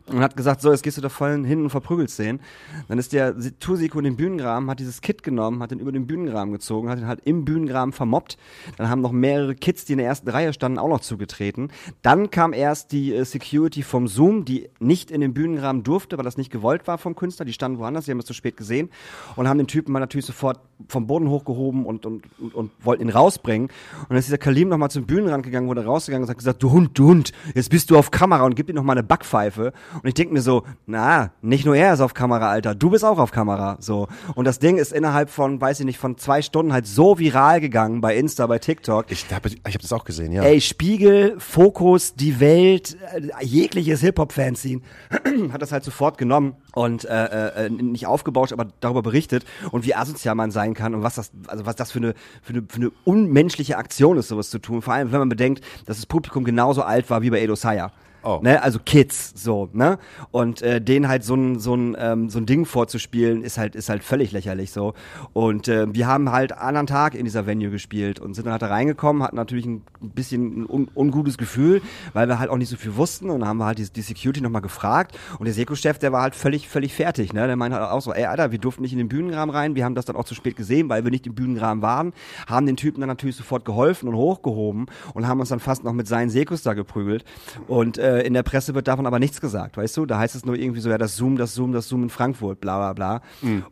und 0.09 0.21
hat 0.21 0.37
gesagt, 0.37 0.61
so, 0.61 0.71
jetzt 0.71 0.83
gehst 0.83 0.97
du 0.97 1.01
da 1.01 1.09
voll 1.09 1.45
hin 1.45 1.63
und 1.63 1.71
verprügelst 1.71 2.19
den. 2.19 2.41
Dann 2.89 2.99
ist 2.99 3.13
der 3.13 3.35
Tursiko 3.59 3.99
in 3.99 4.05
den 4.05 4.17
Bühnengraben, 4.17 4.71
hat 4.71 4.79
dieses 4.79 5.01
Kit 5.01 5.23
genommen, 5.23 5.63
hat 5.63 5.73
den 5.73 5.81
über 5.81 5.93
den 5.93 6.07
Bühnengraben 6.07 6.53
gezogen, 6.53 6.89
hat 6.89 6.99
ihn 6.99 7.07
halt 7.07 7.21
im 7.25 7.45
Bühnengraben 7.45 7.93
vermobbt. 7.93 8.39
Dann 8.77 8.89
haben 8.89 9.01
noch 9.01 9.13
mehrere 9.13 9.55
Kids, 9.55 9.85
die 9.85 9.93
in 9.93 9.99
der 9.99 10.07
ersten 10.07 10.29
Reihe 10.29 10.53
standen, 10.53 10.79
auch 10.79 10.89
noch 10.89 11.01
zugetreten. 11.01 11.71
Dann 12.03 12.31
kam 12.31 12.53
erst 12.53 12.93
die 12.93 13.15
äh, 13.15 13.25
Security 13.25 13.83
vom 13.83 14.07
Zoom, 14.07 14.45
die 14.45 14.69
nicht 14.79 15.11
in 15.11 15.21
den 15.21 15.35
Bühnengraben 15.35 15.83
durfte, 15.83 16.17
weil 16.19 16.25
das 16.25 16.37
nicht 16.37 16.53
gewollt 16.53 16.87
war 16.87 16.99
vom 16.99 17.17
Künstler. 17.17 17.45
Die 17.45 17.53
standen 17.53 17.79
woanders, 17.79 18.05
die 18.05 18.13
haben 18.13 18.21
es 18.21 18.27
zu 18.27 18.35
spät 18.35 18.57
gesehen 18.57 18.91
und 19.35 19.49
haben 19.49 19.59
den 19.59 19.67
Typen 19.67 19.93
mal 19.93 20.01
natürlich 20.01 20.27
sofort 20.27 20.61
vom 20.89 21.07
Boden 21.07 21.29
hochgehoben 21.29 21.85
und, 21.85 22.07
und, 22.07 22.25
und, 22.39 22.55
und 22.55 22.71
wollten 22.85 23.03
ihn 23.03 23.11
rausbringen. 23.11 23.69
Und 24.01 24.11
dann 24.11 24.19
ist 24.19 24.27
dieser 24.27 24.39
Kalim 24.39 24.69
nochmal 24.69 24.91
zum 24.91 25.07
Bühnenrand 25.07 25.43
gegangen, 25.43 25.69
wurde 25.69 25.85
rausgegangen 25.85 26.25
und 26.25 26.31
hat 26.31 26.39
gesagt, 26.39 26.63
du 26.63 26.71
Hund, 26.71 26.99
du 26.99 27.09
Hund, 27.09 27.33
jetzt 27.55 27.71
bist 27.71 27.91
du 27.91 27.99
auf 27.99 28.11
Kamera 28.11 28.45
und 28.45 28.55
gibt 28.55 28.71
ihm 28.71 28.77
nochmal 28.77 28.97
eine 28.97 29.07
Backpfeife. 29.07 29.73
Und 30.03 30.07
ich 30.07 30.15
denke 30.15 30.33
mir 30.33 30.43
so, 30.43 30.65
na, 30.87 31.31
nicht 31.43 31.65
nur 31.65 31.77
er 31.77 31.95
ist 31.95 32.01
auf 32.01 32.15
Kamera, 32.15 32.51
Alter, 32.51 32.75
du 32.75 32.91
bist 32.91 33.05
auch 33.05 33.19
auf 33.19 33.31
Kamera. 33.31 33.77
So. 33.81 34.09
Und 34.35 34.45
das 34.45 34.59
Ding 34.59 34.79
ist 34.79 34.93
innerhalb 34.93 35.31
von, 35.31 35.61
weiß 35.61 35.81
ich 35.81 35.87
nicht, 35.87 35.99
von 35.99 36.17
zwei 36.19 36.43
Stunden 36.43 36.73
halt 36.73 36.87
so 36.87 37.19
viral 37.19 37.61
gegangen 37.61 38.01
bei 38.01 38.17
Insta, 38.17 38.47
bei 38.47 38.59
TikTok. 38.59 39.07
Ich 39.11 39.27
habe 39.33 39.49
ich 39.49 39.75
hab 39.75 39.81
das 39.81 39.93
auch 39.93 40.05
gesehen, 40.05 40.33
ja. 40.33 40.43
Ey, 40.43 40.61
Spiegel, 40.61 41.37
Fokus, 41.39 42.15
die 42.15 42.41
Welt, 42.41 42.97
äh, 43.15 43.45
jegliches 43.45 44.01
Hip-Hop-Fanzine 44.01 44.83
hat 45.53 45.63
das 45.63 45.73
halt 45.73 45.85
sofort 45.85 46.19
genommen 46.19 46.57
und 46.75 47.05
äh, 47.05 47.67
äh, 47.67 47.71
nicht 47.71 48.07
aufgebauscht, 48.07 48.53
aber 48.53 48.69
darüber 48.81 49.03
berichtet 49.03 49.45
und 49.71 49.87
wie 49.87 49.95
asozial 49.95 50.35
man 50.35 50.51
sein 50.51 50.75
kann 50.75 50.95
und 50.95 51.03
was 51.03 51.15
das, 51.15 51.31
also 51.47 51.67
was 51.67 51.77
das 51.77 51.93
für 51.93 51.99
eine, 51.99 52.15
für 52.43 52.53
eine, 52.53 52.65
für 52.69 52.77
eine 52.77 52.91
unmenschliche 53.05 53.77
Aktion 53.79 54.19
ist, 54.19 54.29
sowas 54.29 54.51
zu 54.51 54.59
tun. 54.59 54.83
Vor 54.83 54.95
allem, 54.95 55.13
wenn 55.13 55.19
man 55.21 55.29
bedenkt, 55.29 55.65
dass 55.87 55.97
das 55.97 56.07
Publikum 56.07 56.45
genauso 56.45 56.83
alt 56.83 57.11
war 57.11 57.23
wie 57.23 57.31
bei 57.31 57.41
Edo 57.41 57.55
Saya. 57.55 57.93
Oh. 58.27 58.41
Ne, 58.43 58.61
also 58.61 58.81
Kids, 58.85 59.35
so, 59.37 59.69
ne? 59.73 60.01
Und 60.33 60.61
äh, 60.61 60.81
denen 60.81 61.07
halt 61.07 61.23
so 61.23 61.37
ein, 61.37 61.61
so, 61.61 61.77
ein, 61.77 61.97
ähm, 61.97 62.29
so 62.29 62.41
ein 62.41 62.47
Ding 62.47 62.65
vorzuspielen, 62.65 63.45
ist 63.45 63.57
halt, 63.57 63.77
ist 63.77 63.89
halt 63.89 64.03
völlig 64.03 64.33
lächerlich 64.33 64.73
so. 64.73 64.95
Und 65.33 65.69
äh, 65.69 65.95
wir 65.95 66.09
haben 66.09 66.33
halt 66.33 66.51
anderen 66.51 66.89
Tag 66.89 67.15
in 67.15 67.25
dieser 67.25 67.47
Venue 67.47 67.71
gespielt 67.71 68.19
und 68.19 68.35
sind 68.35 68.47
dann 68.47 68.53
halt 68.53 68.63
da 68.63 68.67
reingekommen, 68.67 69.23
hatten 69.23 69.37
natürlich 69.37 69.65
ein 69.67 69.85
bisschen 70.01 70.63
ein 70.63 70.67
un 70.69 70.89
ungutes 70.97 71.39
Gefühl, 71.39 71.83
weil 72.15 72.27
wir 72.27 72.41
halt 72.41 72.51
auch 72.51 72.57
nicht 72.57 72.69
so 72.69 72.77
viel 72.77 72.97
wussten 72.97 73.31
und 73.31 73.41
dann 73.41 73.49
haben 73.49 73.59
wir 73.59 73.67
halt 73.67 73.79
die, 73.79 73.89
die 73.89 74.03
Security 74.03 74.41
nochmal 74.41 74.63
gefragt 74.63 75.17
und 75.39 75.45
der 75.45 75.55
Seko-Chef, 75.55 76.01
der 76.01 76.11
war 76.11 76.23
halt 76.23 76.35
völlig, 76.35 76.69
völlig 76.69 76.95
fertig, 76.95 77.33
ne? 77.33 77.47
Der 77.47 77.55
meinte 77.55 77.79
halt 77.79 77.89
auch 77.89 78.03
so, 78.03 78.13
ey 78.13 78.25
Alter, 78.25 78.51
wir 78.51 78.59
durften 78.59 78.83
nicht 78.83 78.93
in 78.93 78.99
den 78.99 79.09
Bühnenrahmen 79.09 79.55
rein, 79.55 79.77
wir 79.77 79.85
haben 79.85 79.95
das 79.95 80.05
dann 80.05 80.17
auch 80.17 80.25
zu 80.25 80.35
spät 80.35 80.57
gesehen, 80.57 80.89
weil 80.89 81.05
wir 81.05 81.13
nicht 81.13 81.29
im 81.29 81.35
Bühnenrahmen 81.37 81.81
waren, 81.81 82.13
haben 82.49 82.67
den 82.67 82.77
Typen 82.77 82.99
dann 82.99 83.09
natürlich 83.09 83.37
sofort 83.37 83.65
geholfen 83.65 84.09
und 84.09 84.17
hochgehoben 84.17 84.87
und 85.15 85.29
haben 85.29 85.39
uns 85.39 85.51
dann 85.51 85.61
fast 85.61 85.85
noch 85.85 85.93
mit 85.93 86.09
seinen 86.09 86.31
Sekos 86.31 86.63
da 86.63 86.75
geprügelt 86.75 87.25
und 87.69 87.99
äh, 87.99 88.16
in 88.21 88.35
der 88.35 88.43
Presse 88.43 88.75
wird 88.75 88.89
davon 88.89 89.07
aber 89.07 89.19
nichts 89.19 89.41
gesagt, 89.41 89.77
weißt 89.77 89.97
du? 89.97 90.07
Da 90.07 90.19
heißt 90.19 90.35
es 90.35 90.45
nur 90.45 90.57
irgendwie 90.57 90.81
so, 90.81 90.91
ja, 90.91 90.99
das 90.99 91.17
Zoom, 91.17 91.37
das 91.37 91.55
Zoom, 91.55 91.73
das 91.73 91.89
Zoom 91.89 92.05
in 92.05 92.11
Frankfurt, 92.11 92.61
bla 92.61 92.79
bla 92.79 92.93
bla. 92.93 93.23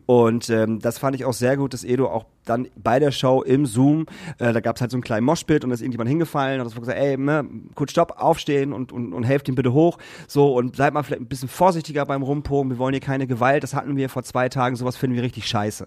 Und 0.07 0.51
ähm, 0.51 0.81
das 0.81 0.99
fand 0.99 1.17
ich 1.17 1.25
auch 1.25 1.33
sehr 1.33 1.57
gut, 1.57 1.73
dass 1.75 1.85
Edo 1.85 2.07
auch 2.09 2.27
dann 2.45 2.69
bei 2.77 2.99
der 2.99 3.11
Show 3.11 3.43
im 3.43 3.67
Zoom, 3.67 4.07
äh, 4.39 4.53
da 4.53 4.61
gab 4.61 4.77
es 4.77 4.83
halt 4.83 4.91
so 4.91 4.97
einen 4.97 5.03
kleinen 5.03 5.25
Moshpit 5.25 5.65
und 5.65 5.71
da 5.71 5.75
ist 5.75 5.81
irgendjemand 5.81 6.11
hingefallen 6.11 6.61
und 6.61 6.67
hat 6.67 6.79
gesagt, 6.79 6.99
ey, 6.99 7.17
ne, 7.17 7.47
kurz 7.75 7.93
stopp, 7.93 8.21
aufstehen 8.21 8.73
und, 8.73 8.93
und, 8.93 9.13
und 9.13 9.25
helft 9.25 9.49
ihm 9.49 9.55
bitte 9.55 9.73
hoch. 9.73 9.99
So, 10.29 10.55
und 10.55 10.77
seid 10.77 10.93
mal 10.93 11.03
vielleicht 11.03 11.23
ein 11.23 11.27
bisschen 11.29 11.49
vorsichtiger 11.49 12.05
beim 12.07 12.23
Rumpogen, 12.23 12.71
wir 12.71 12.79
wollen 12.79 12.93
hier 12.93 13.01
keine 13.01 13.27
Gewalt, 13.27 13.63
das 13.63 13.75
hatten 13.75 13.97
wir 13.97 14.09
vor 14.09 14.23
zwei 14.23 14.49
Tagen, 14.49 14.77
sowas 14.77 14.97
finden 14.97 15.17
wir 15.17 15.23
richtig 15.23 15.49
scheiße. 15.49 15.87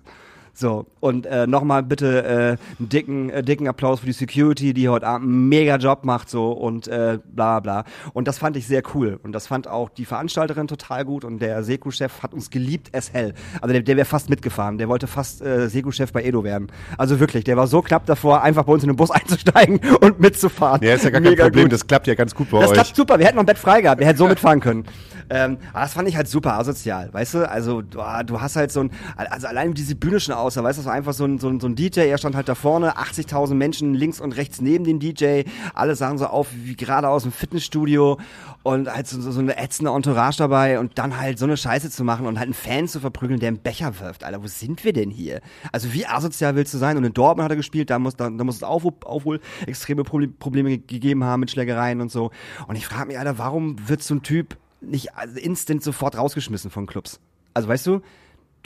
So, 0.59 0.87
und 1.01 1.27
äh, 1.27 1.45
nochmal 1.45 1.83
bitte 1.83 2.23
äh, 2.25 2.79
einen 2.79 2.89
dicken, 2.89 3.29
äh, 3.29 3.43
dicken 3.43 3.67
Applaus 3.67 3.99
für 3.99 4.07
die 4.07 4.11
Security, 4.11 4.73
die 4.73 4.89
heute 4.89 5.05
Abend 5.05 5.27
einen 5.27 5.49
mega 5.49 5.75
Job 5.75 6.03
macht, 6.03 6.31
so 6.31 6.51
und 6.51 6.87
äh, 6.87 7.19
bla 7.23 7.59
bla. 7.59 7.83
Und 8.13 8.27
das 8.27 8.39
fand 8.39 8.57
ich 8.57 8.65
sehr 8.65 8.81
cool. 8.95 9.19
Und 9.21 9.33
das 9.33 9.45
fand 9.45 9.67
auch 9.67 9.89
die 9.89 10.03
Veranstalterin 10.05 10.67
total 10.67 11.05
gut 11.05 11.25
und 11.25 11.43
der 11.43 11.63
Seku-Chef 11.63 12.23
hat 12.23 12.33
uns 12.33 12.49
geliebt 12.49 12.89
as 12.95 13.13
hell. 13.13 13.35
Also 13.61 13.71
der, 13.71 13.83
der 13.83 13.97
wäre 13.97 14.05
fast 14.05 14.31
mitgefahren, 14.31 14.79
der 14.79 14.89
wollte 14.89 15.05
fast 15.05 15.43
äh, 15.43 15.69
Seku-Chef 15.69 16.11
bei 16.11 16.23
Edo 16.23 16.43
werden. 16.43 16.71
Also 16.97 17.19
wirklich, 17.19 17.43
der 17.43 17.55
war 17.55 17.67
so 17.67 17.83
knapp 17.83 18.07
davor, 18.07 18.41
einfach 18.41 18.63
bei 18.63 18.73
uns 18.73 18.81
in 18.81 18.89
den 18.89 18.95
Bus 18.95 19.11
einzusteigen 19.11 19.79
und 20.01 20.19
mitzufahren. 20.19 20.81
Ja, 20.81 20.95
ist 20.95 21.03
ja 21.03 21.11
gar 21.11 21.21
kein 21.21 21.29
Mega 21.29 21.43
Problem, 21.43 21.65
gut. 21.65 21.73
das 21.73 21.85
klappt 21.85 22.07
ja 22.07 22.15
ganz 22.15 22.33
gut 22.33 22.49
bei 22.49 22.61
Das 22.61 22.69
euch. 22.71 22.73
klappt 22.73 22.95
super, 22.95 23.19
wir 23.19 23.27
hätten 23.27 23.35
noch 23.35 23.43
ein 23.43 23.45
Bett 23.45 23.59
frei 23.59 23.81
gehabt, 23.81 23.99
wir 23.99 24.07
hätten 24.07 24.17
so 24.17 24.27
mitfahren 24.27 24.59
können. 24.59 24.85
Ähm, 25.29 25.57
aber 25.73 25.81
das 25.81 25.93
fand 25.93 26.07
ich 26.07 26.15
halt 26.15 26.27
super 26.29 26.53
asozial, 26.57 27.09
weißt 27.11 27.33
du? 27.33 27.49
Also 27.49 27.81
du, 27.81 27.99
ah, 27.99 28.23
du 28.23 28.39
hast 28.39 28.55
halt 28.55 28.71
so 28.71 28.79
ein, 28.79 28.91
also 29.17 29.47
allein 29.47 29.73
diese 29.73 29.93
Bühne 29.93 30.21
schon 30.21 30.33
du, 30.55 30.61
das 30.61 30.85
war 30.85 30.93
einfach 30.93 31.13
so 31.13 31.25
ein, 31.25 31.39
so 31.39 31.49
ein, 31.49 31.59
so 31.59 31.67
ein 31.67 31.75
DJ, 31.75 32.01
er 32.01 32.17
stand 32.17 32.35
halt 32.35 32.47
da 32.47 32.55
vorne, 32.55 32.97
80.000 32.97 33.55
Menschen 33.55 33.93
links 33.93 34.21
und 34.21 34.31
rechts 34.37 34.61
neben 34.61 34.83
dem 34.85 34.99
DJ, 34.99 35.41
alle 35.73 35.95
sahen 35.95 36.17
so 36.17 36.27
auf 36.27 36.47
wie 36.53 36.75
gerade 36.75 37.09
aus 37.09 37.23
dem 37.23 37.31
Fitnessstudio 37.31 38.17
und 38.63 38.93
halt 38.93 39.07
so, 39.07 39.19
so, 39.19 39.39
eine 39.39 39.57
ätzende 39.57 39.91
Entourage 39.91 40.37
dabei 40.37 40.79
und 40.79 40.97
dann 40.97 41.17
halt 41.17 41.39
so 41.39 41.45
eine 41.45 41.57
Scheiße 41.57 41.89
zu 41.89 42.03
machen 42.03 42.25
und 42.27 42.37
halt 42.37 42.45
einen 42.47 42.53
Fan 42.53 42.87
zu 42.87 42.99
verprügeln, 42.99 43.39
der 43.39 43.49
einen 43.49 43.59
Becher 43.59 43.99
wirft, 43.99 44.23
Alter, 44.23 44.41
wo 44.43 44.47
sind 44.47 44.83
wir 44.83 44.93
denn 44.93 45.09
hier? 45.09 45.41
Also 45.71 45.93
wie 45.93 46.05
asozial 46.05 46.55
willst 46.55 46.73
du 46.73 46.77
sein? 46.77 46.95
Und 46.97 47.03
in 47.03 47.13
Dortmund 47.13 47.43
hat 47.43 47.51
er 47.51 47.57
gespielt, 47.57 47.89
da 47.89 47.99
muss, 47.99 48.15
da, 48.15 48.29
da 48.29 48.43
muss 48.43 48.55
es 48.57 48.63
auch, 48.63 48.83
wohl 48.83 49.39
extreme 49.65 50.03
Proble- 50.03 50.31
Probleme 50.37 50.69
ge- 50.77 50.83
gegeben 50.85 51.23
haben 51.23 51.39
mit 51.41 51.51
Schlägereien 51.51 52.01
und 52.01 52.11
so. 52.11 52.31
Und 52.67 52.75
ich 52.75 52.85
frage 52.85 53.07
mich, 53.07 53.17
Alter, 53.19 53.37
warum 53.37 53.75
wird 53.87 54.03
so 54.03 54.15
ein 54.15 54.21
Typ 54.23 54.57
nicht 54.81 55.15
also 55.15 55.39
instant 55.39 55.83
sofort 55.83 56.17
rausgeschmissen 56.17 56.69
von 56.69 56.85
Clubs? 56.85 57.19
Also 57.53 57.67
weißt 57.67 57.87
du, 57.87 58.01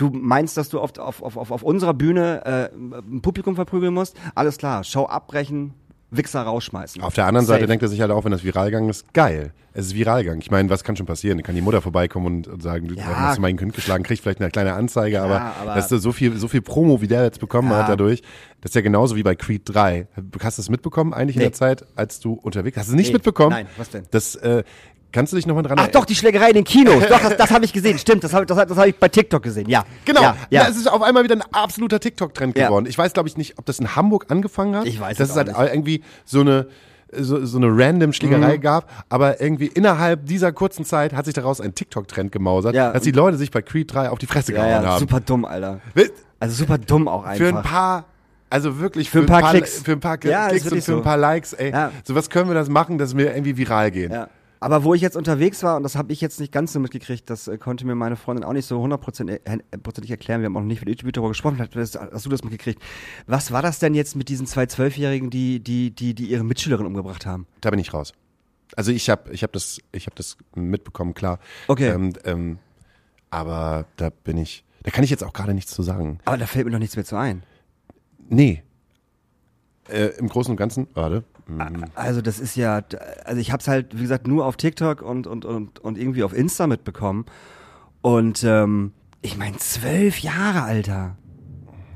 du 0.01 0.09
meinst, 0.11 0.57
dass 0.57 0.69
du 0.69 0.79
auf, 0.79 0.97
auf, 0.97 1.21
auf, 1.21 1.37
auf 1.37 1.51
auf 1.51 1.63
unserer 1.63 1.93
Bühne 1.93 2.69
äh, 2.71 2.75
ein 2.99 3.21
Publikum 3.21 3.55
verprügeln 3.55 3.93
musst? 3.93 4.15
Alles 4.35 4.57
klar, 4.57 4.83
Show 4.83 5.05
abbrechen, 5.05 5.73
Wichser 6.13 6.41
rausschmeißen. 6.41 7.01
Auf 7.01 7.13
der 7.13 7.25
anderen 7.25 7.45
Seite 7.45 7.61
Safe. 7.61 7.67
denkt 7.67 7.83
er 7.83 7.87
sich 7.89 8.01
halt 8.01 8.11
auch, 8.11 8.25
wenn 8.25 8.31
das 8.33 8.43
Viralgang 8.43 8.89
ist, 8.89 9.13
geil. 9.13 9.53
Es 9.73 9.85
ist 9.85 9.95
Viralgang. 9.95 10.39
Ich 10.41 10.51
meine, 10.51 10.69
was 10.69 10.83
kann 10.83 10.97
schon 10.97 11.05
passieren? 11.05 11.37
Dann 11.37 11.45
kann 11.45 11.55
die 11.55 11.61
Mutter 11.61 11.81
vorbeikommen 11.81 12.25
und, 12.25 12.47
und 12.49 12.61
sagen, 12.61 12.89
du 12.89 12.95
Ja. 12.95 13.03
hast 13.05 13.37
du 13.37 13.41
mein 13.41 13.55
Kind 13.55 13.73
geschlagen, 13.73 14.03
kriegt 14.03 14.21
vielleicht 14.21 14.41
eine 14.41 14.49
kleine 14.51 14.73
Anzeige, 14.73 15.21
aber, 15.21 15.39
aber- 15.61 15.75
weißt 15.75 15.89
du, 15.91 15.97
so 15.99 16.11
viel, 16.11 16.35
so 16.35 16.49
viel 16.49 16.61
Promo, 16.61 16.99
wie 17.01 17.07
der 17.07 17.23
jetzt 17.23 17.39
bekommen 17.39 17.71
Ja. 17.71 17.77
hat 17.77 17.87
dadurch, 17.89 18.21
das 18.59 18.71
ist 18.71 18.75
ja 18.75 18.81
genauso 18.81 19.15
wie 19.15 19.23
bei 19.23 19.35
Creed 19.35 19.61
3. 19.65 20.07
Hast 20.41 20.57
du 20.57 20.61
das 20.63 20.69
mitbekommen 20.69 21.13
eigentlich 21.13 21.37
in 21.37 21.43
Nee. 21.43 21.45
der 21.49 21.53
Zeit, 21.53 21.85
als 21.95 22.19
du 22.19 22.33
unterwegs 22.33 22.75
Hast 22.77 22.89
du 22.89 22.91
es 22.93 22.97
nicht 22.97 23.07
Nee. 23.07 23.13
mitbekommen? 23.13 23.51
Nein, 23.51 23.67
was 23.77 23.89
denn? 23.91 24.03
Das, 24.11 24.35
äh, 24.35 24.63
kannst 25.11 25.33
du 25.33 25.37
dich 25.37 25.45
nochmal 25.45 25.63
dran 25.63 25.77
Ach 25.79 25.87
doch, 25.87 26.05
die 26.05 26.15
Schlägerei 26.15 26.49
in 26.49 26.55
den 26.55 26.63
Kinos. 26.63 27.03
Doch, 27.07 27.19
das, 27.19 27.37
das 27.37 27.51
habe 27.51 27.65
ich 27.65 27.73
gesehen. 27.73 27.97
Stimmt, 27.97 28.23
das 28.23 28.33
habe 28.33 28.45
das, 28.45 28.57
das 28.67 28.77
hab 28.77 28.85
ich 28.87 28.95
bei 28.95 29.07
TikTok 29.09 29.43
gesehen. 29.43 29.69
Ja. 29.69 29.83
Genau, 30.05 30.21
Ja, 30.21 30.35
ja. 30.49 30.63
ja. 30.63 30.69
es 30.69 30.77
ist 30.77 30.89
auf 30.91 31.01
einmal 31.01 31.23
wieder 31.23 31.35
ein 31.35 31.43
absoluter 31.51 31.99
TikTok-Trend 31.99 32.57
Ja. 32.57 32.67
geworden. 32.67 32.85
Ich 32.87 32.97
weiß, 32.97 33.13
glaube 33.13 33.29
ich, 33.29 33.37
nicht, 33.37 33.57
ob 33.59 33.65
das 33.65 33.79
in 33.79 33.95
Hamburg 33.95 34.25
angefangen 34.29 34.75
hat. 34.75 34.85
Ich 34.85 34.99
weiß 34.99 35.17
Dass 35.17 35.29
es 35.29 35.31
es 35.31 35.37
halt 35.37 35.47
nicht. 35.47 35.59
irgendwie 35.73 36.03
so 36.25 36.41
eine 36.41 36.67
so, 37.13 37.45
so 37.45 37.57
eine 37.57 37.67
random 37.69 38.13
Schlägerei 38.13 38.55
Mhm. 38.55 38.61
gab, 38.61 38.89
aber 39.09 39.41
irgendwie 39.41 39.67
innerhalb 39.67 40.25
dieser 40.27 40.53
kurzen 40.53 40.85
Zeit 40.85 41.11
hat 41.13 41.25
sich 41.25 41.33
daraus 41.33 41.59
ein 41.59 41.75
TikTok-Trend 41.75 42.31
gemausert, 42.31 42.73
Ja. 42.73 42.93
dass 42.93 43.03
die 43.03 43.11
Leute 43.11 43.35
sich 43.37 43.51
bei 43.51 43.61
Creed 43.61 43.93
3 43.93 44.09
auf 44.11 44.17
die 44.17 44.27
Fresse 44.27 44.53
ja, 44.53 44.59
gehauen 44.65 44.83
ja, 44.83 44.89
haben. 44.91 44.99
super 44.99 45.19
dumm, 45.19 45.43
Alter. 45.43 45.81
Also 46.39 46.55
super 46.55 46.77
dumm 46.77 47.09
auch 47.09 47.25
einfach. 47.25 47.45
Für 47.45 47.57
ein 47.57 47.63
paar, 47.63 48.05
also 48.49 48.79
wirklich 48.79 49.09
Für 49.09 49.19
ein 49.19 49.25
paar 49.25 49.49
Klicks. 49.51 49.81
Für 49.81 49.91
ein 49.91 49.99
paar 49.99 50.17
Ja, 50.23 50.45
ist 50.45 50.51
Klicks 50.51 50.63
und 50.63 50.71
wirklich 50.71 50.85
für 50.85 50.91
ein 50.93 50.97
so. 50.99 51.03
paar 51.03 51.17
Likes, 51.17 51.51
ey. 51.51 51.71
Ja. 51.71 51.91
So 52.05 52.15
was 52.15 52.29
können 52.29 52.49
wir 52.49 52.53
das 52.55 52.69
machen, 52.69 52.97
dass 52.97 53.17
wir 53.17 53.33
irgendwie 53.35 53.57
viral 53.57 53.91
gehen. 53.91 54.11
Ja. 54.13 54.29
Aber 54.63 54.83
wo 54.83 54.93
ich 54.93 55.01
jetzt 55.01 55.17
unterwegs 55.17 55.63
war, 55.63 55.75
und 55.75 55.81
das 55.81 55.95
habe 55.95 56.13
ich 56.13 56.21
jetzt 56.21 56.39
nicht 56.39 56.51
ganz 56.51 56.71
so 56.71 56.79
mitgekriegt, 56.79 57.27
das 57.31 57.47
äh, 57.47 57.57
konnte 57.57 57.83
mir 57.83 57.95
meine 57.95 58.15
Freundin 58.15 58.45
auch 58.45 58.53
nicht 58.53 58.67
so 58.67 58.79
hundertprozentig 58.79 59.41
äh, 59.43 60.11
erklären. 60.11 60.41
Wir 60.41 60.45
haben 60.45 60.55
auch 60.55 60.61
noch 60.61 60.67
nicht 60.67 60.81
mit 60.81 60.89
YouTube 60.89 61.11
darüber 61.11 61.29
gesprochen, 61.29 61.59
hast, 61.59 61.99
hast 61.99 62.25
du 62.25 62.29
das 62.29 62.43
mitgekriegt. 62.43 62.79
Was 63.25 63.51
war 63.51 63.63
das 63.63 63.79
denn 63.79 63.95
jetzt 63.95 64.15
mit 64.15 64.29
diesen 64.29 64.45
zwei 64.45 64.67
Zwölfjährigen, 64.67 65.31
die, 65.31 65.61
die, 65.61 65.89
die, 65.89 66.13
die 66.13 66.27
ihre 66.27 66.43
Mitschülerin 66.43 66.85
umgebracht 66.85 67.25
haben? 67.25 67.47
Da 67.61 67.71
bin 67.71 67.79
ich 67.79 67.91
raus. 67.91 68.13
Also 68.75 68.91
ich 68.91 69.09
habe 69.09 69.31
ich 69.33 69.41
hab 69.41 69.51
das, 69.51 69.79
ich 69.91 70.05
hab 70.05 70.15
das 70.15 70.37
mitbekommen, 70.53 71.15
klar. 71.15 71.39
Okay. 71.67 71.89
Ähm, 71.89 72.13
ähm, 72.23 72.59
aber 73.31 73.85
da 73.97 74.11
bin 74.11 74.37
ich, 74.37 74.63
da 74.83 74.91
kann 74.91 75.03
ich 75.03 75.09
jetzt 75.09 75.23
auch 75.23 75.33
gerade 75.33 75.55
nichts 75.55 75.71
zu 75.73 75.81
sagen. 75.81 76.19
Aber 76.25 76.37
da 76.37 76.45
fällt 76.45 76.65
mir 76.65 76.71
noch 76.71 76.79
nichts 76.79 76.95
mehr 76.95 77.05
zu 77.05 77.15
ein. 77.15 77.41
Nee. 78.29 78.61
Äh, 79.89 80.09
Im 80.19 80.29
Großen 80.29 80.51
und 80.51 80.57
Ganzen, 80.57 80.87
warte. 80.93 81.23
Mhm. 81.57 81.85
Also 81.95 82.21
das 82.21 82.39
ist 82.39 82.55
ja, 82.55 82.81
also 83.25 83.39
ich 83.39 83.51
habe 83.51 83.61
es 83.61 83.67
halt, 83.67 83.97
wie 83.97 84.01
gesagt, 84.01 84.27
nur 84.27 84.45
auf 84.45 84.57
TikTok 84.57 85.01
und, 85.01 85.27
und, 85.27 85.45
und, 85.45 85.79
und 85.79 85.97
irgendwie 85.97 86.23
auf 86.23 86.33
Insta 86.33 86.67
mitbekommen. 86.67 87.25
Und 88.01 88.43
ähm, 88.43 88.93
ich 89.21 89.37
meine, 89.37 89.57
zwölf 89.57 90.19
Jahre, 90.19 90.63
Alter. 90.63 91.17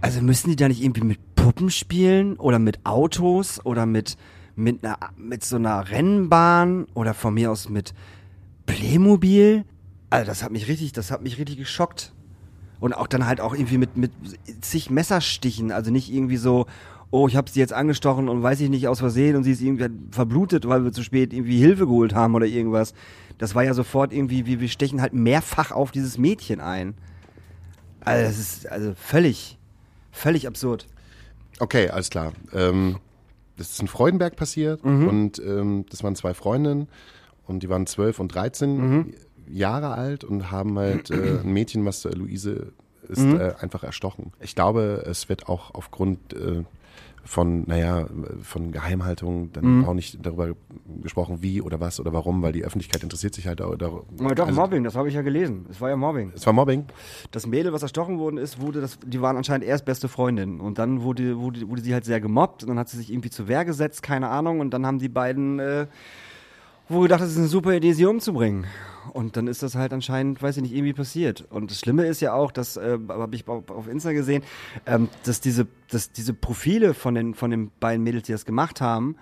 Also 0.02 0.22
müssen 0.22 0.50
die 0.50 0.56
da 0.56 0.68
nicht 0.68 0.84
irgendwie 0.84 1.04
mit 1.04 1.36
Puppen 1.36 1.70
spielen 1.70 2.38
oder 2.38 2.60
mit 2.60 2.86
Autos 2.86 3.66
oder 3.66 3.86
mit, 3.86 4.18
mit, 4.56 4.84
einer, 4.84 4.98
mit 5.18 5.44
so 5.44 5.56
einer 5.56 5.90
Rennbahn 5.90 6.86
oder 6.94 7.14
von 7.14 7.34
mir 7.34 7.52
aus 7.52 7.70
mit 7.70 7.94
Playmobil? 8.66 9.66
Also 10.10 10.28
das 10.28 10.44
hat 10.44 10.52
mich 10.52 10.68
richtig, 10.68 10.92
das 10.92 11.12
hat 11.12 11.22
mich 11.24 11.38
richtig 11.38 11.58
geschockt. 11.58 12.14
Und 12.80 12.94
auch 12.94 13.08
dann 13.08 13.26
halt 13.26 13.42
auch 13.42 13.54
irgendwie 13.54 13.78
mit, 13.78 13.98
mit 13.98 14.12
zig 14.62 14.90
Messerstichen, 14.90 15.72
also 15.72 15.92
nicht 15.92 16.14
irgendwie 16.14 16.38
so, 16.38 16.68
oh, 17.12 17.28
ich 17.28 17.36
habe 17.36 17.50
sie 17.50 17.60
jetzt 17.60 17.74
angestochen 17.74 18.30
und 18.30 18.44
weiß 18.44 18.60
ich 18.62 18.70
nicht 18.70 18.88
aus 18.88 19.00
Versehen 19.00 19.36
und 19.36 19.44
sie 19.44 19.52
ist 19.52 19.62
irgendwie 19.62 19.90
verblutet, 20.12 20.68
weil 20.68 20.84
wir 20.84 20.92
zu 20.92 21.04
spät 21.04 21.34
irgendwie 21.34 21.58
Hilfe 21.58 21.86
geholt 21.86 22.14
haben 22.14 22.36
oder 22.36 22.46
irgendwas. 22.46 22.94
Das 23.38 23.56
war 23.56 23.64
ja 23.64 23.74
sofort 23.74 24.14
irgendwie, 24.14 24.46
wir, 24.46 24.60
wir 24.60 24.70
stechen 24.70 25.02
halt 25.02 25.14
mehrfach 25.14 25.72
auf 25.72 25.92
dieses 25.92 26.18
Mädchen 26.18 26.62
ein. 26.62 26.96
Also 28.02 28.24
das 28.24 28.38
ist 28.38 28.72
also 28.72 28.94
völlig, 28.96 29.58
völlig 30.12 30.48
absurd. 30.48 30.88
Okay, 31.60 31.90
alles 31.90 32.10
klar. 32.10 32.34
Ähm, 32.54 32.98
das 33.58 33.72
ist 33.72 33.80
in 33.80 33.88
Freudenberg 33.88 34.36
passiert 34.36 34.84
und 34.84 35.40
ähm, 35.40 35.86
das 35.90 36.04
waren 36.04 36.16
zwei 36.16 36.34
Freundinnen 36.34 36.88
und 37.48 37.64
die 37.64 37.70
waren 37.70 37.88
12 37.88 38.20
und 38.20 38.36
13 38.36 39.14
Jahre 39.48 39.94
alt 39.94 40.24
und 40.24 40.52
haben 40.52 40.78
halt 40.78 41.10
äh, 41.10 41.40
ein 41.40 41.54
Mädchen, 41.54 41.86
was 41.86 42.04
äh, 42.06 42.10
Luise 42.10 42.74
ist, 43.08 43.24
äh, 43.24 43.54
einfach 43.60 43.84
erstochen. 43.84 44.34
Ich 44.40 44.56
glaube, 44.56 45.04
es 45.06 45.30
wird 45.30 45.48
auch 45.48 45.74
aufgrund 45.74 46.34
äh, 46.34 46.64
von, 47.26 47.64
naja, 47.68 48.08
von 48.42 48.72
Geheimhaltung 48.72 49.52
dann 49.52 49.84
auch 49.86 49.94
nicht 49.96 50.24
darüber 50.26 50.56
gesprochen, 51.02 51.42
wie 51.42 51.62
oder 51.62 51.80
was 51.80 52.00
oder 52.00 52.14
warum, 52.14 52.42
weil 52.44 52.52
die 52.54 52.64
Öffentlichkeit 52.64 53.04
interessiert 53.04 53.34
sich 53.34 53.48
halt 53.48 53.60
darüber. 53.60 53.78
doch, 54.36 54.48
Also, 54.48 54.62
Mobbing, 54.62 54.84
das 54.84 54.96
habe 54.96 55.10
ich 55.10 55.16
ja 55.16 55.24
gelesen. 55.24 55.66
Es 55.70 55.82
war 55.82 55.90
ja 55.90 55.96
Mobbing. 55.96 56.32
Es 56.36 56.46
war 56.46 56.54
Mobbing. 56.54 56.86
Das 57.32 57.48
Mädel, 57.48 57.74
was 57.74 57.82
erstochen 57.82 58.20
worden 58.20 58.38
ist, 58.38 58.62
wurde 58.62 58.80
das, 58.80 59.00
die 59.04 59.22
waren 59.22 59.38
anscheinend 59.38 59.66
erst 59.66 59.86
beste 59.86 60.08
Freundinnen. 60.08 60.60
Und 60.60 60.78
dann 60.78 61.02
wurde, 61.02 61.40
wurde, 61.40 61.68
wurde 61.68 61.82
sie 61.82 61.94
halt 61.94 62.06
sehr 62.06 62.22
gemobbt 62.22 62.64
und 62.64 62.70
dann 62.70 62.80
hat 62.80 62.90
sie 62.90 62.98
sich 62.98 63.12
irgendwie 63.12 63.32
zur 63.32 63.48
Wehr 63.48 63.66
gesetzt, 63.66 64.04
keine 64.04 64.30
Ahnung. 64.30 64.60
Und 64.60 64.72
dann 64.72 64.86
haben 64.86 65.00
die 65.00 65.10
beiden 65.10 65.60
äh, 65.60 65.88
wo 66.90 67.02
gedacht, 67.02 67.22
das 67.22 67.32
ist 67.32 67.38
eine 67.38 67.48
super 67.48 67.74
Idee, 67.74 67.94
sie 67.94 68.06
umzubringen. 68.06 68.66
Und 69.14 69.38
dann 69.38 69.48
ist 69.48 69.64
das 69.64 69.76
halt 69.76 69.94
anscheinend, 69.94 70.42
weiß 70.42 70.58
ich 70.58 70.64
nicht, 70.64 70.74
irgendwie 70.74 70.94
passiert. 70.94 71.46
Und 71.50 71.72
das 71.72 71.80
Schlimme 71.80 72.06
ist 72.06 72.22
ja 72.22 72.34
auch, 72.34 72.52
das 72.52 72.76
äh, 72.76 72.98
habe 73.08 73.36
ich 73.36 73.48
auf 73.48 73.88
Insta 73.88 74.12
gesehen, 74.14 74.44
ähm, 74.86 75.10
dass 75.24 75.42
diese, 75.42 75.68
dass 75.90 76.12
diese 76.12 76.34
Profile 76.34 76.94
von 76.94 77.16
den, 77.16 77.34
von 77.34 77.52
den 77.52 77.72
beiden 77.80 78.04
Mädels, 78.04 78.24
die 78.26 78.32
das 78.32 78.46
gemacht 78.46 78.82
haben, 78.82 79.16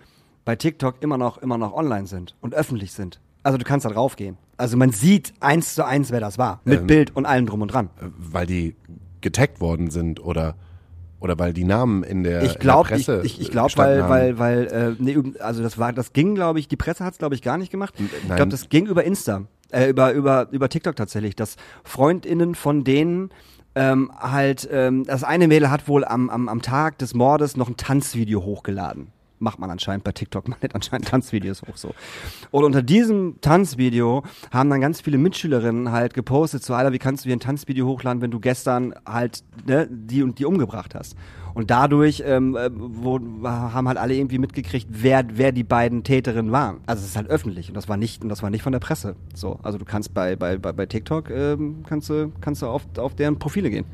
bei 0.46 0.56
TikTok 0.56 1.02
immer 1.02 1.18
noch, 1.18 1.38
immer 1.38 1.58
noch 1.58 1.74
online 1.74 2.08
sind 2.08 2.36
und 2.42 2.56
öffentlich 2.56 2.92
sind. 2.94 3.20
Also 3.44 3.58
du 3.58 3.66
kannst 3.66 3.86
da 3.86 3.90
drauf 3.90 4.16
gehen. 4.16 4.38
Also 4.58 4.78
man 4.78 4.92
sieht 4.92 5.34
eins 5.42 5.76
zu 5.76 5.86
eins, 5.86 6.12
wer 6.12 6.20
das 6.20 6.38
war. 6.38 6.62
Mit 6.64 6.82
Ähm, 6.82 6.88
Bild 6.88 7.16
und 7.16 7.26
allem 7.26 7.46
drum 7.46 7.62
und 7.62 7.68
dran. 7.70 7.90
Weil 8.18 8.46
die 8.46 8.76
getaggt 9.22 9.60
worden 9.62 9.90
sind 9.90 10.24
oder, 10.24 10.56
oder 11.24 11.40
weil 11.40 11.54
die 11.54 11.64
Namen 11.64 12.04
in 12.04 12.24
der, 12.24 12.44
Ich 12.44 12.60
glaube, 12.60 12.90
in 12.90 13.00
ich, 13.00 13.06
der 13.06 13.14
Presse 13.14 13.26
ich, 13.26 13.40
ich 13.40 13.50
glaube, 13.50 13.68
gestanden 13.68 14.10
weil, 14.10 14.38
weil, 14.38 14.68
weil, 14.68 14.92
äh, 14.92 14.96
nee, 15.00 15.18
also 15.40 15.64
das 15.64 15.78
war, 15.78 15.94
das 15.94 16.12
ging, 16.12 16.36
glaube 16.36 16.60
ich, 16.60 16.68
die 16.68 16.76
Presse 16.76 17.06
hat 17.06 17.14
es, 17.14 17.18
glaube 17.18 17.34
ich, 17.34 17.42
gar 17.42 17.58
nicht 17.58 17.72
gemacht. 17.72 17.94
Ich 17.98 18.28
nein. 18.28 18.36
glaube, 18.36 18.52
das 18.52 18.68
ging 18.68 18.88
über 18.88 19.06
Insta, 19.06 19.44
äh, 19.72 19.90
über, 19.90 20.12
über, 20.12 20.50
über 20.52 20.68
TikTok 20.68 20.98
tatsächlich, 20.98 21.38
dass 21.38 21.56
FreundInnen 21.86 22.56
von 22.56 22.84
denen 22.84 23.30
ähm, 23.74 24.12
halt, 24.20 24.68
ähm, 24.70 25.06
das 25.06 25.24
eine 25.24 25.48
Mädel 25.48 25.72
hat 25.72 25.88
wohl 25.88 26.04
am, 26.04 26.30
am, 26.30 26.50
am 26.50 26.62
Tag 26.62 26.98
des 26.98 27.14
Mordes 27.14 27.56
noch 27.56 27.70
ein 27.70 27.78
Tanzvideo 27.78 28.44
hochgeladen. 28.44 29.08
Macht 29.44 29.60
man 29.60 29.70
anscheinend 29.70 30.04
bei 30.04 30.14
TikTok, 30.14 30.48
man 30.48 30.58
lädt 30.62 30.74
anscheinend 30.74 31.08
Tanzvideos 31.08 31.62
hoch 31.64 31.76
so. 31.76 31.94
Und 32.52 32.64
unter 32.64 32.82
diesem 32.82 33.42
Tanzvideo 33.42 34.24
haben 34.52 34.70
dann 34.70 34.82
ganz 34.82 35.02
viele 35.02 35.18
Mitschülerinnen 35.18 35.92
halt 35.92 36.14
gepostet, 36.14 36.64
so 36.64 36.74
Alter, 36.74 36.94
wie 36.94 37.00
kannst 37.00 37.26
du 37.26 37.28
hier 37.28 37.36
ein 37.36 37.42
Tanzvideo 37.42 37.86
hochladen, 37.86 38.22
wenn 38.22 38.32
du 38.32 38.40
gestern 38.40 38.94
halt 39.06 39.44
ne, 39.66 39.88
die 39.90 40.24
und 40.24 40.40
die 40.40 40.46
umgebracht 40.46 40.96
hast. 40.96 41.16
Und 41.54 41.70
dadurch 41.70 42.24
ähm, 42.26 42.56
äh, 42.56 42.70
wo, 42.74 43.20
haben 43.44 43.88
halt 43.88 43.98
alle 43.98 44.16
irgendwie 44.16 44.40
mitgekriegt, 44.40 44.88
wer, 44.90 45.26
wer 45.34 45.52
die 45.52 45.64
beiden 45.64 46.04
Täterinnen 46.04 46.52
waren. 46.52 46.80
Also 46.88 47.02
es 47.02 47.10
ist 47.10 47.18
halt 47.18 47.30
öffentlich 47.30 47.68
und 47.68 47.76
das 47.76 47.88
war 47.90 47.98
nicht 47.98 48.24
und 48.24 48.30
das 48.30 48.42
war 48.42 48.50
nicht 48.50 48.64
von 48.64 48.72
der 48.72 48.80
Presse. 48.80 49.16
So, 49.36 49.60
also 49.62 49.78
du 49.78 49.86
kannst 49.86 50.14
bei 50.14 50.36
bei 50.36 50.58
bei, 50.58 50.86
TikTok 50.86 51.30
ähm, 51.30 51.84
kannst 51.86 52.10
du 52.10 52.32
kannst 52.42 52.62
du 52.62 52.68
auf, 52.68 52.88
auf 52.98 53.14
deren 53.16 53.38
Profile 53.38 53.70
gehen 53.70 53.86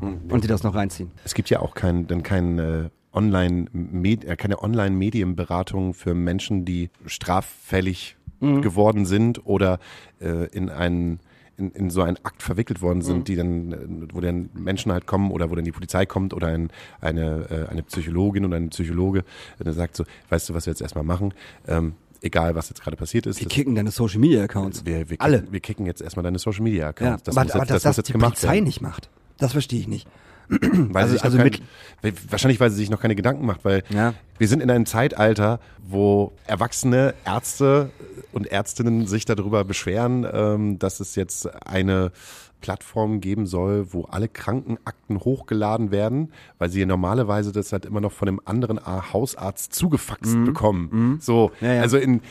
und 0.00 0.44
dir 0.44 0.48
das 0.48 0.62
noch 0.62 0.74
reinziehen. 0.74 1.10
Es 1.24 1.34
gibt 1.34 1.50
ja 1.50 1.60
auch 1.60 1.74
kein, 1.74 2.06
dann 2.06 2.22
kein 2.22 2.58
äh, 2.58 2.90
Online 3.14 3.66
äh, 4.04 4.36
keine 4.36 4.62
Online-Medienberatung 4.62 5.94
für 5.94 6.14
Menschen, 6.14 6.64
die 6.64 6.90
straffällig 7.06 8.16
Mhm. 8.40 8.62
geworden 8.62 9.06
sind 9.06 9.46
oder 9.46 9.78
äh, 10.20 10.46
in 10.48 10.68
einen 10.68 11.20
in, 11.56 11.70
in 11.70 11.88
so 11.88 12.02
einen 12.02 12.16
Akt 12.24 12.42
verwickelt 12.42 12.82
worden 12.82 13.00
sind, 13.00 13.18
Mhm. 13.20 13.24
die 13.24 13.36
dann, 13.36 13.72
äh, 13.72 13.78
wo 14.12 14.20
dann 14.20 14.50
Menschen 14.54 14.90
halt 14.90 15.06
kommen 15.06 15.30
oder 15.30 15.50
wo 15.50 15.54
dann 15.54 15.64
die 15.64 15.70
Polizei 15.70 16.04
kommt 16.04 16.34
oder 16.34 16.48
ein, 16.48 16.68
eine, 17.00 17.46
äh, 17.68 17.70
eine 17.70 17.84
Psychologin 17.84 18.44
oder 18.44 18.56
ein 18.56 18.70
Psychologe, 18.70 19.22
der 19.64 19.72
sagt 19.72 19.94
so, 19.96 20.04
weißt 20.30 20.48
du, 20.48 20.54
was 20.54 20.66
wir 20.66 20.72
jetzt 20.72 20.82
erstmal 20.82 21.04
machen? 21.04 21.32
Ähm, 21.68 21.94
egal, 22.22 22.56
was 22.56 22.70
jetzt 22.70 22.82
gerade 22.82 22.96
passiert 22.96 23.26
ist. 23.26 23.38
Die 23.38 23.44
das- 23.44 23.52
kicken 23.52 23.76
deine 23.76 23.92
Social 23.92 24.18
Media 24.18 24.42
Accounts. 24.42 24.84
wir, 24.84 25.08
wir, 25.08 25.20
Alle. 25.20 25.38
Kicken, 25.38 25.52
wir 25.52 25.60
kicken 25.60 25.86
jetzt 25.86 26.02
erstmal 26.02 26.24
deine 26.24 26.40
Social 26.40 26.62
Media 26.64 26.82
Ja, 26.82 26.88
Accounts. 26.88 27.22
Das 27.22 27.36
aber, 27.36 27.42
aber 27.42 27.60
jetzt, 27.60 27.60
dass 27.60 27.68
das 27.68 27.82
das 27.82 27.90
muss 27.90 27.96
jetzt 27.98 28.08
die 28.08 28.12
Polizei 28.18 28.52
werden. 28.54 28.64
nicht 28.64 28.80
macht, 28.80 29.08
das 29.38 29.52
verstehe 29.52 29.78
ich 29.78 29.86
nicht. 29.88 30.08
Weil 30.48 31.04
Also- 31.04 31.18
also 31.20 31.38
kein, 31.38 31.52
wahrscheinlich, 32.28 32.60
weil 32.60 32.70
sie 32.70 32.76
sich 32.76 32.90
noch 32.90 33.00
keine 33.00 33.14
Gedanken 33.14 33.46
macht, 33.46 33.64
weil 33.64 33.82
Ja. 33.90 34.14
wir 34.38 34.48
sind 34.48 34.60
in 34.62 34.70
einem 34.70 34.86
Zeitalter, 34.86 35.58
wo 35.86 36.32
erwachsene 36.46 37.14
Ärzte 37.24 37.90
und 38.32 38.46
Ärztinnen 38.46 39.06
sich 39.06 39.24
darüber 39.24 39.64
beschweren, 39.64 40.26
ähm, 40.30 40.78
dass 40.78 41.00
es 41.00 41.14
jetzt 41.14 41.48
eine 41.66 42.12
Plattform 42.60 43.20
geben 43.20 43.46
soll, 43.46 43.92
wo 43.92 44.04
alle 44.04 44.26
Krankenakten 44.26 45.20
hochgeladen 45.20 45.90
werden, 45.90 46.32
weil 46.58 46.70
sie 46.70 46.80
ja 46.80 46.86
normalerweise 46.86 47.52
das 47.52 47.72
halt 47.72 47.84
immer 47.84 48.00
noch 48.00 48.12
von 48.12 48.26
einem 48.28 48.40
anderen 48.46 48.80
Hausarzt 48.86 49.74
zugefaxt 49.74 50.34
bekommen. 50.44 51.18
So, 51.20 51.52
Mhm. 51.60 51.66
Ja, 51.66 51.74
ja. 51.74 51.82
also 51.82 51.98
in, 51.98 52.22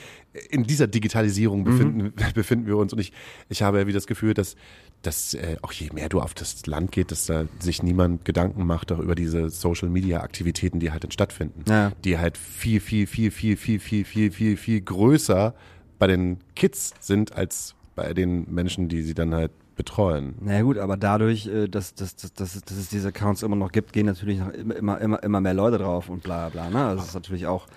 in 0.50 0.64
dieser 0.64 0.88
Digitalisierung 0.88 1.60
Mhm. 1.60 1.64
befinden, 1.66 2.14
befinden 2.36 2.66
wir 2.66 2.78
uns 2.78 2.94
und 2.94 3.00
ich, 3.00 3.14
ich 3.50 3.62
habe 3.62 3.78
irgendwie 3.78 3.94
das 3.94 4.08
Gefühl, 4.08 4.34
dass, 4.34 4.56
dass 5.04 5.34
äh, 5.34 5.58
auch 5.62 5.72
je 5.72 5.90
mehr 5.94 6.10
du 6.10 6.20
auf 6.22 6.34
das 6.34 6.66
Land 6.66 6.92
geht, 6.92 7.12
dass 7.12 7.26
da 7.28 7.46
sich 7.60 7.84
niemand 7.84 8.26
Gedanken 8.26 8.66
macht 8.66 8.92
auch 8.92 9.00
über 9.00 9.16
diese 9.16 9.50
Social 9.50 9.90
Media 9.90 10.22
Aktivitäten, 10.22 10.80
die 10.80 10.92
halt 10.92 11.04
dann 11.04 11.12
stattfinden, 11.12 11.64
Ja. 11.70 11.92
die 12.04 12.18
halt 12.18 12.38
viel, 12.38 12.80
viel, 12.80 13.06
viel, 13.08 13.30
viel, 13.32 13.58
viel, 13.58 13.80
viel, 13.80 14.06
viel, 14.06 14.32
viel, 14.32 14.58
viel 14.58 14.82
größer 14.82 15.54
bei 16.00 16.08
den 16.08 16.40
Kids 16.56 16.94
sind 17.00 17.34
als 17.36 17.76
bei 17.96 18.14
den 18.14 18.52
Menschen, 18.52 18.90
die 18.90 19.04
sie 19.04 19.14
dann 19.14 19.34
halt 19.36 19.52
betreuen. 19.76 20.36
Naja 20.42 20.62
gut, 20.62 20.78
aber 20.78 20.98
dadurch, 20.98 21.48
äh, 21.48 21.68
dass, 21.68 21.94
dass, 21.96 22.16
dass, 22.16 22.34
dass, 22.34 22.56
es- 22.56 22.64
dass 22.64 22.78
es 22.78 22.90
diese 22.90 23.08
Accounts 23.10 23.42
immer 23.44 23.56
noch 23.56 23.72
gibt, 23.72 23.92
gehen 23.94 24.06
natürlich 24.06 24.40
noch 24.40 24.50
immer, 24.50 25.00
immer, 25.02 25.22
immer, 25.24 25.42
mehr 25.42 25.54
Leute 25.54 25.78
drauf 25.80 26.10
und 26.10 26.24
bla 26.24 26.50
bla. 26.50 26.70
Ne? 26.70 26.78
Also 26.86 26.98
Das 26.98 27.08
ist 27.10 27.14
natürlich 27.16 27.46
auch. 27.48 27.68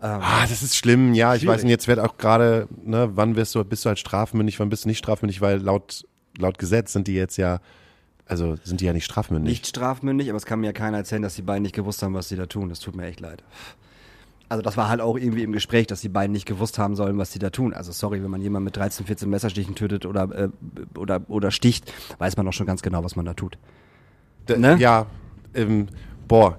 Ah, 0.00 0.46
das 0.48 0.62
ist 0.62 0.76
schlimm, 0.76 1.12
ja, 1.14 1.34
ich 1.34 1.40
Schwierig. 1.42 1.56
weiß 1.56 1.62
nicht, 1.64 1.70
jetzt 1.72 1.88
wird 1.88 1.98
auch 1.98 2.18
gerade, 2.18 2.68
ne, 2.84 3.10
wann 3.14 3.34
wirst 3.34 3.54
du, 3.56 3.64
bist 3.64 3.84
du 3.84 3.88
halt 3.88 3.98
strafmündig, 3.98 4.60
wann 4.60 4.68
bist 4.68 4.84
du 4.84 4.88
nicht 4.88 4.98
strafmündig, 4.98 5.40
weil 5.40 5.58
laut, 5.60 6.06
laut 6.38 6.58
Gesetz 6.58 6.92
sind 6.92 7.06
die 7.06 7.14
jetzt 7.14 7.36
ja, 7.36 7.60
also 8.26 8.56
sind 8.64 8.80
die 8.80 8.86
ja 8.86 8.92
nicht 8.92 9.04
strafmündig. 9.04 9.50
Nicht 9.50 9.66
strafmündig, 9.66 10.28
aber 10.28 10.36
es 10.36 10.46
kann 10.46 10.60
mir 10.60 10.66
ja 10.66 10.72
keiner 10.72 10.98
erzählen, 10.98 11.22
dass 11.22 11.34
die 11.34 11.42
beiden 11.42 11.62
nicht 11.62 11.74
gewusst 11.74 12.02
haben, 12.02 12.14
was 12.14 12.28
sie 12.28 12.36
da 12.36 12.46
tun. 12.46 12.68
Das 12.68 12.80
tut 12.80 12.96
mir 12.96 13.06
echt 13.06 13.20
leid. 13.20 13.42
Also 14.50 14.62
das 14.62 14.78
war 14.78 14.88
halt 14.88 15.02
auch 15.02 15.16
irgendwie 15.16 15.42
im 15.42 15.52
Gespräch, 15.52 15.86
dass 15.86 16.00
die 16.00 16.08
beiden 16.08 16.32
nicht 16.32 16.46
gewusst 16.46 16.78
haben 16.78 16.96
sollen, 16.96 17.18
was 17.18 17.32
sie 17.32 17.38
da 17.38 17.50
tun. 17.50 17.74
Also 17.74 17.92
sorry, 17.92 18.22
wenn 18.22 18.30
man 18.30 18.40
jemanden 18.40 18.64
mit 18.64 18.76
13, 18.76 19.04
14 19.04 19.28
Messerstichen 19.28 19.74
tötet 19.74 20.06
oder, 20.06 20.22
äh, 20.34 20.48
oder, 20.96 21.20
oder 21.28 21.50
sticht, 21.50 21.92
weiß 22.18 22.36
man 22.38 22.46
doch 22.46 22.54
schon 22.54 22.66
ganz 22.66 22.80
genau, 22.80 23.04
was 23.04 23.14
man 23.14 23.26
da 23.26 23.34
tut. 23.34 23.58
Ne? 24.48 24.76
Ja, 24.78 25.06
ähm, 25.54 25.88
boah, 26.26 26.58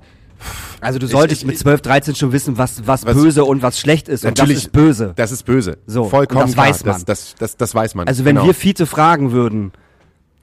Also 0.82 0.99
du 0.99 1.06
Ich- 1.06 1.12
solltest 1.12 1.41
ich- 1.41 1.47
mit 1.47 1.58
12, 1.58 1.82
13 1.82 2.15
schon 2.15 2.32
wissen, 2.32 2.58
was, 2.58 2.88
was, 2.88 3.06
Was- 3.06 3.13
böse 3.15 3.43
und 3.45 3.62
was 3.62 3.80
schlecht 3.80 4.08
ist. 4.08 4.23
Und 4.25 4.38
das 4.38 4.43
natürlich 4.43 4.63
ist 4.65 4.71
böse. 4.71 5.13
Das 5.15 5.32
ist 5.32 5.43
böse. 5.43 5.78
So, 5.88 6.06
vollkommen 6.06 6.41
und 6.41 6.47
das 6.49 6.54
klar. 6.56 6.67
weiß 6.67 6.86
man. 6.86 6.93
Das, 6.95 7.06
das, 7.06 7.36
das, 7.36 7.58
das 7.58 7.75
weiß 7.75 7.95
man. 7.95 8.08
Also 8.08 8.25
wenn 8.25 8.36
genau. 8.36 8.47
wir 8.47 8.54
Fiete 8.54 8.86
fragen 8.86 9.32
würden, 9.32 9.71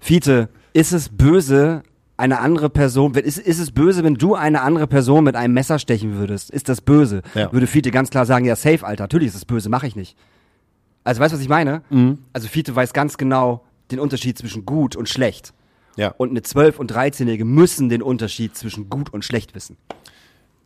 Fiete, 0.01 0.49
ist 0.73 0.93
es 0.93 1.09
böse, 1.09 1.83
eine 2.19 2.41
andere 2.41 2.71
Person, 2.71 3.15
wenn- 3.15 3.25
ist, 3.25 3.39
ist 3.39 3.59
es 3.59 3.71
böse, 3.73 4.05
wenn 4.05 4.15
du 4.15 4.35
eine 4.35 4.63
andere 4.63 4.87
Person 4.87 5.25
mit 5.25 5.37
einem 5.37 5.55
Messer 5.55 5.79
stechen 5.79 6.17
würdest? 6.17 6.51
Ist 6.51 6.69
das 6.69 6.81
böse? 6.81 7.23
Ja. 7.35 7.53
Würde 7.53 7.67
Fiete 7.67 7.91
ganz 7.91 8.11
klar 8.11 8.27
sagen, 8.27 8.45
ja, 8.45 8.57
safe, 8.57 8.87
Alter, 8.87 9.05
natürlich 9.05 9.29
ist 9.29 9.35
es 9.37 9.45
böse, 9.45 9.69
mache 9.69 9.87
ich 9.87 9.97
nicht. 9.97 10.17
Also 11.05 11.21
weißt 11.21 11.33
du, 11.33 11.37
was 11.37 11.43
ich 11.43 11.49
meine? 11.49 11.83
Mhm. 11.91 12.19
Also 12.33 12.49
Fiete 12.49 12.75
weiß 12.75 12.93
ganz 12.93 13.17
genau 13.17 13.65
den 13.91 14.01
Unterschied 14.01 14.37
zwischen 14.37 14.67
gut 14.67 14.97
und 14.97 15.09
schlecht. 15.09 15.53
Ja. 15.97 16.15
Und 16.17 16.31
eine 16.31 16.41
12- 16.41 16.77
und 16.77 16.93
13-Jährige 16.93 17.45
müssen 17.45 17.89
den 17.89 18.03
Unterschied 18.03 18.57
zwischen 18.57 18.89
gut 18.89 19.13
und 19.13 19.25
schlecht 19.25 19.55
wissen. 19.55 19.77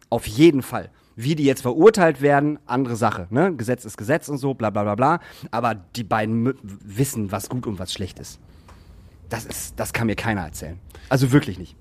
Auf 0.08 0.26
jeden 0.26 0.62
Fall. 0.62 0.90
Wie 1.16 1.34
die 1.34 1.44
jetzt 1.44 1.62
verurteilt 1.62 2.20
werden, 2.20 2.58
andere 2.66 2.96
Sache. 2.96 3.26
Ne? 3.30 3.54
Gesetz 3.54 3.84
ist 3.84 3.96
Gesetz 3.96 4.28
und 4.28 4.38
so, 4.38 4.54
bla 4.54 4.70
bla 4.70 4.82
bla 4.82 4.94
bla. 4.94 5.20
Aber 5.50 5.74
die 5.74 6.04
beiden 6.04 6.54
wissen, 6.62 7.30
was 7.30 7.48
gut 7.48 7.66
und 7.66 7.78
was 7.78 7.92
schlecht 7.92 8.18
ist. 8.18 8.40
Das 9.28 9.44
ist, 9.44 9.78
das 9.78 9.92
kann 9.92 10.06
mir 10.06 10.16
keiner 10.16 10.42
erzählen. 10.42 10.78
Also 11.08 11.30
wirklich 11.30 11.58
nicht. 11.58 11.76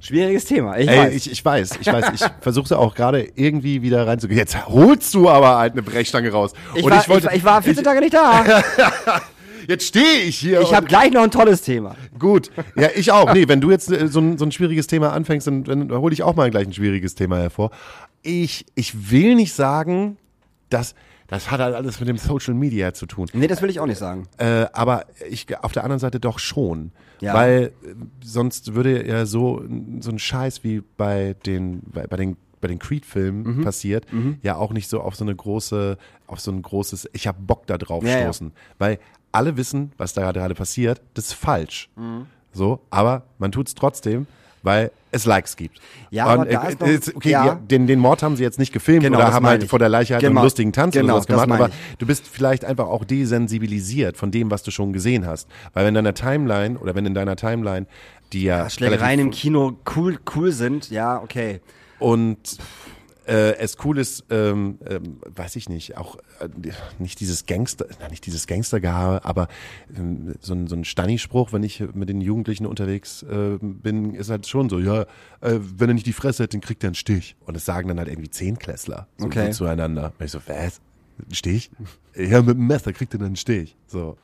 Schwieriges 0.00 0.44
Thema. 0.44 0.78
Ich 0.78 0.88
Ey, 0.88 0.98
weiß. 0.98 1.14
ich, 1.14 1.32
ich 1.32 1.44
weiß, 1.44 1.78
ich 1.80 1.86
weiß, 1.86 2.12
ich 2.14 2.24
versuche 2.40 2.78
auch 2.78 2.94
gerade 2.94 3.28
irgendwie 3.34 3.82
wieder 3.82 4.06
reinzugehen. 4.06 4.38
Jetzt 4.38 4.68
holst 4.68 5.12
du 5.12 5.28
aber 5.28 5.58
halt 5.58 5.72
eine 5.72 5.82
Brechstange 5.82 6.30
raus. 6.30 6.52
ich, 6.74 6.84
war, 6.84 7.00
ich 7.00 7.08
wollte, 7.08 7.28
ich, 7.28 7.38
ich 7.38 7.44
war 7.44 7.60
14 7.60 7.82
Tage 7.82 8.00
nicht 8.00 8.14
da. 8.14 8.44
jetzt 9.68 9.84
stehe 9.86 10.22
ich 10.26 10.36
hier. 10.38 10.60
Ich 10.62 10.74
habe 10.74 10.86
gleich 10.86 11.12
noch 11.12 11.22
ein 11.22 11.30
tolles 11.30 11.62
Thema. 11.62 11.94
Gut, 12.18 12.50
ja, 12.74 12.88
ich 12.96 13.12
auch. 13.12 13.32
Nee, 13.32 13.46
wenn 13.46 13.60
du 13.60 13.70
jetzt 13.70 13.90
äh, 13.92 14.08
so 14.08 14.18
ein, 14.20 14.36
so 14.38 14.44
ein 14.44 14.50
schwieriges 14.50 14.88
Thema 14.88 15.12
anfängst, 15.12 15.46
dann, 15.46 15.62
dann 15.62 15.92
hole 15.92 16.12
ich 16.12 16.24
auch 16.24 16.34
mal 16.34 16.50
gleich 16.50 16.66
ein 16.66 16.72
schwieriges 16.72 17.14
Thema 17.14 17.38
hervor. 17.38 17.70
Ich, 18.22 18.66
ich 18.74 19.10
will 19.12 19.36
nicht 19.36 19.52
sagen, 19.54 20.16
dass 20.70 20.96
das 21.28 21.50
hat 21.50 21.60
halt 21.60 21.74
alles 21.74 22.00
mit 22.00 22.08
dem 22.08 22.16
Social 22.16 22.54
Media 22.54 22.94
zu 22.94 23.04
tun. 23.04 23.26
Nee, 23.34 23.46
das 23.48 23.60
will 23.60 23.68
ich 23.68 23.80
auch 23.80 23.86
nicht 23.86 23.98
sagen. 23.98 24.26
Äh, 24.38 24.64
aber 24.72 25.04
ich 25.28 25.46
auf 25.62 25.72
der 25.72 25.84
anderen 25.84 26.00
Seite 26.00 26.18
doch 26.20 26.38
schon. 26.38 26.90
Ja. 27.20 27.34
Weil 27.34 27.72
äh, 27.84 27.94
sonst 28.24 28.74
würde 28.74 29.06
ja 29.06 29.26
so, 29.26 29.62
so 30.00 30.10
ein 30.10 30.18
Scheiß 30.18 30.64
wie 30.64 30.82
bei 30.96 31.36
den, 31.44 31.82
bei, 31.92 32.06
bei 32.06 32.16
den 32.16 32.36
bei 32.60 32.66
den 32.66 32.80
Creed-Filmen 32.80 33.58
Mhm. 33.58 33.62
passiert, 33.62 34.04
ja 34.42 34.56
auch 34.56 34.72
nicht 34.72 34.88
so 34.90 35.00
auf 35.00 35.14
so 35.14 35.22
eine 35.22 35.32
große, 35.36 35.96
auf 36.26 36.40
so 36.40 36.50
ein 36.50 36.60
großes, 36.60 37.08
ich 37.12 37.28
hab 37.28 37.36
Bock 37.46 37.68
da 37.68 37.78
drauf 37.78 38.02
Ja, 38.02 38.10
ja. 38.18 38.22
stoßen. 38.24 38.50
Weil 38.78 38.98
alle 39.32 39.56
wissen, 39.56 39.92
was 39.98 40.14
da 40.14 40.32
gerade 40.32 40.54
passiert, 40.54 41.00
das 41.14 41.26
ist 41.26 41.32
falsch. 41.34 41.88
Mhm. 41.96 42.26
So, 42.52 42.80
aber 42.90 43.22
man 43.38 43.52
tut's 43.52 43.74
trotzdem, 43.74 44.26
weil 44.62 44.90
es 45.10 45.24
Likes 45.24 45.56
gibt. 45.56 45.80
Ja, 46.10 46.26
aber 46.26 46.42
Und, 46.42 46.52
da 46.52 46.64
äh, 46.68 46.94
ist 46.94 47.08
noch- 47.08 47.16
okay, 47.16 47.30
ja. 47.30 47.46
ja, 47.46 47.54
den, 47.54 47.86
den 47.86 47.98
Mord 47.98 48.22
haben 48.22 48.36
sie 48.36 48.42
jetzt 48.42 48.58
nicht 48.58 48.72
gefilmt 48.72 49.04
Genau, 49.04 49.16
oder 49.18 49.32
haben 49.32 49.46
halt 49.46 49.62
ich. 49.62 49.70
vor 49.70 49.78
der 49.78 49.88
Leiche 49.88 50.14
halt 50.14 50.22
Genau. 50.22 50.40
einen 50.40 50.44
lustigen 50.44 50.72
Tanz 50.72 50.94
Genau, 50.94 51.14
oder 51.14 51.22
sowas 51.22 51.42
gemacht, 51.44 51.60
aber 51.60 51.70
du 51.98 52.06
bist 52.06 52.26
vielleicht 52.26 52.64
einfach 52.64 52.86
auch 52.88 53.04
desensibilisiert 53.04 54.16
von 54.16 54.30
dem, 54.30 54.50
was 54.50 54.62
du 54.64 54.70
schon 54.70 54.92
gesehen 54.92 55.26
hast. 55.26 55.48
Weil 55.72 55.84
wenn 55.84 55.90
in 55.96 56.04
deiner 56.04 56.14
Timeline 56.14 56.78
oder 56.78 56.94
wenn 56.94 57.06
in 57.06 57.14
deiner 57.14 57.36
Timeline, 57.36 57.86
die 58.32 58.42
ja, 58.44 58.68
Schlägereien 58.68 59.20
relativ- 59.20 59.24
im 59.24 59.30
Kino 59.30 59.76
cool, 59.96 60.18
cool 60.36 60.52
sind, 60.52 60.90
ja, 60.90 61.22
okay. 61.22 61.60
und 61.98 62.58
äh, 63.28 63.56
es 63.58 63.76
cool 63.84 63.98
ist, 63.98 64.24
ähm, 64.30 64.78
ähm, 64.88 65.20
weiß 65.26 65.56
ich 65.56 65.68
nicht, 65.68 65.96
auch 65.96 66.16
äh, 66.40 66.48
nicht 66.98 67.20
dieses 67.20 67.46
Gangster, 67.46 67.86
na, 68.00 68.08
nicht 68.08 68.24
dieses 68.26 68.46
Gangstergehabe, 68.46 69.24
aber 69.24 69.48
ähm, 69.96 70.34
so 70.40 70.54
ein, 70.54 70.66
so 70.66 70.74
ein 70.74 70.84
Stanni-Spruch, 70.84 71.52
wenn 71.52 71.62
ich 71.62 71.80
mit 71.94 72.08
den 72.08 72.20
Jugendlichen 72.20 72.66
unterwegs 72.66 73.22
äh, 73.22 73.58
bin, 73.60 74.14
ist 74.14 74.30
halt 74.30 74.46
schon 74.46 74.68
so, 74.68 74.78
ja, 74.78 75.02
äh, 75.42 75.58
wenn 75.60 75.90
er 75.90 75.94
nicht 75.94 76.06
die 76.06 76.12
Fresse 76.12 76.44
hat, 76.44 76.54
dann 76.54 76.60
kriegt 76.60 76.82
er 76.82 76.88
einen 76.88 76.94
Stich. 76.94 77.36
Und 77.44 77.54
das 77.54 77.64
sagen 77.64 77.88
dann 77.88 77.98
halt 77.98 78.08
irgendwie 78.08 78.30
Zehnklässler 78.30 79.06
so, 79.18 79.26
Okay. 79.26 79.52
so 79.52 79.64
zueinander. 79.64 80.12
Und 80.18 80.24
ich 80.24 80.32
so, 80.32 80.40
was? 80.46 80.80
Ein 81.28 81.34
Stich? 81.34 81.70
Ja, 82.14 82.42
mit 82.42 82.56
dem 82.56 82.66
Messer 82.66 82.92
kriegt 82.92 83.12
er 83.14 83.18
dann 83.18 83.26
einen 83.28 83.36
Stich. 83.36 83.76
So. 83.86 84.16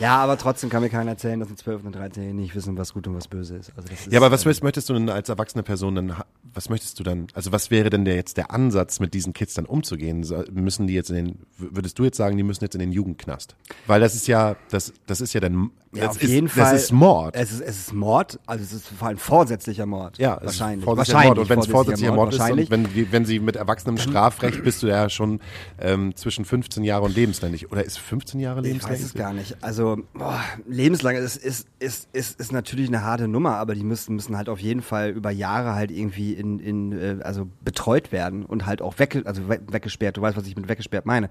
Ja, 0.00 0.16
aber 0.18 0.38
trotzdem 0.38 0.70
kann 0.70 0.82
mir 0.82 0.88
keiner 0.90 1.10
erzählen, 1.12 1.40
dass 1.40 1.48
ein 1.48 1.56
12- 1.56 1.84
und 1.86 1.94
13 1.94 2.34
nicht 2.36 2.54
wissen, 2.54 2.76
was 2.76 2.92
gut 2.94 3.06
und 3.06 3.14
was 3.14 3.28
böse 3.28 3.56
ist. 3.56 3.72
Also 3.76 3.88
ist 3.92 4.12
Ja, 4.12 4.18
aber 4.20 4.30
was 4.30 4.44
äh, 4.44 4.48
möchtest- 4.62 4.88
du 4.88 4.94
denn 4.94 5.08
als 5.08 5.28
erwachsene 5.28 5.62
Person 5.62 5.94
dann, 5.94 6.14
was 6.54 6.68
möchtest 6.68 6.98
du 6.98 7.02
dann, 7.04 7.26
also 7.34 7.52
was 7.52 7.70
wäre 7.70 7.90
denn 7.90 8.04
der 8.04 8.14
jetzt 8.14 8.36
der 8.36 8.50
Ansatz, 8.52 9.00
mit 9.00 9.14
diesen 9.14 9.32
Kids 9.32 9.54
dann 9.54 9.66
umzugehen? 9.66 10.24
Müssen 10.52 10.86
die 10.86 10.94
jetzt 10.94 11.10
in 11.10 11.16
den, 11.16 11.38
würdest 11.56 11.98
du 11.98 12.04
jetzt 12.04 12.16
sagen, 12.16 12.36
die 12.36 12.42
müssen 12.42 12.64
jetzt 12.64 12.74
in 12.74 12.80
den 12.80 12.92
Jugendknast? 12.92 13.56
Weil 13.86 14.00
das 14.00 14.14
ist 14.14 14.26
ja, 14.26 14.56
das, 14.70 14.92
das 15.06 15.20
ist 15.20 15.32
ja 15.32 15.40
dann, 15.40 15.70
ja, 15.94 16.06
das 16.06 16.16
auf 16.16 16.22
ist, 16.22 16.28
jeden 16.30 16.48
Fall. 16.48 16.72
Das 16.74 16.82
ist 16.84 16.92
Mord. 16.92 17.34
Es 17.34 17.50
ist, 17.50 17.60
es 17.60 17.78
ist 17.78 17.92
Mord, 17.94 18.38
also 18.46 18.62
es 18.62 18.72
ist 18.72 18.88
vor 18.88 19.08
allem 19.08 19.16
vorsätzlicher 19.18 19.86
Mord. 19.86 20.18
ja, 20.18 20.38
wahrscheinlich. 20.42 20.84
vorsätzlicher 20.84 21.16
wahrscheinlich 21.18 21.28
Mord. 21.28 21.38
Und 21.38 21.48
wenn 21.48 21.58
es 21.60 21.66
vorsätzlicher 21.66 22.14
Mord 22.14 22.34
ist, 22.34 22.40
und 22.40 22.70
wenn, 22.70 23.12
wenn 23.12 23.24
sie 23.24 23.40
mit 23.40 23.56
erwachsenem 23.56 23.96
Strafrecht 23.98 24.62
bist 24.62 24.82
du 24.82 24.86
ja 24.86 25.08
schon 25.08 25.40
ähm, 25.80 26.14
zwischen 26.14 26.44
15 26.44 26.84
Jahre 26.84 27.04
und 27.04 27.14
lebenslänglich. 27.14 27.72
Oder 27.72 27.84
ist 27.84 27.98
15 27.98 28.38
Jahre 28.40 28.60
Ich 28.60 28.66
lebenslänglich? 28.66 29.02
weiß 29.02 29.06
es 29.08 29.14
gar 29.14 29.32
nicht. 29.32 29.56
Also 29.62 29.77
boah, 30.14 30.40
lebenslang 30.66 31.16
ist, 31.16 31.36
ist, 31.36 31.68
ist, 31.78 32.08
ist, 32.12 32.40
ist 32.40 32.52
natürlich 32.52 32.88
eine 32.88 33.02
harte 33.02 33.28
Nummer, 33.28 33.56
aber 33.56 33.74
die 33.74 33.84
müssen, 33.84 34.16
müssen 34.16 34.36
halt 34.36 34.48
auf 34.48 34.60
jeden 34.60 34.82
Fall 34.82 35.10
über 35.10 35.30
Jahre 35.30 35.74
halt 35.74 35.90
irgendwie 35.90 36.32
in, 36.32 36.58
in 36.58 36.92
äh, 36.92 37.22
also 37.22 37.48
betreut 37.62 38.12
werden 38.12 38.44
und 38.44 38.66
halt 38.66 38.82
auch 38.82 38.98
wegge 38.98 39.22
also 39.24 39.48
we 39.48 39.60
weggesperrt. 39.70 40.16
Du 40.16 40.22
weißt, 40.22 40.36
was 40.36 40.46
ich 40.46 40.56
mit 40.56 40.68
weggesperrt 40.68 41.06
meine. 41.06 41.28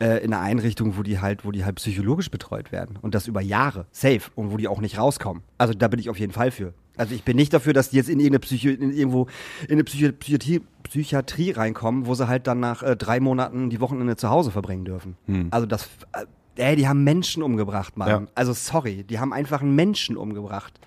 Äh, 0.00 0.24
in 0.24 0.32
einer 0.32 0.42
Einrichtung, 0.42 0.96
wo 0.96 1.02
die 1.02 1.20
halt, 1.20 1.44
wo 1.44 1.52
die 1.52 1.64
halt 1.64 1.76
psychologisch 1.76 2.30
betreut 2.30 2.72
werden 2.72 2.98
und 3.00 3.14
das 3.14 3.26
über 3.26 3.40
Jahre, 3.40 3.86
safe 3.90 4.30
und 4.34 4.50
wo 4.52 4.56
die 4.56 4.68
auch 4.68 4.80
nicht 4.80 4.98
rauskommen. 4.98 5.42
Also 5.58 5.74
da 5.74 5.88
bin 5.88 6.00
ich 6.00 6.10
auf 6.10 6.18
jeden 6.18 6.32
Fall 6.32 6.50
für. 6.50 6.74
Also 6.96 7.14
ich 7.14 7.24
bin 7.24 7.36
nicht 7.36 7.52
dafür, 7.54 7.72
dass 7.72 7.90
die 7.90 7.96
jetzt 7.96 8.08
in 8.08 8.20
irgendeine 8.20 8.40
Psycho, 8.40 8.68
in 8.68 8.92
irgendwo 8.92 9.26
in 9.68 9.72
eine 9.72 9.84
Psycho 9.84 10.12
Psychiatrie, 10.12 10.60
Psychiatrie 10.82 11.50
reinkommen, 11.52 12.06
wo 12.06 12.14
sie 12.14 12.28
halt 12.28 12.46
dann 12.46 12.60
nach 12.60 12.82
äh, 12.82 12.96
drei 12.96 13.20
Monaten 13.20 13.70
die 13.70 13.80
Wochenende 13.80 14.16
zu 14.16 14.28
Hause 14.28 14.50
verbringen 14.50 14.84
dürfen. 14.84 15.16
Also 15.50 15.66
das, 15.66 15.88
äh, 16.12 16.26
ey, 16.60 16.76
die 16.76 16.86
haben 16.86 17.04
Menschen 17.04 17.42
umgebracht, 17.42 17.96
Mann. 17.96 18.08
Ja. 18.08 18.22
Also 18.34 18.52
sorry, 18.52 19.04
die 19.04 19.18
haben 19.18 19.32
einfach 19.32 19.60
einen 19.62 19.74
Menschen 19.74 20.16
umgebracht. 20.16 20.78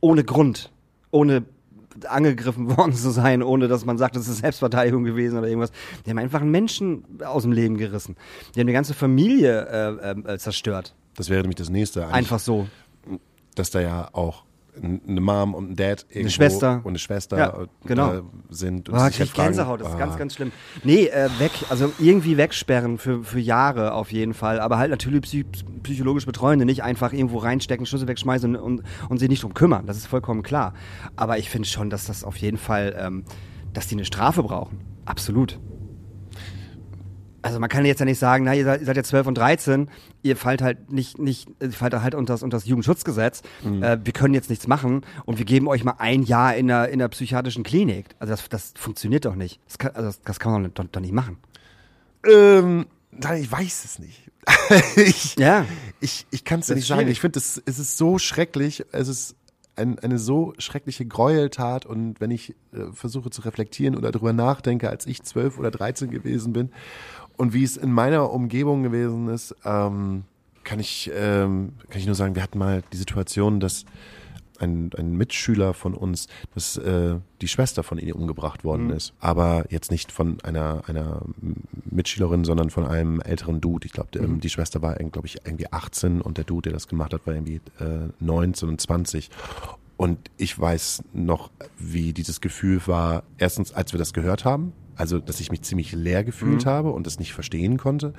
Ohne 0.00 0.24
Grund. 0.24 0.70
Ohne 1.10 1.44
angegriffen 2.08 2.76
worden 2.76 2.92
zu 2.92 3.10
sein, 3.10 3.42
ohne 3.42 3.68
dass 3.68 3.84
man 3.84 3.98
sagt, 3.98 4.16
das 4.16 4.28
ist 4.28 4.38
Selbstverteidigung 4.38 5.04
gewesen 5.04 5.38
oder 5.38 5.48
irgendwas. 5.48 5.72
Die 6.04 6.10
haben 6.10 6.18
einfach 6.18 6.40
einen 6.40 6.50
Menschen 6.50 7.04
aus 7.24 7.42
dem 7.42 7.52
Leben 7.52 7.76
gerissen. 7.76 8.16
Die 8.54 8.60
haben 8.60 8.66
die 8.66 8.72
ganze 8.72 8.94
Familie 8.94 9.66
äh, 9.66 10.10
äh, 10.10 10.34
äh, 10.34 10.38
zerstört. 10.38 10.94
Das 11.14 11.30
wäre 11.30 11.40
nämlich 11.40 11.56
das 11.56 11.70
nächste. 11.70 12.08
Einfach 12.08 12.38
so. 12.38 12.66
dass 13.54 13.70
da 13.70 13.80
ja 13.80 14.08
auch 14.12 14.44
eine 14.82 15.20
Mom 15.20 15.54
und 15.54 15.70
ein 15.70 15.76
Dad 15.76 16.06
irgendwo 16.08 16.30
Schwester. 16.30 16.80
und 16.84 16.88
eine 16.88 16.98
Schwester 16.98 17.38
Ja, 17.38 17.62
äh, 17.62 17.66
genau. 17.84 18.22
sind. 18.48 18.88
Oh, 18.88 18.92
sich 18.92 19.00
krieg 19.00 19.02
halt 19.02 19.20
ich 19.20 19.30
fragen, 19.30 19.48
Gänsehaut, 19.48 19.80
das 19.80 19.88
ist 19.88 19.94
ah, 19.94 19.98
ganz, 19.98 20.16
ganz 20.16 20.34
schlimm. 20.34 20.52
Nee, 20.84 21.06
äh, 21.06 21.28
weg, 21.38 21.52
also 21.68 21.92
irgendwie 21.98 22.36
wegsperren 22.36 22.98
für, 22.98 23.22
für 23.22 23.40
Jahre 23.40 23.92
auf 23.92 24.12
jeden 24.12 24.34
Fall, 24.34 24.60
aber 24.60 24.78
halt 24.78 24.90
natürlich 24.90 25.22
psy 25.22 25.44
psychologisch 25.82 26.26
Betreuende, 26.26 26.64
nicht 26.64 26.82
einfach 26.82 27.12
irgendwo 27.12 27.38
reinstecken, 27.38 27.86
Schlüssel 27.86 28.08
wegschmeißen 28.08 28.56
und, 28.56 28.80
und, 28.80 28.82
und 29.08 29.18
sie 29.18 29.28
nicht 29.28 29.42
drum 29.42 29.54
kümmern, 29.54 29.86
das 29.86 29.96
ist 29.96 30.06
vollkommen 30.06 30.42
klar. 30.42 30.74
Aber 31.14 31.38
ich 31.38 31.48
finde 31.48 31.68
schon, 31.68 31.90
dass 31.90 32.06
das 32.06 32.24
auf 32.24 32.36
jeden 32.36 32.58
Fall, 32.58 32.96
ähm, 32.98 33.24
dass 33.72 33.86
die 33.86 33.94
eine 33.94 34.04
Strafe 34.04 34.42
brauchen. 34.42 34.80
Absolut. 35.04 35.60
Also 37.46 37.60
man 37.60 37.68
kann 37.68 37.84
jetzt 37.84 38.00
ja 38.00 38.04
nicht 38.04 38.18
sagen, 38.18 38.44
na, 38.44 38.54
ihr 38.54 38.64
seid, 38.64 38.80
ihr 38.80 38.86
seid 38.86 38.96
ja 38.96 39.02
12 39.02 39.26
und 39.26 39.38
13, 39.38 39.88
ihr 40.22 40.36
fallt 40.36 40.62
halt 40.62 40.90
nicht, 40.90 41.18
nicht, 41.18 41.48
ihr 41.60 41.72
fallt 41.72 41.94
halt 41.94 42.14
unter 42.14 42.34
das, 42.34 42.42
unter 42.42 42.56
das 42.56 42.66
Jugendschutzgesetz, 42.66 43.42
äh, 43.64 43.98
wir 44.02 44.12
können 44.12 44.34
jetzt 44.34 44.50
nichts 44.50 44.66
machen 44.66 45.02
und 45.24 45.38
wir 45.38 45.44
geben 45.44 45.68
euch 45.68 45.84
mal 45.84 45.94
ein 45.98 46.22
Jahr 46.22 46.56
in 46.56 46.66
der, 46.68 46.88
in 46.88 46.98
der 46.98 47.08
psychiatrischen 47.08 47.64
Klinik. 47.64 48.06
Also 48.18 48.32
das, 48.32 48.48
das 48.48 48.72
funktioniert 48.76 49.24
doch 49.24 49.34
nicht. 49.34 49.60
Das 49.66 49.78
kann, 49.78 49.92
also 49.94 50.08
das, 50.08 50.20
das 50.22 50.40
kann 50.40 50.52
man 50.52 50.74
doch, 50.74 50.84
doch 50.84 51.00
nicht 51.00 51.12
machen. 51.12 51.38
Ähm, 52.28 52.86
ich 53.12 53.50
weiß 53.50 53.84
es 53.84 53.98
nicht. 53.98 54.30
ich 54.96 55.36
Ja. 55.36 55.64
ich, 56.00 56.26
ich 56.30 56.44
kann 56.44 56.60
es 56.60 56.68
nicht 56.68 56.86
sagen. 56.86 57.08
Ich 57.08 57.20
finde, 57.20 57.38
es 57.38 57.60
es 57.64 57.78
ist 57.78 57.96
so 57.96 58.18
schrecklich. 58.18 58.84
Es 58.92 59.08
ist 59.08 59.36
ein, 59.76 59.98
eine 59.98 60.18
so 60.18 60.54
schreckliche 60.58 61.06
Gräueltat. 61.06 61.86
Und 61.86 62.20
wenn 62.20 62.30
ich 62.30 62.54
äh, 62.72 62.92
versuche 62.92 63.30
zu 63.30 63.42
reflektieren 63.42 63.96
oder 63.96 64.10
darüber 64.10 64.32
nachdenke, 64.32 64.90
als 64.90 65.06
ich 65.06 65.22
zwölf 65.22 65.58
oder 65.58 65.70
dreizehn 65.70 66.10
gewesen 66.10 66.52
bin 66.52 66.70
und 67.36 67.52
wie 67.52 67.64
es 67.64 67.76
in 67.76 67.92
meiner 67.92 68.32
Umgebung 68.32 68.82
gewesen 68.82 69.28
ist, 69.28 69.54
ähm, 69.64 70.24
kann 70.64 70.80
ich 70.80 71.10
ähm, 71.14 71.72
kann 71.88 72.00
ich 72.00 72.06
nur 72.06 72.14
sagen, 72.14 72.34
wir 72.34 72.42
hatten 72.42 72.58
mal 72.58 72.82
die 72.92 72.96
Situation, 72.96 73.60
dass 73.60 73.84
ein, 74.60 74.90
ein 74.96 75.16
Mitschüler 75.16 75.74
von 75.74 75.94
uns, 75.94 76.28
dass 76.54 76.76
äh, 76.76 77.16
die 77.40 77.48
Schwester 77.48 77.82
von 77.82 77.98
ihm 77.98 78.14
umgebracht 78.14 78.64
worden 78.64 78.90
ist. 78.90 79.12
Aber 79.20 79.64
jetzt 79.70 79.90
nicht 79.90 80.12
von 80.12 80.40
einer, 80.42 80.82
einer 80.86 81.22
Mitschülerin, 81.84 82.44
sondern 82.44 82.70
von 82.70 82.86
einem 82.86 83.20
älteren 83.20 83.60
Dude. 83.60 83.86
Ich 83.86 83.92
glaube, 83.92 84.18
ähm, 84.18 84.40
die 84.40 84.50
Schwester 84.50 84.82
war, 84.82 84.94
glaube 84.94 85.26
ich, 85.26 85.38
irgendwie 85.44 85.72
18 85.72 86.20
und 86.20 86.38
der 86.38 86.44
Dude, 86.44 86.70
der 86.70 86.72
das 86.72 86.88
gemacht 86.88 87.12
hat, 87.12 87.26
war 87.26 87.34
irgendwie 87.34 87.60
äh, 87.78 88.08
19 88.20 88.68
und 88.68 88.80
20. 88.80 89.30
Und 89.96 90.30
ich 90.36 90.58
weiß 90.58 91.04
noch, 91.14 91.50
wie 91.78 92.12
dieses 92.12 92.40
Gefühl 92.40 92.80
war, 92.86 93.22
erstens, 93.38 93.72
als 93.72 93.92
wir 93.92 93.98
das 93.98 94.12
gehört 94.12 94.44
haben, 94.44 94.72
also 94.96 95.18
dass 95.18 95.40
ich 95.40 95.50
mich 95.50 95.62
ziemlich 95.62 95.92
leer 95.92 96.24
gefühlt 96.24 96.66
habe 96.66 96.90
und 96.90 97.06
das 97.06 97.18
nicht 97.18 97.32
verstehen 97.32 97.76
konnte. 97.76 98.12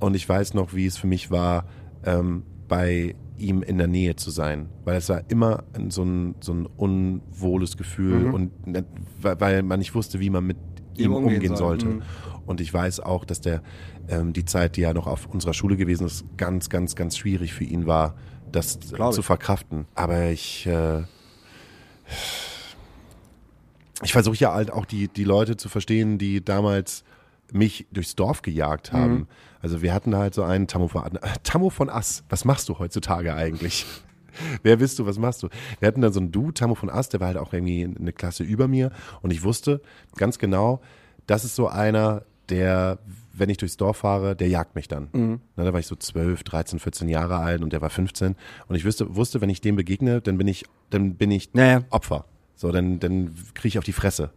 Und 0.00 0.16
ich 0.16 0.28
weiß 0.28 0.54
noch, 0.54 0.74
wie 0.74 0.86
es 0.86 0.96
für 0.96 1.06
mich 1.06 1.30
war, 1.30 1.66
ähm, 2.04 2.42
bei 2.68 3.14
ihm 3.38 3.62
in 3.62 3.78
der 3.78 3.86
Nähe 3.86 4.16
zu 4.16 4.30
sein, 4.30 4.68
weil 4.84 4.96
es 4.96 5.08
war 5.08 5.22
immer 5.28 5.64
so, 5.88 6.02
ein, 6.02 6.34
so 6.40 6.52
ein 6.54 6.66
unwohles 6.66 7.76
Gefühl 7.76 8.30
und 8.30 8.66
ne- 8.66 8.84
weil, 9.20 9.62
man 9.62 9.78
nicht 9.78 9.94
wusste, 9.94 10.20
wie 10.20 10.30
man 10.30 10.46
mit 10.46 10.56
ihm 10.96 11.12
umgehen 11.12 11.36
umgehen, 11.36 11.56
soll. 11.56 11.80
sollte. 11.80 11.86
Mhm. 11.86 12.02
Und 12.46 12.60
ich 12.60 12.72
weiß 12.72 13.00
auch, 13.00 13.24
dass 13.24 13.40
der 13.40 13.62
ähm, 14.08 14.32
die 14.32 14.44
Zeit, 14.44 14.76
die 14.76 14.82
ja 14.82 14.94
noch 14.94 15.06
auf 15.06 15.26
unserer 15.26 15.52
Schule 15.52 15.76
gewesen 15.76 16.06
ist, 16.06 16.24
ganz, 16.36 16.68
ganz, 16.70 16.94
ganz 16.94 17.18
schwierig 17.18 17.52
für 17.52 17.64
ihn 17.64 17.86
war, 17.86 18.14
das 18.52 18.78
Glaub 18.94 19.12
zu 19.12 19.22
verkraften. 19.22 19.86
Aber 19.94 20.30
ich 20.30 20.66
äh, 20.66 21.02
ich 24.02 24.12
versuche 24.12 24.36
ja 24.36 24.52
halt 24.52 24.70
auch 24.70 24.84
die, 24.84 25.08
die 25.08 25.24
Leute 25.24 25.56
zu 25.56 25.68
verstehen, 25.68 26.18
die 26.18 26.44
damals 26.44 27.04
mich 27.52 27.86
durchs 27.92 28.16
Dorf 28.16 28.42
gejagt 28.42 28.92
haben. 28.92 29.12
Mhm. 29.12 29.26
Also 29.62 29.82
wir 29.82 29.94
hatten 29.94 30.14
halt 30.16 30.34
so 30.34 30.42
einen 30.42 30.66
Tammo 30.66 30.88
von, 30.88 31.16
äh, 31.16 31.18
Tammo 31.42 31.70
von 31.70 31.88
Ass. 31.88 32.24
Was 32.28 32.44
machst 32.44 32.68
du 32.68 32.78
heutzutage 32.78 33.34
eigentlich? 33.34 33.86
Wer 34.62 34.76
bist 34.76 34.98
du? 34.98 35.06
Was 35.06 35.18
machst 35.18 35.42
du? 35.42 35.48
Wir 35.80 35.88
hatten 35.88 36.02
da 36.02 36.10
so 36.10 36.20
einen 36.20 36.30
Dude, 36.30 36.54
Tammo 36.54 36.74
von 36.74 36.90
Ass, 36.90 37.08
der 37.08 37.20
war 37.20 37.28
halt 37.28 37.38
auch 37.38 37.52
irgendwie 37.52 37.84
eine 37.84 38.12
Klasse 38.12 38.42
über 38.44 38.68
mir. 38.68 38.90
Und 39.22 39.32
ich 39.32 39.42
wusste 39.42 39.80
ganz 40.16 40.38
genau, 40.38 40.80
das 41.26 41.44
ist 41.44 41.54
so 41.54 41.68
einer, 41.68 42.22
der, 42.48 42.98
wenn 43.32 43.48
ich 43.48 43.56
durchs 43.56 43.76
Dorf 43.76 43.98
fahre, 43.98 44.36
der 44.36 44.48
jagt 44.48 44.74
mich 44.74 44.88
dann. 44.88 45.08
Mhm. 45.12 45.40
Na, 45.56 45.64
da 45.64 45.72
war 45.72 45.80
ich 45.80 45.86
so 45.86 45.96
12, 45.96 46.44
13, 46.44 46.78
14 46.78 47.08
Jahre 47.08 47.38
alt 47.38 47.62
und 47.62 47.72
der 47.72 47.80
war 47.80 47.90
15. 47.90 48.36
Und 48.68 48.76
ich 48.76 48.84
wusste, 48.84 49.16
wusste, 49.16 49.40
wenn 49.40 49.50
ich 49.50 49.60
dem 49.60 49.76
begegne, 49.76 50.20
dann 50.20 50.36
bin 50.38 50.48
ich, 50.48 50.64
dann 50.90 51.14
bin 51.14 51.30
ich 51.30 51.50
Ja, 51.54 51.64
ja. 51.64 51.80
Opfer. 51.90 52.26
So, 52.56 52.72
dann, 52.72 52.98
dann 52.98 53.34
kriege 53.54 53.68
ich 53.68 53.78
auf 53.78 53.84
die 53.84 53.92
Fresse. 53.92 54.30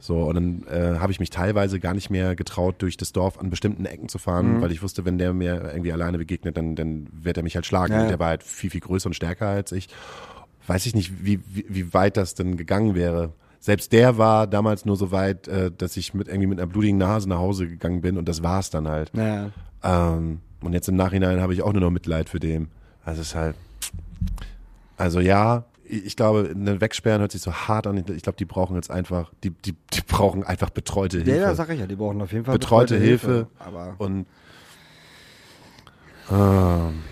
So, 0.00 0.22
und 0.22 0.34
dann 0.36 0.66
äh, 0.68 0.98
habe 1.00 1.10
ich 1.10 1.18
mich 1.18 1.30
teilweise 1.30 1.80
gar 1.80 1.92
nicht 1.92 2.08
mehr 2.08 2.36
getraut, 2.36 2.76
durch 2.78 2.96
das 2.96 3.12
Dorf 3.12 3.38
an 3.38 3.50
bestimmten 3.50 3.84
Ecken 3.84 4.08
zu 4.08 4.18
fahren, 4.18 4.62
weil 4.62 4.70
ich 4.70 4.80
wusste, 4.80 5.04
wenn 5.04 5.18
der 5.18 5.32
mir 5.32 5.70
irgendwie 5.72 5.92
alleine 5.92 6.18
begegnet, 6.18 6.56
dann, 6.56 6.76
dann 6.76 7.08
wird 7.10 7.36
er 7.36 7.42
mich 7.42 7.56
halt 7.56 7.66
schlagen. 7.66 7.92
Ja. 7.92 8.06
der 8.06 8.18
war 8.20 8.28
halt 8.28 8.44
viel, 8.44 8.70
viel 8.70 8.80
größer 8.80 9.08
und 9.08 9.14
stärker 9.14 9.48
als 9.48 9.72
ich. 9.72 9.88
Weiß 10.68 10.86
ich 10.86 10.94
nicht, 10.94 11.24
wie, 11.24 11.40
wie, 11.48 11.64
wie 11.68 11.94
weit 11.94 12.16
das 12.16 12.34
denn 12.34 12.56
gegangen 12.56 12.94
wäre. 12.94 13.32
Selbst 13.58 13.92
der 13.92 14.18
war 14.18 14.46
damals 14.46 14.84
nur 14.84 14.96
so 14.96 15.10
weit, 15.10 15.48
äh, 15.48 15.72
dass 15.76 15.96
ich 15.96 16.14
mit 16.14 16.28
irgendwie 16.28 16.46
mit 16.46 16.60
einer 16.60 16.68
blutigen 16.68 16.98
Nase 16.98 17.28
nach 17.28 17.38
Hause 17.38 17.66
gegangen 17.66 18.00
bin 18.00 18.16
und 18.16 18.28
das 18.28 18.44
war's 18.44 18.70
dann 18.70 18.86
halt. 18.86 19.10
Ja. 19.14 19.50
Ähm, 19.82 20.40
und 20.60 20.74
jetzt 20.74 20.88
im 20.88 20.94
Nachhinein 20.94 21.40
habe 21.40 21.54
ich 21.54 21.62
auch 21.62 21.72
nur 21.72 21.82
noch 21.82 21.90
Mitleid 21.90 22.28
für 22.28 22.38
den. 22.38 22.68
Also 23.04 23.22
es 23.22 23.28
ist 23.28 23.34
halt. 23.34 23.56
Also 24.96 25.18
ja, 25.18 25.64
ich 25.88 26.16
glaube, 26.16 26.50
eine 26.54 26.80
Wegsperren 26.80 27.20
hört 27.20 27.32
sich 27.32 27.40
so 27.40 27.52
hart 27.52 27.86
an. 27.86 27.96
Ich 27.96 28.22
glaube, 28.22 28.36
die 28.38 28.44
brauchen 28.44 28.76
jetzt 28.76 28.90
einfach, 28.90 29.32
die, 29.42 29.50
die, 29.50 29.74
die 29.92 30.00
brauchen 30.06 30.44
einfach 30.44 30.70
betreute 30.70 31.18
Hilfe. 31.18 31.30
Ja, 31.30 31.36
ja, 31.48 31.54
sag 31.54 31.70
ich 31.70 31.80
ja, 31.80 31.86
die 31.86 31.96
brauchen 31.96 32.20
auf 32.20 32.32
jeden 32.32 32.44
Fall 32.44 32.54
betreute, 32.58 32.96
Hilfe. 32.96 33.48
Aber 33.58 33.94
Und 33.98 34.26
ähm, 36.30 37.02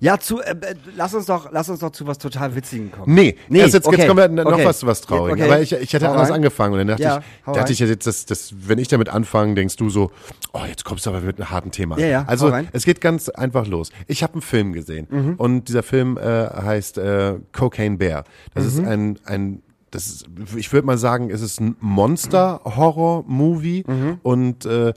ja, 0.00 0.18
zu, 0.18 0.40
äh, 0.40 0.50
äh, 0.52 0.74
lass 0.96 1.14
uns 1.14 1.26
doch, 1.26 1.50
lass 1.52 1.68
uns 1.68 1.80
doch 1.80 1.90
zu 1.90 2.06
was 2.06 2.16
total 2.18 2.54
Witzigem 2.56 2.90
kommen. 2.90 3.14
Nee, 3.14 3.36
Nee, 3.48 3.60
erst 3.60 3.74
jetzt, 3.74 3.86
okay, 3.86 3.98
jetzt 3.98 4.08
kommen 4.08 4.36
wir 4.36 4.44
noch 4.44 4.52
okay. 4.52 4.64
was 4.64 4.78
zu 4.80 4.86
was 4.86 5.00
traurig. 5.02 5.34
Okay. 5.34 5.44
Aber 5.44 5.60
ich, 5.60 5.72
ich 5.72 5.92
hätte 5.92 6.06
Hau 6.08 6.12
anders 6.12 6.28
rein. 6.28 6.36
angefangen 6.36 6.72
und 6.72 6.78
dann 6.78 6.88
dachte 6.88 7.02
Ja, 7.02 7.18
ich, 7.18 7.24
dachte 7.44 7.60
rein. 7.60 7.66
ich 7.72 7.78
jetzt, 7.78 8.06
dass, 8.06 8.24
dass, 8.26 8.54
wenn 8.66 8.78
ich 8.78 8.88
damit 8.88 9.08
anfange, 9.10 9.54
denkst 9.54 9.76
du 9.76 9.90
so, 9.90 10.10
oh, 10.52 10.60
jetzt 10.66 10.84
kommst 10.84 11.06
du 11.06 11.10
aber 11.10 11.20
mit 11.20 11.36
einem 11.38 11.50
harten 11.50 11.70
Thema. 11.70 11.98
Ja, 11.98 12.06
ja, 12.06 12.24
also. 12.26 12.48
Mhm. 12.48 12.68
es 12.72 12.84
geht 12.84 13.00
ganz 13.00 13.28
einfach 13.28 13.66
los. 13.66 13.90
Ich 14.06 14.22
habe 14.22 14.34
einen 14.34 14.42
Film 14.42 14.72
gesehen 14.72 15.34
und 15.36 15.68
dieser 15.68 15.82
Film 15.82 16.16
äh, 16.16 16.20
heißt 16.22 16.98
äh, 16.98 17.34
Cocaine 17.52 17.96
Bear. 17.98 18.24
Das 18.54 18.64
Mhm. 18.64 18.70
ist 18.70 18.78
ein, 18.86 19.18
ein 19.26 19.62
das 19.92 20.06
ist, 20.06 20.26
ich 20.56 20.72
würde 20.72 20.86
mal 20.86 20.98
sagen, 20.98 21.30
es 21.30 21.40
ist 21.42 21.60
ein 21.60 21.74
Monster-Horror-Movie 21.80 23.84
und 24.22 24.64
äh, 24.64 24.92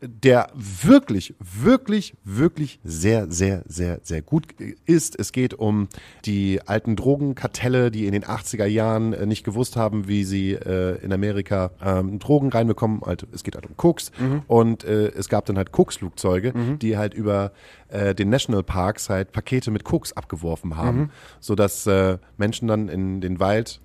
der 0.00 0.50
wirklich, 0.54 1.34
wirklich, 1.40 2.14
wirklich 2.22 2.78
sehr, 2.84 3.30
sehr, 3.30 3.64
sehr, 3.66 4.00
sehr 4.02 4.22
gut 4.22 4.44
ist. 4.86 5.18
Es 5.18 5.32
geht 5.32 5.54
um 5.54 5.88
die 6.24 6.60
alten 6.66 6.94
Drogenkartelle, 6.94 7.90
die 7.90 8.06
in 8.06 8.12
den 8.12 8.24
80er 8.24 8.66
Jahren 8.66 9.12
äh, 9.12 9.26
nicht 9.26 9.44
gewusst 9.44 9.76
haben, 9.76 10.06
wie 10.06 10.24
sie 10.24 10.52
äh, 10.52 11.02
in 11.02 11.12
Amerika 11.12 11.70
ähm, 11.82 12.18
Drogen 12.18 12.50
reinbekommen. 12.50 13.02
Also, 13.02 13.26
es 13.32 13.42
geht 13.42 13.56
halt 13.56 13.66
um 13.66 13.76
Koks. 13.76 14.12
Und 14.46 14.84
äh, 14.84 15.08
es 15.08 15.28
gab 15.28 15.46
dann 15.46 15.56
halt 15.56 15.72
Koksflugzeuge, 15.72 16.52
die 16.80 16.96
halt 16.96 17.14
über 17.14 17.52
äh, 17.88 18.14
den 18.14 18.30
Nationalparks 18.30 19.10
halt 19.10 19.32
Pakete 19.32 19.70
mit 19.70 19.84
Koks 19.84 20.12
abgeworfen 20.12 20.76
haben, 20.76 21.10
sodass 21.40 21.86
äh, 21.86 22.18
Menschen 22.36 22.68
dann 22.68 22.88
in 22.88 23.20
den 23.20 23.40
Wald 23.40 23.80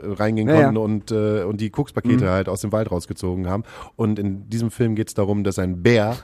reingehen 0.00 0.48
Ja, 0.48 0.54
ja. 0.54 0.62
konnten 0.64 0.76
und, 0.78 1.10
äh, 1.10 1.42
und 1.44 1.60
die 1.60 1.70
Kokspakete 1.70 2.30
halt 2.30 2.48
aus 2.48 2.60
dem 2.60 2.72
Wald 2.72 2.90
rausgezogen 2.90 3.48
haben. 3.48 3.64
Und 3.96 4.18
in 4.18 4.48
diesem 4.48 4.70
Film 4.70 4.94
geht 4.94 5.08
es 5.08 5.14
darum, 5.14 5.44
dass 5.44 5.58
ein 5.58 5.82
Bär 5.82 6.16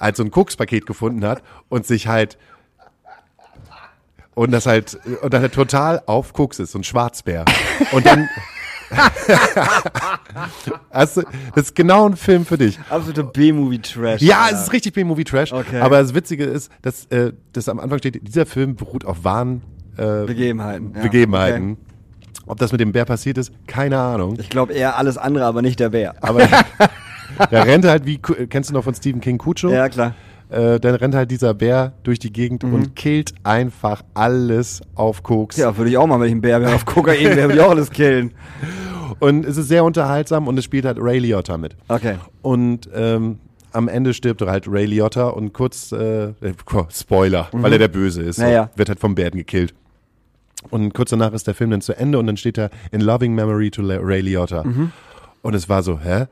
halt 0.00 0.16
so 0.16 0.22
ein 0.22 0.30
Kokspaket 0.30 0.86
gefunden 0.86 1.24
hat 1.24 1.42
und 1.68 1.86
sich 1.86 2.06
halt 2.06 2.38
und 4.34 4.52
das 4.52 4.66
halt 4.66 4.98
und 5.22 5.34
dann 5.34 5.42
halt 5.42 5.54
total 5.54 6.02
auf 6.06 6.32
Koks 6.32 6.60
ist, 6.60 6.72
so 6.72 6.78
ein 6.78 6.84
Schwarzbär. 6.84 7.44
Und 7.92 8.06
dann 8.06 8.28
also, 10.90 11.22
das 11.54 11.64
ist 11.64 11.74
genau 11.74 12.08
ein 12.08 12.16
Film 12.16 12.46
für 12.46 12.56
dich. 12.56 12.78
Absoluter 12.88 13.24
B-Movie-Trash. 13.24 14.22
Ja, 14.22 14.42
Alter. 14.44 14.56
es 14.56 14.62
ist 14.62 14.72
richtig 14.72 14.94
B-Movie-Trash. 14.94 15.52
Okay. 15.52 15.80
Aber 15.80 16.00
das 16.00 16.14
Witzige 16.14 16.44
ist, 16.44 16.70
dass, 16.82 17.04
äh, 17.06 17.32
dass 17.52 17.68
am 17.68 17.80
Anfang 17.80 17.98
steht, 17.98 18.26
dieser 18.26 18.46
Film 18.46 18.76
beruht 18.76 19.04
auf 19.04 19.24
wahren 19.24 19.62
äh, 19.96 20.24
Begebenheiten. 20.24 20.92
Ja, 20.94 21.02
Begebenheiten. 21.02 21.72
okay. 21.72 21.82
Ob 22.48 22.58
das 22.58 22.72
mit 22.72 22.80
dem 22.80 22.92
Bär 22.92 23.04
passiert 23.04 23.38
ist, 23.38 23.52
keine 23.66 23.98
Ahnung. 23.98 24.36
Ich 24.40 24.48
glaube 24.50 24.72
eher 24.72 24.96
alles 24.96 25.18
andere, 25.18 25.44
aber 25.44 25.62
nicht 25.62 25.78
der 25.80 25.90
Bär. 25.90 26.14
Aber 26.20 26.40
der 27.50 27.66
rennt 27.66 27.84
halt 27.84 28.06
wie, 28.06 28.18
kennst 28.18 28.70
du 28.70 28.74
noch 28.74 28.84
von 28.84 28.94
Stephen 28.94 29.20
King 29.20 29.38
Cujo? 29.38 29.70
Ja, 29.70 29.88
klar. 29.88 30.14
Äh, 30.50 30.80
dann 30.80 30.94
rennt 30.94 31.14
halt 31.14 31.30
dieser 31.30 31.52
Bär 31.52 31.92
durch 32.04 32.18
die 32.18 32.32
Gegend 32.32 32.64
und 32.64 32.96
killt 32.96 33.34
einfach 33.44 34.02
alles 34.14 34.80
auf 34.94 35.22
Koks. 35.22 35.58
Ja, 35.58 35.76
würde 35.76 35.90
ich 35.90 35.98
auch 35.98 36.06
mal, 36.06 36.18
wenn 36.20 36.28
ich 36.28 36.34
ein 36.34 36.40
Bär 36.40 36.60
wäre. 36.62 36.74
Auf 36.74 36.86
Kokain 36.86 37.22
wäre, 37.36 37.42
würde 37.48 37.54
ich 37.56 37.60
auch 37.60 37.70
alles 37.70 37.90
killen. 37.90 38.32
Und 39.20 39.44
es 39.44 39.56
ist 39.56 39.66
sehr 39.68 39.82
unterhaltsam 39.84 40.46
und 40.46 40.56
es 40.58 40.64
spielt 40.64 40.84
halt 40.84 40.96
Ray 41.00 41.18
Liotta 41.18 41.58
mit. 41.58 41.76
Okay. 41.88 42.16
Und 42.40 42.88
ähm, 42.94 43.40
am 43.72 43.88
Ende 43.88 44.14
stirbt 44.14 44.42
halt 44.42 44.66
Ray 44.68 44.86
Liotta 44.86 45.28
und 45.28 45.52
kurz, 45.52 45.90
äh, 45.90 46.26
äh, 46.28 46.52
Spoiler, 46.90 47.48
weil 47.50 47.72
er 47.72 47.78
der 47.80 47.88
Böse 47.88 48.22
ist, 48.22 48.38
Naja. 48.38 48.70
wird 48.76 48.88
halt 48.90 49.00
vom 49.00 49.16
Bären 49.16 49.36
gekillt. 49.36 49.74
Und 50.70 50.92
kurz 50.94 51.10
danach 51.10 51.32
ist 51.32 51.46
der 51.46 51.54
Film 51.54 51.70
dann 51.70 51.80
zu 51.80 51.96
Ende 51.96 52.18
und 52.18 52.26
dann 52.26 52.36
steht 52.36 52.58
da 52.58 52.70
In 52.90 53.00
Loving 53.00 53.34
Memory 53.34 53.70
to 53.70 53.82
Ray 53.82 54.20
Liotta. 54.20 54.64
Und 55.42 55.54
es 55.54 55.68
war 55.68 55.82
so, 55.82 56.00
hä? 56.00 56.26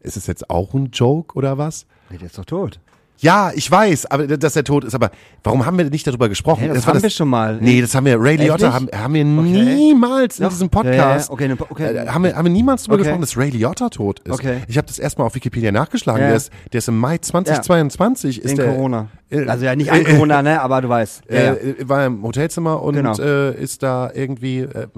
Ist 0.00 0.16
es 0.16 0.26
jetzt 0.26 0.50
auch 0.50 0.74
ein 0.74 0.90
Joke 0.92 1.34
oder 1.36 1.58
was? 1.58 1.86
Nee, 2.10 2.18
der 2.18 2.26
ist 2.26 2.38
doch 2.38 2.44
tot. 2.44 2.80
Ja, 3.18 3.50
ich 3.54 3.70
weiß, 3.70 4.06
aber 4.10 4.26
dass 4.26 4.56
er 4.56 4.64
tot 4.64 4.84
ist. 4.84 4.94
Aber 4.94 5.10
warum 5.42 5.64
haben 5.64 5.78
wir 5.78 5.88
nicht 5.88 6.06
darüber 6.06 6.28
gesprochen? 6.28 6.60
Hä, 6.64 6.68
das 6.74 6.86
war 6.86 6.94
haben 6.94 7.02
wir 7.02 7.08
schon 7.10 7.28
mal. 7.28 7.58
Nee, 7.60 7.80
das 7.80 7.94
haben 7.94 8.04
wir. 8.04 8.20
Ray 8.20 8.34
Echt 8.34 8.44
Liotta 8.44 8.72
haben, 8.74 8.88
haben 8.94 9.14
wir 9.14 9.24
niemals 9.24 10.38
in 10.38 10.44
Doch. 10.44 10.50
diesem 10.50 10.68
Ja, 10.72 10.82
ja, 10.82 10.90
Podcast. 10.90 11.28
ja. 11.28 11.32
Okay, 11.32 11.48
ne, 11.48 11.56
okay. 11.58 11.96
Äh, 11.96 12.06
haben, 12.08 12.24
wir, 12.24 12.36
haben 12.36 12.44
wir 12.44 12.52
niemals 12.52 12.82
darüber 12.82 12.94
Okay. 12.96 13.02
gesprochen, 13.04 13.20
dass 13.22 13.36
Ray 13.36 13.50
Liotta 13.50 13.88
tot 13.88 14.20
ist. 14.20 14.32
Okay. 14.32 14.58
Ich 14.68 14.76
habe 14.76 14.86
das 14.86 14.98
erstmal 14.98 15.26
auf 15.26 15.34
Wikipedia 15.34 15.72
nachgeschlagen. 15.72 16.20
Ja. 16.20 16.28
Der, 16.28 16.36
ist, 16.36 16.50
der 16.72 16.78
ist 16.78 16.88
im 16.88 16.98
Mai 16.98 17.18
2022. 17.18 18.42
Ist 18.44 18.50
In 18.50 18.56
der, 18.58 18.66
Corona. 18.68 19.08
äh, 19.30 19.46
Also 19.46 19.64
ja, 19.64 19.74
nicht 19.74 19.90
an 19.90 20.04
Corona, 20.04 20.42
ne, 20.42 20.60
aber 20.60 20.82
du 20.82 20.88
weißt. 20.88 21.22
Ja, 21.30 21.36
ja. 21.40 21.52
Äh, 21.54 21.88
war 21.88 22.04
im 22.06 22.22
Hotelzimmer 22.22 22.82
und 22.82 22.94
Genau. 22.96 23.16
äh, 23.18 23.54
ist 23.54 23.82
da 23.82 24.10
irgendwie. 24.12 24.60
Äh, 24.60 24.88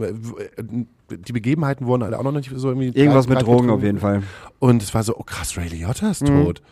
die 1.10 1.32
Begebenheiten 1.32 1.86
wurden 1.86 2.02
halt 2.04 2.14
auch 2.14 2.22
noch 2.22 2.32
nicht 2.32 2.50
so 2.54 2.68
irgendwie. 2.68 2.88
Irgendwas 2.88 3.28
mit 3.28 3.40
Drogen 3.40 3.52
getrunken. 3.68 3.70
auf 3.70 3.82
jeden 3.82 3.98
Fall. 3.98 4.22
Und 4.58 4.82
es 4.82 4.92
war 4.92 5.02
so, 5.02 5.16
oh 5.16 5.22
krass, 5.22 5.56
Ray 5.56 5.68
Liotta 5.68 6.10
ist 6.10 6.22
Mhm. 6.28 6.44
tot. 6.44 6.62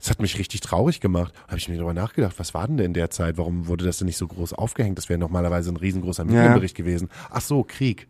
Das 0.00 0.10
hat 0.10 0.20
mich 0.20 0.38
richtig 0.38 0.60
traurig 0.60 1.00
gemacht. 1.00 1.34
Da 1.34 1.48
habe 1.48 1.58
ich 1.58 1.68
mir 1.68 1.76
darüber 1.76 1.94
nachgedacht, 1.94 2.38
was 2.38 2.54
war 2.54 2.66
denn 2.66 2.78
in 2.78 2.94
der 2.94 3.10
Zeit? 3.10 3.38
Warum 3.38 3.68
wurde 3.68 3.84
das 3.84 3.98
denn 3.98 4.06
nicht 4.06 4.16
so 4.16 4.26
groß 4.26 4.54
aufgehängt? 4.54 4.98
Das 4.98 5.08
wäre 5.08 5.18
normalerweise 5.18 5.70
ein 5.70 5.76
riesengroßer 5.76 6.24
Medienbericht 6.24 6.74
gewesen. 6.74 7.08
Ach 7.30 7.42
so, 7.42 7.64
Krieg. 7.64 8.08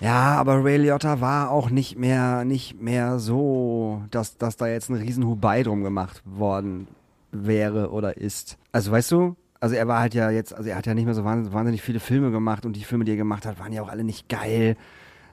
Ja, 0.00 0.36
aber 0.36 0.62
Ray 0.62 0.76
Liotta 0.76 1.20
war 1.20 1.50
auch 1.50 1.70
nicht 1.70 1.96
mehr, 1.98 2.44
nicht 2.44 2.80
mehr 2.80 3.18
so, 3.18 4.02
dass, 4.10 4.36
dass 4.36 4.56
da 4.56 4.66
jetzt 4.66 4.90
ein 4.90 4.96
riesen 4.96 5.26
Hubai 5.26 5.62
drum 5.62 5.82
gemacht 5.82 6.22
worden 6.26 6.88
wäre 7.30 7.90
oder 7.90 8.18
ist. 8.18 8.58
Also 8.72 8.92
weißt 8.92 9.10
du, 9.12 9.36
also 9.60 9.74
er 9.74 9.88
war 9.88 10.00
halt 10.00 10.14
ja 10.14 10.30
jetzt, 10.30 10.54
also 10.54 10.68
er 10.68 10.76
hat 10.76 10.86
ja 10.86 10.94
nicht 10.94 11.06
mehr 11.06 11.14
so 11.14 11.24
wahnsinnig 11.24 11.82
viele 11.82 12.00
Filme 12.00 12.30
gemacht 12.30 12.66
und 12.66 12.74
die 12.74 12.84
Filme, 12.84 13.04
die 13.04 13.12
er 13.12 13.16
gemacht 13.16 13.46
hat, 13.46 13.58
waren 13.58 13.72
ja 13.72 13.82
auch 13.82 13.88
alle 13.88 14.04
nicht 14.04 14.28
geil. 14.28 14.76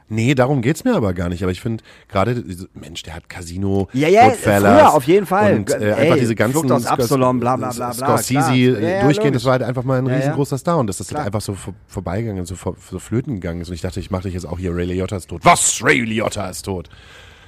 Nee, 0.10 0.34
darum 0.34 0.62
geht's 0.62 0.84
mir 0.84 0.96
aber 0.96 1.14
gar 1.14 1.30
nicht. 1.30 1.44
Aber 1.44 1.52
ich 1.52 1.62
finde 1.62 1.84
gerade, 2.08 2.44
Mensch, 2.74 3.04
der 3.04 3.16
hat 3.16 3.30
Casino, 3.30 3.88
Ja, 3.94 4.08
ja, 4.08 4.30
Goodfellas 4.30 4.62
früher 4.62 4.94
auf 4.94 5.04
jeden 5.04 5.26
Fall. 5.28 5.56
Und 5.56 5.70
äh, 5.70 5.92
Ey, 5.92 5.94
einfach 5.94 6.18
diese 6.18 6.36
ganzen 6.36 6.60
Flucht 6.60 6.72
aus 6.72 6.86
Absalom, 6.88 7.40
bla, 7.40 7.56
bla, 7.56 7.72
bla, 7.72 7.92
bla, 7.94 8.18
Scorsese 8.18 8.54
äh, 8.54 8.98
Ja, 8.98 9.04
durchgehend, 9.04 9.36
das 9.36 9.46
war 9.46 9.54
halt 9.54 9.64
einfach 9.64 9.84
mal 9.84 10.00
ein 10.00 10.08
riesengroßer 10.08 10.58
Star 10.58 10.80
und 10.80 10.88
dass 10.88 10.98
das 10.98 11.10
Klar. 11.10 11.20
halt 11.20 11.28
einfach 11.28 11.42
so 11.42 11.54
vor, 11.54 11.76
vorbeigegangen, 11.88 12.46
so, 12.46 12.56
vor, 12.56 12.76
so 12.90 12.98
flöten 12.98 13.36
gegangen 13.36 13.62
ist. 13.62 13.70
Und 13.70 13.76
ich 13.76 13.82
dachte, 13.82 14.00
ich 14.00 14.10
mache 14.10 14.24
dich 14.24 14.34
jetzt 14.34 14.46
auch 14.46 14.58
hier, 14.58 14.76
Ray 14.76 14.86
Liotta 14.86 15.16
ist 15.16 15.30
tot. 15.30 15.46
Was? 15.46 15.80
Ray 15.84 16.02
Liotta 16.02 16.50
ist 16.50 16.64
tot. 16.64 16.90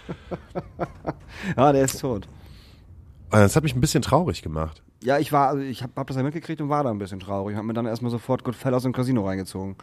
Ja, 1.57 1.72
der 1.72 1.86
ist 1.86 1.99
tot. 1.99 2.28
Und 3.32 3.39
Das 3.39 3.55
hat 3.55 3.64
mich 3.64 3.76
ein 3.76 3.82
bisschen 3.82 4.01
traurig 4.01 4.41
gemacht. 4.41 4.84
Ja, 5.03 5.18
ich 5.18 5.32
war, 5.32 5.49
also 5.49 5.64
ich 5.64 5.82
habe 5.82 5.93
hab 5.95 6.07
das 6.07 6.18
ja 6.18 6.24
mitgekriegt 6.24 6.62
und 6.62 6.70
war 6.70 6.84
da 6.84 6.91
ein 6.91 6.99
bisschen 6.99 7.20
traurig. 7.20 7.55
Hab 7.55 7.64
mir 7.64 7.74
dann 7.74 7.88
erstmal 7.88 8.12
sofort 8.12 8.43
Goodfellas 8.43 8.86
und 8.86 8.93
Casino 8.93 9.26
reingezogen. 9.26 9.76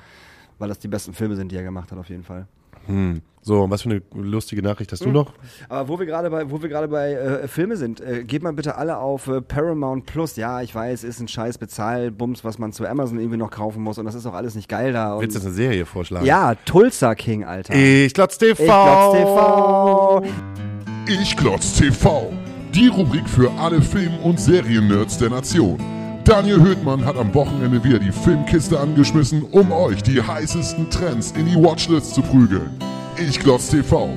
Weil 0.59 0.68
das 0.68 0.79
die 0.79 0.89
besten 0.89 1.14
Filme 1.14 1.35
sind, 1.37 1.51
die 1.51 1.57
er 1.57 1.62
gemacht 1.62 1.91
hat, 1.91 1.99
auf 1.99 2.09
jeden 2.09 2.24
Fall. 2.24 2.47
So, 3.43 3.62
und 3.62 3.70
was 3.70 3.82
für 3.82 3.91
eine 3.91 4.03
lustige 4.14 4.62
Nachricht 4.62 4.91
Hm. 4.91 4.95
hast 4.97 5.05
du 5.07 5.11
noch? 5.11 5.32
Aber 5.68 5.89
wo 5.89 5.99
wir 5.99 6.05
gerade 6.07 6.28
bei, 6.28 6.51
wo 6.51 6.61
wir 6.61 6.68
gerade 6.68 6.89
bei 6.89 7.12
äh, 7.12 7.49
Filme 7.49 7.76
sind, 7.76 8.01
äh, 8.01 8.24
geht 8.24 8.43
mal 8.43 8.53
bitte 8.53 8.76
alle 8.76 8.99
auf 8.99 9.26
äh, 9.28 9.41
Paramount 9.41 10.05
Plus. 10.07 10.36
Ja, 10.36 10.61
ich 10.61 10.74
weiß, 10.74 11.05
ist 11.05 11.20
ein 11.20 11.28
scheiß 11.28 11.57
Bezahlbums, 11.59 12.45
was 12.45 12.59
man 12.59 12.72
zu 12.72 12.86
Amazon 12.86 13.18
irgendwie 13.18 13.39
noch 13.39 13.51
kaufen 13.51 13.82
muss 13.82 13.97
und 13.99 14.05
das 14.05 14.14
ist 14.14 14.26
auch 14.26 14.34
alles 14.34 14.55
nicht 14.55 14.68
geil 14.68 14.93
da. 14.93 15.14
Und 15.14 15.22
Willst 15.22 15.36
du 15.36 15.41
eine 15.41 15.53
Serie 15.53 15.86
vorschlagen? 15.86 16.26
ja, 16.26 16.55
Tulsa 16.66 17.14
King, 17.14 17.45
Alter. 17.45 17.74
Ich 17.74 18.12
glotz 18.12 18.36
TV. 18.39 18.62
Ich 18.62 18.66
glaub's 18.66 19.16
TV. 19.16 20.22
Ich 21.20 21.36
Klotz 21.36 21.72
TV. 21.78 22.32
Die 22.74 22.89
Rubrik 22.89 23.26
für 23.28 23.51
alle 23.53 23.80
Film- 23.80 24.18
und 24.22 24.39
Seriennerds 24.39 25.16
der 25.16 25.30
Nation. 25.30 25.78
Daniel 26.29 26.61
Höhtmann 26.61 27.07
hat 27.07 27.16
am 27.16 27.33
Wochenende 27.33 27.83
wieder 27.83 27.99
die 27.99 28.12
Filmkiste 28.12 28.79
angeschmissen, 28.79 29.45
um 29.45 29.72
euch 29.72 30.03
die 30.03 30.20
heißesten 30.20 30.91
Trends 30.91 31.31
in 31.31 31.47
die 31.47 31.55
Watchlist 31.55 32.14
zu 32.14 32.20
prügeln. 32.20 32.70
Ich 33.16 33.41
Klotz 33.41 33.70
TV. 33.70 34.11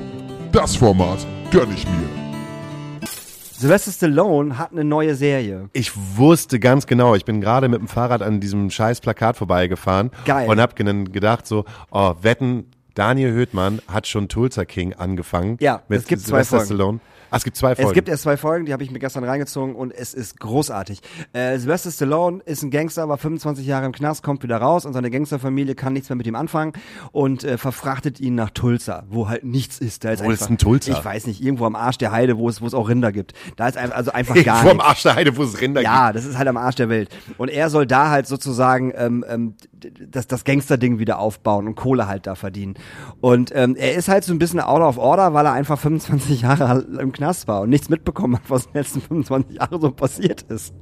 Das 0.52 0.76
Format 0.76 1.26
gönn 1.50 1.72
ich 1.72 1.86
mir. 1.86 3.08
Sylvester 3.56 3.92
Stallone 3.92 4.58
hat 4.58 4.72
eine 4.72 4.84
neue 4.84 5.14
Serie. 5.14 5.70
Ich 5.72 5.92
wusste 6.18 6.60
ganz 6.60 6.86
genau, 6.86 7.14
ich 7.14 7.24
bin 7.24 7.40
gerade 7.40 7.70
mit 7.70 7.80
dem 7.80 7.88
Fahrrad 7.88 8.20
an 8.20 8.40
diesem 8.40 8.68
scheiß 8.68 9.00
Plakat 9.00 9.38
vorbeigefahren 9.38 10.10
Geil. 10.26 10.50
und 10.50 10.60
hab 10.60 10.76
gedacht 10.76 11.46
so, 11.46 11.64
oh, 11.92 12.12
wetten, 12.20 12.66
Daniel 12.92 13.32
Höhtmann 13.32 13.80
hat 13.88 14.06
schon 14.06 14.28
Tulsa 14.28 14.66
King 14.66 14.92
angefangen. 14.92 15.56
Ja, 15.60 15.80
mit 15.88 16.00
es 16.00 16.06
gibt 16.06 16.20
zwei 16.20 16.42
Sylvester 16.42 16.58
Folgen. 16.58 16.66
Stallone. 16.66 17.00
Ah, 17.32 17.38
es 17.38 17.44
gibt 17.44 17.56
zwei 17.56 17.74
Folgen. 17.74 17.88
Es 17.88 17.94
gibt 17.94 18.08
erst 18.10 18.24
zwei 18.24 18.36
Folgen, 18.36 18.66
die 18.66 18.74
habe 18.74 18.82
ich 18.82 18.90
mir 18.90 18.98
gestern 18.98 19.24
reingezogen 19.24 19.74
und 19.74 19.90
es 19.90 20.12
ist 20.12 20.38
großartig. 20.38 21.00
Äh, 21.32 21.58
Sylvester 21.58 21.90
Stallone 21.90 22.42
ist 22.44 22.62
ein 22.62 22.70
Gangster, 22.70 23.08
war 23.08 23.16
25 23.16 23.66
Jahre 23.66 23.86
im 23.86 23.92
Knast, 23.92 24.22
kommt 24.22 24.42
wieder 24.42 24.58
raus 24.58 24.84
und 24.84 24.92
seine 24.92 25.10
Gangsterfamilie 25.10 25.74
kann 25.74 25.94
nichts 25.94 26.10
mehr 26.10 26.16
mit 26.16 26.26
ihm 26.26 26.34
anfangen 26.34 26.74
und 27.10 27.42
äh, 27.42 27.56
verfrachtet 27.56 28.20
ihn 28.20 28.34
nach 28.34 28.50
Tulsa, 28.50 29.04
wo 29.08 29.30
halt 29.30 29.44
nichts 29.44 29.78
ist. 29.78 30.04
Da 30.04 30.10
ist 30.10 30.22
Wo 30.22 30.30
ist 30.30 30.42
einfach, 30.42 30.48
denn 30.48 30.58
Tulsa? 30.58 30.92
Ich 30.92 31.02
weiß 31.02 31.26
nicht, 31.26 31.42
irgendwo 31.42 31.64
am 31.64 31.74
Arsch 31.74 31.96
der 31.96 32.12
Heide, 32.12 32.36
wo 32.36 32.50
es, 32.50 32.60
wo 32.60 32.66
es 32.66 32.74
auch 32.74 32.90
Rinder 32.90 33.12
gibt. 33.12 33.32
Da 33.56 33.66
ist 33.66 33.78
einfach, 33.78 33.96
also 33.96 34.12
einfach 34.12 34.34
gar 34.44 34.62
Vorm 34.62 34.76
nichts. 34.76 34.88
Arsch 34.90 35.02
der 35.04 35.14
Heide, 35.14 35.34
wo 35.38 35.42
es 35.42 35.58
Rinder 35.58 35.80
Ja, 35.80 36.12
das 36.12 36.26
ist 36.26 36.36
halt 36.36 36.48
am 36.48 36.58
Arsch 36.58 36.76
der 36.76 36.90
Welt. 36.90 37.08
Und 37.38 37.48
er 37.48 37.70
soll 37.70 37.86
da 37.86 38.10
halt 38.10 38.26
sozusagen 38.26 38.92
ähm, 38.94 39.24
ähm, 39.26 39.54
das, 40.06 40.26
das 40.26 40.44
Gangster-Ding 40.44 40.98
wieder 40.98 41.18
aufbauen 41.18 41.66
und 41.66 41.76
Kohle 41.76 42.06
halt 42.06 42.26
da 42.26 42.34
verdienen. 42.34 42.74
Und 43.22 43.52
ähm, 43.54 43.74
er 43.74 43.94
ist 43.94 44.08
halt 44.08 44.24
so 44.24 44.34
ein 44.34 44.38
bisschen 44.38 44.60
out 44.60 44.82
of 44.82 44.98
order, 44.98 45.32
weil 45.32 45.46
er 45.46 45.52
einfach 45.52 45.78
25 45.78 46.42
Jahre 46.42 46.84
im 47.00 47.10
Knast 47.12 47.21
war 47.48 47.62
und 47.62 47.70
nichts 47.70 47.88
mitbekommen 47.88 48.36
hat, 48.36 48.42
was 48.48 48.66
in 48.66 48.72
den 48.72 48.78
letzten 48.82 49.00
25 49.00 49.56
Jahren 49.56 49.80
so 49.80 49.90
passiert 49.90 50.42
ist. 50.42 50.74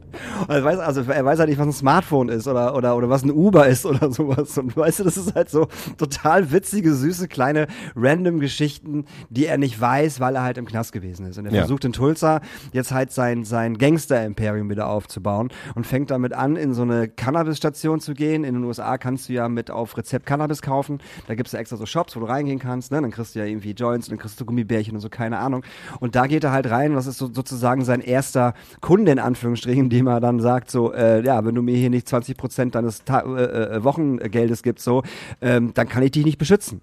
Er 0.48 0.64
weiß, 0.64 0.78
also 0.80 1.02
er 1.02 1.24
weiß 1.24 1.38
halt 1.38 1.48
nicht, 1.48 1.58
was 1.58 1.66
ein 1.68 1.72
Smartphone 1.72 2.28
ist 2.30 2.48
oder, 2.48 2.74
oder, 2.74 2.96
oder 2.96 3.08
was 3.08 3.22
ein 3.22 3.30
Uber 3.30 3.68
ist 3.68 3.86
oder 3.86 4.10
sowas. 4.12 4.58
Und 4.58 4.76
weißt 4.76 5.00
du, 5.00 5.04
das 5.04 5.16
ist 5.16 5.34
halt 5.34 5.48
so 5.50 5.68
total 5.98 6.50
witzige, 6.50 6.94
süße, 6.94 7.28
kleine, 7.28 7.66
random 7.94 8.40
Geschichten, 8.40 9.04
die 9.28 9.46
er 9.46 9.58
nicht 9.58 9.80
weiß, 9.80 10.18
weil 10.20 10.34
er 10.34 10.42
halt 10.42 10.58
im 10.58 10.66
Knast 10.66 10.92
gewesen 10.92 11.26
ist. 11.26 11.38
Und 11.38 11.46
er 11.46 11.52
Ja. 11.52 11.58
versucht 11.60 11.84
in 11.84 11.92
Tulsa 11.92 12.40
jetzt 12.72 12.92
halt 12.92 13.12
sein, 13.12 13.44
sein 13.44 13.78
Gangster-Imperium 13.78 14.68
wieder 14.70 14.88
aufzubauen 14.88 15.50
und 15.74 15.86
fängt 15.86 16.10
damit 16.10 16.32
an, 16.32 16.56
in 16.56 16.74
so 16.74 16.82
eine 16.82 17.08
Cannabis-Station 17.08 18.00
zu 18.00 18.14
gehen 18.14 18.42
in 18.44 18.54
den 18.54 18.64
USA 18.64 18.98
kannst 18.98 19.28
du 19.28 19.32
ja 19.32 19.48
mit 19.48 19.70
auf 19.70 19.96
Rezept 19.96 20.26
Cannabis 20.26 20.62
kaufen. 20.62 20.98
Da 21.28 21.34
gibt's 21.34 21.52
ja 21.52 21.58
extra 21.60 21.76
so 21.76 21.86
Shops, 21.86 22.16
wo 22.16 22.20
du 22.20 22.26
reingehen 22.26 22.58
kannst. 22.58 22.90
Ne? 22.92 23.00
Dann 23.00 23.10
kriegst 23.10 23.34
du 23.34 23.38
ja 23.38 23.44
irgendwie 23.44 23.72
Joints 23.72 24.08
und 24.08 24.12
dann 24.12 24.18
kriegst 24.18 24.40
du 24.40 24.44
Gummibärchen 24.44 24.94
und 24.94 25.00
so, 25.00 25.08
keine 25.08 25.38
Ahnung. 25.38 25.64
Und 26.00 26.16
da 26.16 26.26
geht 26.30 26.44
er 26.44 26.52
halt 26.52 26.70
rein. 26.70 26.94
Das 26.94 27.06
ist 27.06 27.18
so, 27.18 27.30
sozusagen 27.30 27.84
sein 27.84 28.00
erster 28.00 28.54
Kunde 28.80 29.12
in 29.12 29.18
Anführungsstrichen, 29.18 29.90
dem 29.90 30.06
er 30.06 30.20
dann 30.20 30.40
sagt 30.40 30.70
so, 30.70 30.94
äh, 30.94 31.22
ja, 31.22 31.44
wenn 31.44 31.54
du 31.54 31.60
mir 31.60 31.76
hier 31.76 31.90
nicht 31.90 32.08
20 32.08 32.38
Prozent 32.38 32.74
deines 32.74 33.04
Ta 33.04 33.20
äh, 33.20 33.76
äh, 33.76 33.84
Wochengeldes 33.84 34.62
gibst, 34.62 34.84
so, 34.84 35.02
ähm, 35.42 35.72
dann 35.74 35.88
kann 35.88 36.02
ich 36.02 36.12
dich 36.12 36.24
nicht 36.24 36.38
beschützen. 36.38 36.80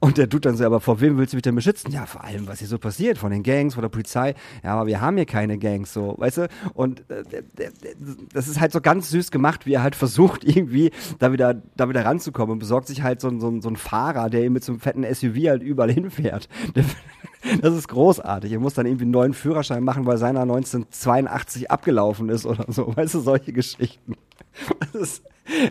Und 0.00 0.16
der 0.16 0.28
tut 0.28 0.44
dann 0.46 0.56
so, 0.56 0.64
aber 0.64 0.78
vor 0.80 1.00
wem 1.00 1.18
willst 1.18 1.32
du 1.32 1.36
mich 1.36 1.42
denn 1.42 1.56
beschützen? 1.56 1.90
Ja, 1.90 2.06
vor 2.06 2.22
allem, 2.22 2.46
was 2.46 2.60
hier 2.60 2.68
so 2.68 2.78
passiert, 2.78 3.18
von 3.18 3.32
den 3.32 3.42
Gangs, 3.42 3.74
von 3.74 3.82
der 3.82 3.88
Polizei. 3.88 4.34
Ja, 4.62 4.74
aber 4.76 4.86
wir 4.86 5.00
haben 5.00 5.16
hier 5.16 5.26
keine 5.26 5.58
Gangs, 5.58 5.92
so, 5.92 6.14
weißt 6.18 6.38
du? 6.38 6.48
Und 6.74 7.00
äh, 7.10 7.24
das 8.32 8.46
ist 8.46 8.60
halt 8.60 8.70
so 8.72 8.80
ganz 8.80 9.10
süß 9.10 9.30
gemacht, 9.32 9.66
wie 9.66 9.72
er 9.74 9.82
halt 9.82 9.96
versucht, 9.96 10.44
irgendwie 10.44 10.92
da 11.18 11.32
wieder, 11.32 11.60
da 11.76 11.88
wieder 11.88 12.04
ranzukommen 12.04 12.52
und 12.52 12.58
besorgt 12.60 12.86
sich 12.86 13.02
halt 13.02 13.20
so, 13.20 13.28
ein- 13.28 13.40
so, 13.40 13.48
ein- 13.48 13.60
so 13.60 13.68
einen 13.68 13.76
Fahrer, 13.76 14.30
der 14.30 14.44
ihm 14.44 14.52
mit 14.52 14.62
so 14.62 14.72
einem 14.72 14.80
fetten 14.80 15.02
SUV 15.04 15.48
halt 15.48 15.62
überall 15.64 15.90
hinfährt. 15.92 16.48
Das 17.60 17.74
ist 17.74 17.88
großartig. 17.88 18.52
Er 18.52 18.60
muss 18.60 18.74
dann 18.74 18.86
irgendwie 18.86 19.04
einen 19.04 19.10
neuen 19.12 19.34
Führerschein 19.34 19.82
machen, 19.82 20.06
weil 20.06 20.18
seiner 20.18 20.42
1982 20.42 21.70
abgelaufen 21.70 22.28
ist 22.28 22.46
oder 22.46 22.66
so. 22.68 22.96
Weißt 22.96 23.14
du, 23.14 23.20
solche 23.20 23.52
Geschichten. 23.52 24.14
Das 24.80 24.94
ist, 24.94 25.22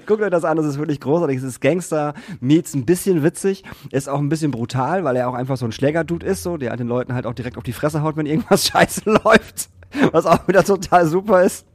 guckt 0.06 0.22
euch 0.22 0.30
das 0.30 0.44
an, 0.44 0.58
das 0.58 0.66
ist 0.66 0.78
wirklich 0.78 1.00
großartig. 1.00 1.38
Es 1.38 1.44
ist 1.44 1.62
Gangster, 1.62 2.14
meets 2.40 2.74
ein 2.74 2.86
bisschen 2.86 3.24
witzig, 3.24 3.64
ist 3.92 4.10
auch 4.10 4.20
ein 4.20 4.30
bisschen 4.30 4.52
brutal, 4.52 5.04
weil 5.04 5.16
er 5.16 5.30
auch 5.30 5.34
einfach 5.34 5.58
so 5.58 5.66
ein 5.66 5.72
Schlägerdude 5.72 6.26
ist, 6.26 6.44
so, 6.44 6.58
der 6.58 6.72
halt 6.72 6.80
den 6.80 6.88
Leuten 6.88 7.14
halt 7.14 7.26
auch 7.26 7.34
direkt 7.34 7.58
auf 7.58 7.64
die 7.64 7.74
Fresse 7.74 8.02
haut, 8.02 8.18
wenn 8.18 8.26
irgendwas 8.26 8.68
scheiße 8.68 9.10
läuft. 9.24 9.70
Was 10.12 10.26
auch 10.26 10.48
wieder 10.48 10.64
total 10.64 11.08
super 11.08 11.44
ist. 11.44 11.66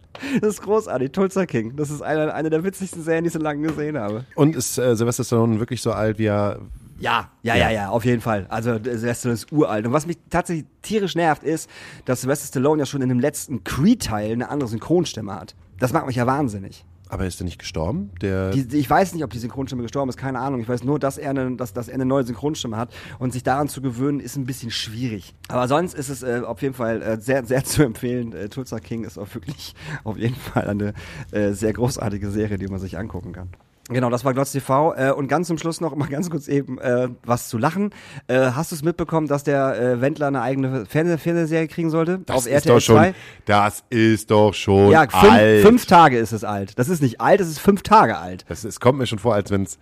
Das 0.40 0.54
ist 0.54 0.62
großartig. 0.62 1.12
Tulsa 1.12 1.46
King. 1.46 1.76
Das 1.76 1.90
ist 1.90 2.02
eine, 2.02 2.34
eine 2.34 2.50
der 2.50 2.64
witzigsten 2.64 3.02
Serien, 3.02 3.24
die 3.24 3.28
ich 3.28 3.32
so 3.32 3.38
lange 3.38 3.66
gesehen 3.66 3.98
habe. 3.98 4.24
Und 4.34 4.54
ist 4.56 4.78
äh, 4.78 4.94
Sylvester 4.94 5.24
Stallone 5.24 5.58
wirklich 5.58 5.80
so 5.80 5.92
alt, 5.92 6.18
wie 6.18 6.26
er. 6.26 6.60
Ja, 6.98 7.30
ja, 7.42 7.56
ja, 7.56 7.70
ja, 7.70 7.88
auf 7.88 8.04
jeden 8.04 8.20
Fall. 8.20 8.46
Also 8.48 8.74
Sylvester 8.74 9.32
ist 9.32 9.50
uralt. 9.50 9.86
Und 9.86 9.92
was 9.92 10.06
mich 10.06 10.18
tatsächlich 10.30 10.66
tierisch 10.82 11.16
nervt, 11.16 11.42
ist, 11.42 11.68
dass 12.04 12.20
Sylvester 12.20 12.46
Stallone 12.46 12.80
ja 12.80 12.86
schon 12.86 13.02
in 13.02 13.08
dem 13.08 13.18
letzten 13.18 13.64
Creed-Teil 13.64 14.32
eine 14.32 14.50
andere 14.50 14.68
Synchronstimme 14.68 15.34
hat. 15.34 15.56
Das 15.78 15.92
macht 15.92 16.06
mich 16.06 16.16
ja 16.16 16.26
wahnsinnig. 16.26 16.84
Aber 17.12 17.26
ist 17.26 17.38
er 17.42 17.44
nicht 17.44 17.58
gestorben? 17.58 18.10
Der. 18.22 18.52
Die, 18.52 18.74
ich 18.78 18.88
weiß 18.88 19.12
nicht, 19.12 19.22
ob 19.22 19.28
die 19.28 19.38
Synchronstimme 19.38 19.82
gestorben 19.82 20.08
ist, 20.08 20.16
keine 20.16 20.38
Ahnung. 20.38 20.62
Ich 20.62 20.68
weiß 20.68 20.82
nur, 20.82 20.98
dass 20.98 21.18
er, 21.18 21.28
eine, 21.28 21.56
dass, 21.56 21.74
dass 21.74 21.88
er 21.88 21.94
eine 21.94 22.06
neue 22.06 22.24
Synchronstimme 22.24 22.78
hat. 22.78 22.88
Und 23.18 23.34
sich 23.34 23.42
daran 23.42 23.68
zu 23.68 23.82
gewöhnen, 23.82 24.18
ist 24.18 24.36
ein 24.36 24.46
bisschen 24.46 24.70
schwierig. 24.70 25.34
Aber 25.48 25.68
sonst 25.68 25.92
ist 25.92 26.08
es 26.08 26.22
äh, 26.22 26.40
auf 26.42 26.62
jeden 26.62 26.72
Fall 26.72 27.02
äh, 27.02 27.20
sehr, 27.20 27.44
sehr 27.44 27.64
zu 27.66 27.82
empfehlen. 27.82 28.32
Äh, 28.32 28.48
Tulsa 28.48 28.80
King 28.80 29.04
ist 29.04 29.18
auch 29.18 29.34
wirklich 29.34 29.74
auf 30.04 30.16
jeden 30.16 30.36
Fall 30.36 30.66
eine 30.66 30.94
äh, 31.32 31.52
sehr 31.52 31.74
großartige 31.74 32.30
Serie, 32.30 32.56
die 32.56 32.68
man 32.68 32.80
sich 32.80 32.96
angucken 32.96 33.34
kann. 33.34 33.50
Genau, 33.88 34.10
das 34.10 34.24
war 34.24 34.32
Glotz 34.32 34.52
TV. 34.52 34.94
Äh, 34.94 35.10
und 35.10 35.28
ganz 35.28 35.48
zum 35.48 35.58
Schluss 35.58 35.80
noch 35.80 35.94
mal 35.96 36.08
ganz 36.10 36.30
kurz 36.30 36.48
eben 36.48 36.78
äh, 36.78 37.08
was 37.24 37.48
zu 37.48 37.58
lachen. 37.58 37.90
Äh, 38.28 38.52
hast 38.52 38.70
du 38.70 38.76
es 38.76 38.82
mitbekommen, 38.82 39.26
dass 39.26 39.44
der 39.44 39.78
äh, 39.80 40.00
Wendler 40.00 40.28
eine 40.28 40.40
eigene 40.40 40.86
Fernseh 40.86 41.18
Fernsehserie 41.18 41.68
kriegen 41.68 41.90
sollte? 41.90 42.20
das 42.26 42.36
auf 42.36 42.46
ist 42.46 42.52
RTL 42.52 42.74
doch 42.74 42.80
schon. 42.80 42.96
2? 42.96 43.14
Das 43.44 43.84
ist 43.90 44.30
doch 44.30 44.54
schon 44.54 44.90
Ja, 44.90 45.02
fünf, 45.08 45.32
alt. 45.32 45.62
fünf 45.62 45.86
Tage 45.86 46.18
ist 46.18 46.32
es 46.32 46.44
alt. 46.44 46.78
Das 46.78 46.88
ist 46.88 47.02
nicht 47.02 47.20
alt, 47.20 47.40
es 47.40 47.48
ist 47.48 47.58
fünf 47.58 47.82
Tage 47.82 48.18
alt. 48.18 48.44
Das, 48.48 48.64
es 48.64 48.78
kommt 48.78 48.98
mir 48.98 49.06
schon 49.06 49.18
vor, 49.18 49.34
als 49.34 49.50
wenn 49.50 49.64
es. 49.64 49.78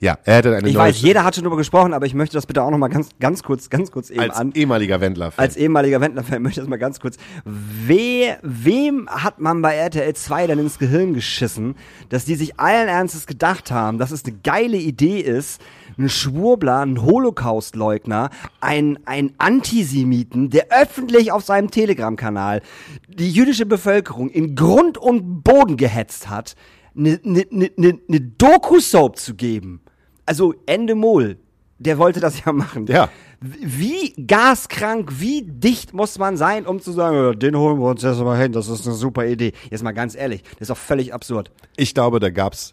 Ja, 0.00 0.18
er 0.24 0.36
hätte 0.36 0.56
eine 0.56 0.68
Ich 0.68 0.76
weiß, 0.76 1.00
jeder 1.00 1.24
hat 1.24 1.34
schon 1.34 1.44
drüber 1.44 1.56
gesprochen, 1.56 1.94
aber 1.94 2.04
ich 2.04 2.14
möchte 2.14 2.36
das 2.36 2.46
bitte 2.46 2.62
auch 2.62 2.70
noch 2.70 2.78
mal 2.78 2.88
ganz, 2.88 3.10
ganz 3.20 3.42
kurz, 3.42 3.70
ganz 3.70 3.90
kurz 3.90 4.10
eben 4.10 4.20
als 4.20 4.36
an. 4.36 4.52
ehemaliger 4.52 5.00
Wendler-Fan. 5.00 5.42
Als 5.42 5.56
ehemaliger 5.56 6.00
Wendler-Fan 6.00 6.42
möchte 6.42 6.60
ich 6.60 6.64
das 6.64 6.68
mal 6.68 6.78
ganz 6.78 7.00
kurz. 7.00 7.16
We, 7.44 8.36
wem 8.42 9.08
hat 9.08 9.40
man 9.40 9.62
bei 9.62 9.74
RTL 9.76 10.12
2 10.12 10.48
denn 10.48 10.58
ins 10.58 10.78
Gehirn 10.78 11.14
geschissen, 11.14 11.76
dass 12.08 12.24
die 12.24 12.34
sich 12.34 12.58
allen 12.60 12.88
Ernstes 12.88 13.26
gedacht 13.26 13.70
haben, 13.70 13.98
dass 13.98 14.10
es 14.10 14.24
eine 14.24 14.36
geile 14.42 14.76
Idee 14.76 15.20
ist, 15.20 15.62
einen 15.96 16.08
Schwurbler, 16.08 16.80
einen 16.80 17.02
Holocaust-Leugner, 17.02 18.30
einen, 18.60 18.98
einen 19.06 19.34
Antisemiten, 19.38 20.50
der 20.50 20.66
öffentlich 20.70 21.32
auf 21.32 21.44
seinem 21.44 21.70
Telegram-Kanal 21.70 22.62
die 23.08 23.30
jüdische 23.30 23.64
Bevölkerung 23.64 24.28
in 24.28 24.56
Grund 24.56 24.98
und 24.98 25.44
Boden 25.44 25.76
gehetzt 25.76 26.28
hat, 26.28 26.56
eine 26.96 27.20
ne, 27.22 27.46
ne, 27.50 27.70
ne, 27.76 28.00
ne 28.06 28.20
Doku-Soap 28.20 29.18
zu 29.18 29.34
geben. 29.34 29.80
Also 30.26 30.54
Ende 30.66 30.94
Mol, 30.94 31.36
der 31.78 31.98
wollte 31.98 32.20
das 32.20 32.44
ja 32.44 32.52
machen. 32.52 32.86
Ja. 32.86 33.08
Wie 33.40 34.12
gaskrank, 34.26 35.20
wie 35.20 35.42
dicht 35.42 35.92
muss 35.92 36.18
man 36.18 36.36
sein, 36.36 36.66
um 36.66 36.80
zu 36.80 36.92
sagen, 36.92 37.16
"Ja, 37.16 37.32
den 37.34 37.56
holen 37.56 37.78
wir 37.78 37.88
uns 37.90 38.02
jetzt 38.02 38.18
mal 38.20 38.40
hin, 38.40 38.52
das 38.52 38.68
ist 38.68 38.86
eine 38.86 38.94
super 38.96 39.26
Idee. 39.26 39.52
Jetzt 39.70 39.82
mal 39.82 39.92
ganz 39.92 40.14
ehrlich, 40.14 40.42
das 40.52 40.62
ist 40.62 40.70
doch 40.70 40.76
völlig 40.78 41.12
absurd. 41.12 41.50
Ich 41.76 41.92
glaube, 41.92 42.20
da 42.20 42.30
gab's 42.30 42.72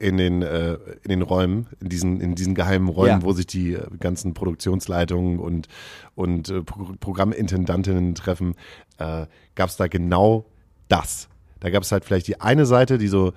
in 0.00 0.16
den 0.18 0.42
äh, 0.42 0.74
in 1.04 1.08
den 1.08 1.22
Räumen, 1.22 1.68
in 1.80 1.88
diesen 1.88 2.20
in 2.20 2.34
diesen 2.34 2.54
geheimen 2.54 2.88
Räumen, 2.88 3.20
Ja. 3.20 3.22
wo 3.22 3.32
sich 3.32 3.46
die 3.46 3.72
äh, 3.74 3.86
ganzen 3.98 4.34
Produktionsleitungen 4.34 5.38
und 5.38 5.68
und 6.14 6.50
äh, 6.50 6.62
Pro 6.62 6.92
Programmintendantinnen 7.00 8.14
treffen, 8.14 8.54
äh, 8.98 9.26
gab's 9.54 9.76
da 9.76 9.86
genau 9.88 10.44
das. 10.88 11.28
Da 11.60 11.70
gab's 11.70 11.90
halt 11.92 12.04
vielleicht 12.04 12.28
die 12.28 12.40
eine 12.40 12.66
Seite, 12.66 12.98
die 12.98 13.08
so 13.08 13.32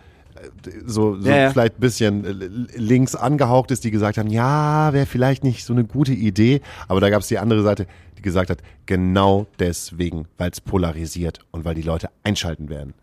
so, 0.86 1.20
so 1.20 1.30
Ja, 1.30 1.38
ja. 1.38 1.50
vielleicht 1.52 1.78
ein 1.78 1.82
bisschen 1.82 2.26
äh, 2.26 2.78
links 2.78 3.16
angehaucht 3.16 3.72
ist, 3.72 3.84
die 3.84 3.92
gesagt 3.92 4.18
haben, 4.18 4.30
ja, 4.30 4.94
wäre 4.94 5.06
vielleicht 5.06 5.44
nicht 5.44 5.66
so 5.66 5.74
eine 5.74 5.84
gute 5.84 6.14
Idee, 6.14 6.62
aber 6.88 7.02
da 7.02 7.10
gab's 7.10 7.28
die 7.28 7.40
andere 7.40 7.64
Seite, 7.64 7.88
die 8.18 8.22
gesagt 8.22 8.50
hat, 8.50 8.60
genau 8.86 9.48
deswegen, 9.60 10.28
weil 10.38 10.52
es 10.52 10.62
polarisiert 10.62 11.40
und 11.52 11.66
weil 11.66 11.76
die 11.76 11.82
Leute 11.82 12.10
einschalten 12.24 12.70
werden. 12.70 12.94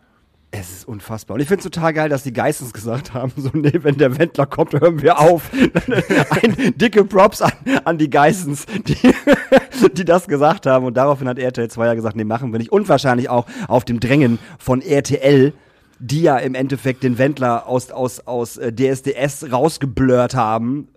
Es 0.51 0.71
ist 0.71 0.89
unfassbar. 0.89 1.35
Und 1.35 1.43
ich 1.43 1.49
finde 1.49 1.59
es 1.59 1.71
total 1.71 1.93
geil, 1.93 2.09
dass 2.09 2.23
die 2.23 2.33
Geissens 2.33 2.73
gesagt 2.73 3.13
haben, 3.13 3.33
so, 3.37 3.51
nee, 3.53 3.81
wenn 3.83 3.99
der 3.99 4.19
Wendler 4.19 4.47
kommt, 4.47 4.73
hören 4.73 5.03
wir 5.03 5.19
auf. 5.19 5.51
Ein 6.43 6.73
dicke 6.79 7.05
Props 7.05 7.43
an, 7.43 7.53
an 7.85 7.99
die 7.99 8.09
Geissens, 8.09 8.65
die, 8.87 8.97
die 9.93 10.05
das 10.07 10.27
gesagt 10.27 10.65
haben. 10.65 10.87
Und 10.87 10.97
daraufhin 10.97 11.29
hat 11.29 11.39
RTL 11.39 11.69
2 11.69 11.87
ja 11.87 11.95
gesagt, 11.95 12.17
nee, 12.17 12.25
machen 12.25 12.51
wir 12.51 12.59
nicht. 12.59 12.73
Und 12.73 12.89
wahrscheinlich 12.89 13.29
auch 13.29 13.45
auf 13.67 13.85
dem 13.85 14.01
Drängen 14.01 14.39
von 14.59 14.81
RTL, 14.81 15.53
die 15.99 16.23
ja 16.23 16.37
im 16.39 16.55
Endeffekt 16.55 17.03
den 17.03 17.19
Wendler 17.19 17.67
aus, 17.67 17.91
aus, 17.91 18.21
aus 18.21 18.57
äh, 18.57 18.73
DSDS 18.73 19.53
rausgeblurrt 19.53 20.35
haben. 20.35 20.89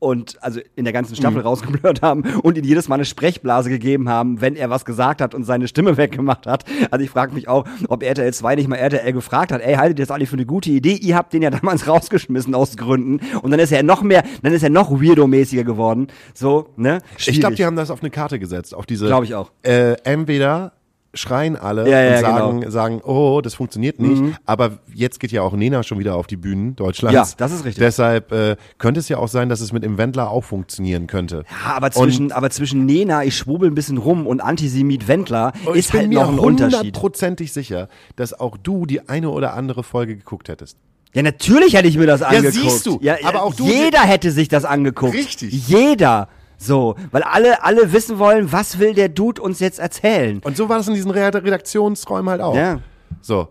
Und 0.00 0.36
also 0.42 0.60
in 0.76 0.84
der 0.84 0.92
ganzen 0.92 1.16
Staffel 1.16 1.40
rausgeblurrt 1.40 2.02
haben 2.02 2.24
und 2.42 2.58
ihm 2.58 2.64
jedes 2.64 2.88
Mal 2.88 2.96
eine 2.96 3.06
Sprechblase 3.06 3.70
gegeben 3.70 4.10
haben, 4.10 4.42
wenn 4.42 4.54
er 4.54 4.68
was 4.68 4.84
gesagt 4.84 5.22
hat 5.22 5.34
und 5.34 5.44
seine 5.44 5.66
Stimme 5.66 5.96
weggemacht 5.96 6.46
hat. 6.46 6.64
Also 6.90 7.02
ich 7.02 7.10
frage 7.10 7.32
mich 7.32 7.48
auch, 7.48 7.64
ob 7.88 8.02
RTL 8.02 8.34
2 8.34 8.56
nicht 8.56 8.68
mal 8.68 8.76
RTL 8.76 9.14
gefragt 9.14 9.50
hat, 9.50 9.62
ey, 9.62 9.76
haltet 9.76 9.98
ihr 9.98 10.04
das 10.04 10.14
eigentlich 10.14 10.28
für 10.28 10.36
eine 10.36 10.44
gute 10.44 10.70
Idee? 10.70 10.96
Ihr 10.96 11.16
habt 11.16 11.32
den 11.32 11.40
ja 11.40 11.48
damals 11.50 11.88
rausgeschmissen 11.88 12.54
aus 12.54 12.76
Gründen. 12.76 13.20
Und 13.40 13.50
dann 13.50 13.60
ist 13.60 13.72
er 13.72 13.82
noch 13.82 14.02
mehr, 14.02 14.24
dann 14.42 14.52
ist 14.52 14.62
er 14.62 14.68
noch 14.68 14.90
weirdo-mäßiger 14.90 15.64
geworden. 15.64 16.08
So, 16.34 16.68
ne? 16.76 16.98
Ich 17.16 17.40
glaube, 17.40 17.54
die 17.54 17.64
haben 17.64 17.76
das 17.76 17.90
auf 17.90 18.02
eine 18.02 18.10
Karte 18.10 18.38
gesetzt, 18.38 18.74
auf 18.74 18.84
diese. 18.84 19.06
Glaub 19.06 19.24
ich 19.24 19.34
auch. 19.34 19.52
Äh, 19.62 19.94
entweder 20.04 20.72
schreien 21.14 21.56
alle 21.56 21.88
Ja, 21.88 22.00
ja, 22.02 22.14
und 22.16 22.20
sagen, 22.20 22.60
genau. 22.60 22.70
sagen, 22.70 23.00
oh, 23.04 23.40
das 23.42 23.54
funktioniert 23.54 24.00
nicht. 24.00 24.22
Aber 24.46 24.78
jetzt 24.94 25.20
geht 25.20 25.32
ja 25.32 25.42
auch 25.42 25.52
Nena 25.54 25.82
schon 25.82 25.98
wieder 25.98 26.16
auf 26.16 26.26
die 26.26 26.36
Bühnen 26.36 26.76
Deutschlands. 26.76 27.14
Ja, 27.32 27.36
das 27.36 27.52
ist 27.52 27.64
richtig. 27.64 27.82
Deshalb 27.84 28.32
äh, 28.32 28.56
könnte 28.78 29.00
es 29.00 29.08
ja 29.08 29.18
auch 29.18 29.28
sein, 29.28 29.48
dass 29.48 29.60
es 29.60 29.72
mit 29.72 29.82
dem 29.84 29.98
Wendler 29.98 30.30
auch 30.30 30.44
funktionieren 30.44 31.06
könnte. 31.06 31.44
Ja, 31.64 31.74
aber 31.74 31.90
zwischen, 31.90 32.32
aber 32.32 32.50
zwischen 32.50 32.86
Nena, 32.86 33.24
ich 33.24 33.36
schwubbel 33.36 33.70
ein 33.70 33.74
bisschen 33.74 33.98
rum 33.98 34.26
und 34.26 34.40
Antisemit 34.40 35.08
Wendler 35.08 35.52
Und 35.64 35.76
ist 35.76 35.86
ich 35.86 35.92
bin 35.92 36.00
halt 36.00 36.08
mir 36.10 36.20
noch 36.20 36.28
ein 36.32 36.38
Unterschied. 36.38 36.78
hundertprozentig 36.78 37.52
sicher, 37.52 37.88
dass 38.16 38.38
auch 38.38 38.56
du 38.56 38.86
die 38.86 39.08
eine 39.08 39.30
oder 39.30 39.54
andere 39.54 39.82
Folge 39.82 40.16
geguckt 40.16 40.48
hättest. 40.48 40.76
Ja, 41.14 41.22
natürlich 41.22 41.74
hätte 41.76 41.86
ich 41.86 41.96
mir 41.96 42.06
das 42.08 42.22
angeguckt. 42.22 42.54
siehst 42.54 42.86
du. 42.86 42.98
Ja, 43.00 43.16
Aber 43.24 43.44
auch 43.44 43.54
du- 43.54 43.64
Jeder 43.64 44.00
hätte 44.00 44.32
sich 44.32 44.48
das 44.48 44.64
angeguckt. 44.64 45.14
Richtig. 45.14 45.68
Jeder. 45.68 46.28
So, 46.64 46.96
weil 47.10 47.22
alle, 47.22 47.62
alle 47.62 47.92
wissen 47.92 48.18
wollen, 48.18 48.50
was 48.52 48.78
will 48.78 48.94
der 48.94 49.08
Dude 49.08 49.40
uns 49.42 49.60
jetzt 49.60 49.78
erzählen. 49.78 50.40
Und 50.44 50.56
so 50.56 50.68
war 50.68 50.78
das 50.78 50.88
in 50.88 50.94
diesen 50.94 51.10
Re- 51.10 51.32
Redaktionsräumen 51.34 52.30
halt 52.30 52.40
auch. 52.40 52.54
Ja. 52.56 52.80
So. 53.20 53.48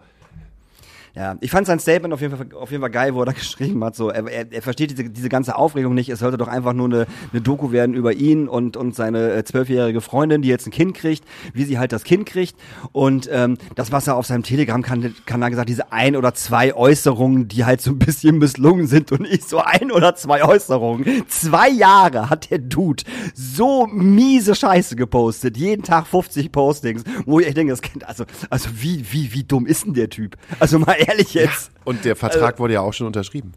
Ja, 1.16 1.38
ich 1.41 1.51
fand 1.51 1.68
sein 1.68 1.80
Statement 1.80 2.11
auf 2.11 2.22
jeden 2.22 2.36
Fall, 2.36 2.47
auf 2.57 2.72
jeden 2.72 2.82
Fall 2.82 2.89
geil, 2.89 3.14
wo 3.14 3.22
er 3.22 3.28
da 3.28 3.32
geschrieben 3.34 3.84
hat, 3.84 3.95
so, 3.95 4.09
er, 4.09 4.28
er, 4.28 4.51
er 4.51 4.61
versteht 4.64 4.89
diese, 4.89 5.09
diese 5.11 5.30
ganze 5.30 5.55
Aufregung 5.55 5.93
nicht, 5.93 6.09
es 6.09 6.20
sollte 6.20 6.38
doch 6.38 6.47
einfach 6.47 6.74
nur 6.74 6.88
eine, 6.88 7.05
eine 7.32 7.41
Doku 7.41 7.72
werden 7.72 7.93
über 7.93 8.14
ihn 8.14 8.47
und, 8.47 8.78
und 8.78 8.95
seine 8.95 9.32
äh, 9.34 9.43
zwölfjährige 9.43 10.01
Freundin, 10.01 10.41
die 10.41 10.49
jetzt 10.49 10.66
ein 10.66 10.72
Kind 10.72 10.95
kriegt, 10.95 11.24
wie 11.53 11.66
sie 11.66 11.78
halt 11.78 11.91
das 11.91 12.03
Kind 12.03 12.26
kriegt 12.26 12.55
und 12.93 13.30
ähm, 13.32 13.59
das, 13.76 13.91
was 13.91 14.07
er 14.07 14.16
auf 14.16 14.26
seinem 14.26 14.41
Telegram-Kanal 14.41 15.49
gesagt 15.51 15.70
diese 15.70 15.91
ein 15.91 16.16
oder 16.16 16.34
zwei 16.34 16.74
Äußerungen, 16.74 17.47
die 17.47 17.64
halt 17.64 17.82
so 17.82 17.91
ein 17.91 17.99
bisschen 17.99 18.39
misslungen 18.39 18.88
sind 18.88 19.11
und 19.11 19.28
ich 19.28 19.43
so 19.43 19.59
ein 19.59 19.91
oder 19.91 20.16
zwei 20.16 20.43
Äußerungen. 20.43 21.26
Zwei 21.28 21.70
Jahre 21.70 22.32
hat 22.32 22.49
der 22.49 22.57
Dude 22.57 23.03
so 23.36 23.86
miese 23.86 24.55
Scheiße 24.55 24.95
gepostet, 24.95 25.57
jeden 25.57 25.84
Tag 25.84 26.07
50 26.07 26.51
Postings, 26.51 27.03
wo 27.28 27.39
ich 27.39 27.53
denke, 27.53 27.72
das 27.72 27.84
Kind, 27.84 28.07
also, 28.07 28.26
also 28.49 28.70
wie, 28.74 29.05
wie, 29.11 29.32
wie 29.34 29.43
dumm 29.43 29.68
ist 29.68 29.86
denn 29.86 29.93
der 29.93 30.09
Typ? 30.09 30.38
Also 30.59 30.80
mal 30.80 31.03
ehrlich 31.08 31.34
jetzt. 31.34 31.72
Und 31.84 32.06
der 32.06 32.16
Vertrag 32.16 32.60
wurde 32.60 32.74
ja 32.74 32.82
auch 32.82 32.93
schon 32.93 33.08
unterschrieben. 33.08 33.54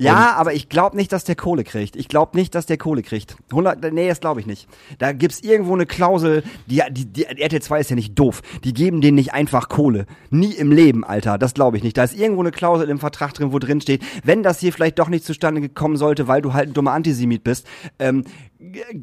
Ja, 0.00 0.36
aber 0.36 0.54
ich 0.54 0.68
glaube 0.68 0.96
nicht, 0.96 1.10
dass 1.12 1.24
der 1.24 1.34
Kohle 1.34 1.64
kriegt. 1.64 1.96
Ich 1.96 2.06
glaube 2.06 2.36
nicht, 2.38 2.54
dass 2.54 2.66
der 2.66 2.78
Kohle 2.78 3.02
kriegt. 3.02 3.36
100, 3.50 3.92
nee, 3.92 4.08
das 4.08 4.20
glaube 4.20 4.38
ich 4.38 4.46
nicht. 4.46 4.68
Da 4.98 5.12
gibt's 5.12 5.40
irgendwo 5.40 5.74
eine 5.74 5.86
Klausel, 5.86 6.44
die, 6.66 6.80
die, 6.92 7.06
die 7.06 7.24
RTL 7.24 7.60
2 7.60 7.80
ist 7.80 7.90
ja 7.90 7.96
nicht 7.96 8.16
doof. 8.16 8.42
Die 8.62 8.72
geben 8.72 9.00
denen 9.00 9.16
nicht 9.16 9.34
einfach 9.34 9.68
Kohle. 9.68 10.06
Nie 10.30 10.52
im 10.52 10.70
Leben, 10.70 11.04
Alter. 11.04 11.36
Das 11.36 11.52
glaube 11.52 11.78
ich 11.78 11.82
nicht. 11.82 11.96
Da 11.96 12.04
ist 12.04 12.16
irgendwo 12.16 12.42
eine 12.42 12.52
Klausel 12.52 12.88
im 12.90 13.00
Vertrag 13.00 13.34
drin, 13.34 13.52
wo 13.52 13.58
drin 13.58 13.80
steht, 13.80 14.02
wenn 14.22 14.44
das 14.44 14.60
hier 14.60 14.72
vielleicht 14.72 15.00
doch 15.00 15.08
nicht 15.08 15.24
zustande 15.24 15.60
gekommen 15.60 15.96
sollte, 15.96 16.28
weil 16.28 16.42
du 16.42 16.52
halt 16.52 16.68
ein 16.68 16.74
dummer 16.74 16.92
Antisemit 16.92 17.42
bist, 17.42 17.66
ähm, 17.98 18.24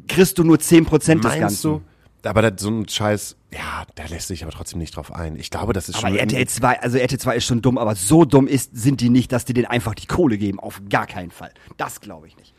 kriegst 0.07 0.37
du 0.37 0.45
nur 0.45 0.57
10% 0.57 0.89
des 0.95 1.07
Meinst 1.07 1.39
Ganzen. 1.39 1.71
du? 1.71 1.81
Aber 2.25 2.41
das, 2.41 2.61
so 2.61 2.69
ein 2.69 2.87
Scheiß, 2.87 3.35
ja, 3.53 3.85
da 3.95 4.05
lässt 4.05 4.27
sich 4.27 4.43
aber 4.43 4.51
trotzdem 4.51 4.79
nicht 4.79 4.95
drauf 4.95 5.11
ein. 5.13 5.35
Ich 5.37 5.49
glaube, 5.49 5.73
das 5.73 5.89
ist 5.89 5.97
Aber 5.97 6.09
schon. 6.09 6.17
RTL 6.17 6.47
2, 6.47 6.79
also 6.81 6.97
RTL 6.97 7.19
2 7.19 7.35
ist 7.35 7.45
schon 7.45 7.61
dumm, 7.61 7.77
aber 7.77 7.95
so 7.95 8.25
dumm 8.25 8.47
ist, 8.47 8.75
sind 8.75 9.01
die 9.01 9.09
nicht, 9.09 9.31
dass 9.31 9.45
die 9.45 9.53
denen 9.53 9.67
einfach 9.67 9.93
die 9.95 10.07
Kohle 10.07 10.37
geben. 10.37 10.59
Auf 10.59 10.81
gar 10.89 11.07
keinen 11.07 11.31
Fall. 11.31 11.53
Das 11.77 12.01
glaube 12.01 12.27
ich 12.27 12.35
nicht. 12.37 12.53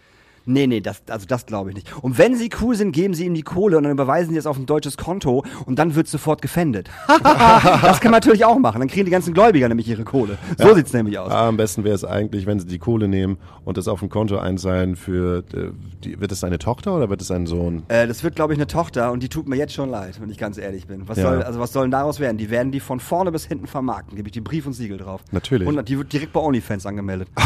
Nee, 0.49 0.69
nee, 0.69 0.81
das, 0.81 1.03
also 1.11 1.27
das 1.27 1.45
glaube 1.45 1.71
ich 1.71 1.77
nicht. 1.77 2.03
Und 2.03 2.19
wenn 2.19 2.37
sie 2.37 2.49
cool 2.63 2.77
sind, 2.77 2.93
geben 2.93 3.15
sie 3.15 3.27
ihm 3.27 3.35
die 3.35 3.43
Kohle 3.43 3.77
und 3.77 3.83
dann 3.83 3.91
überweisen 3.93 4.33
sie 4.33 4.39
es 4.39 4.47
auf 4.47 4.57
ein 4.57 4.65
deutsches 4.67 4.97
Konto 4.97 5.45
und 5.67 5.79
dann 5.79 5.97
wird 5.97 6.07
sofort 6.07 6.41
gefändet. 6.41 6.89
das 7.09 8.01
kann 8.01 8.13
man 8.13 8.21
natürlich 8.21 8.45
auch 8.45 8.59
machen. 8.59 8.79
Dann 8.79 8.89
kriegen 8.89 9.07
die 9.07 9.11
ganzen 9.11 9.35
Gläubiger 9.35 9.69
nämlich 9.69 9.89
ihre 9.89 10.05
Kohle. 10.05 10.39
So 10.57 10.73
sieht's 10.75 10.93
nämlich 10.93 11.19
aus. 11.19 11.33
Ah, 11.33 11.49
am 11.49 11.57
besten 11.57 11.83
wäre 11.83 11.97
es 11.97 12.05
eigentlich, 12.05 12.47
wenn 12.47 12.61
sie 12.61 12.67
die 12.67 12.79
Kohle 12.79 13.09
nehmen 13.09 13.39
und 13.65 13.77
das 13.77 13.89
auf 13.89 14.01
ein 14.03 14.09
Konto 14.09 14.39
einzahlen 14.39 14.95
für, 14.95 15.43
äh, 15.53 15.71
die, 16.05 16.21
wird 16.21 16.31
es 16.31 16.45
eine 16.45 16.61
Tochter 16.61 16.97
oder 16.97 17.11
wird 17.11 17.21
es 17.23 17.33
ein 17.33 17.47
Sohn? 17.47 17.83
Äh, 17.89 18.07
das 18.07 18.23
wird, 18.23 18.37
glaube 18.37 18.53
ich, 18.53 18.59
eine 18.59 18.69
Tochter 18.69 19.11
und 19.11 19.25
die 19.25 19.29
tut 19.29 19.49
mir 19.49 19.57
jetzt 19.57 19.75
schon 19.75 19.91
leid, 19.91 20.21
wenn 20.21 20.31
ich 20.31 20.39
ganz 20.39 20.59
ehrlich 20.59 20.87
bin. 20.87 21.09
Was 21.09 21.19
Ja. 21.19 21.25
soll, 21.25 21.43
also 21.43 21.59
was 21.59 21.73
soll 21.73 21.85
denn 21.87 21.91
daraus 21.91 22.21
werden? 22.21 22.39
Die 22.39 22.51
werden 22.51 22.71
die 22.71 22.81
von 22.81 23.01
vorne 23.01 23.33
bis 23.33 23.47
hinten 23.47 23.67
vermarkten. 23.67 24.17
Gebe 24.17 24.29
ich 24.29 24.33
die 24.33 24.41
Brief 24.41 24.65
und 24.65 24.75
Siegel 24.75 24.99
drauf. 24.99 25.23
Natürlich. 25.33 25.67
Und 25.67 25.89
die 25.89 25.99
wird 25.99 26.13
direkt 26.13 26.33
bei 26.33 26.41
OnlyFans 26.41 26.87
angemeldet. 26.87 27.29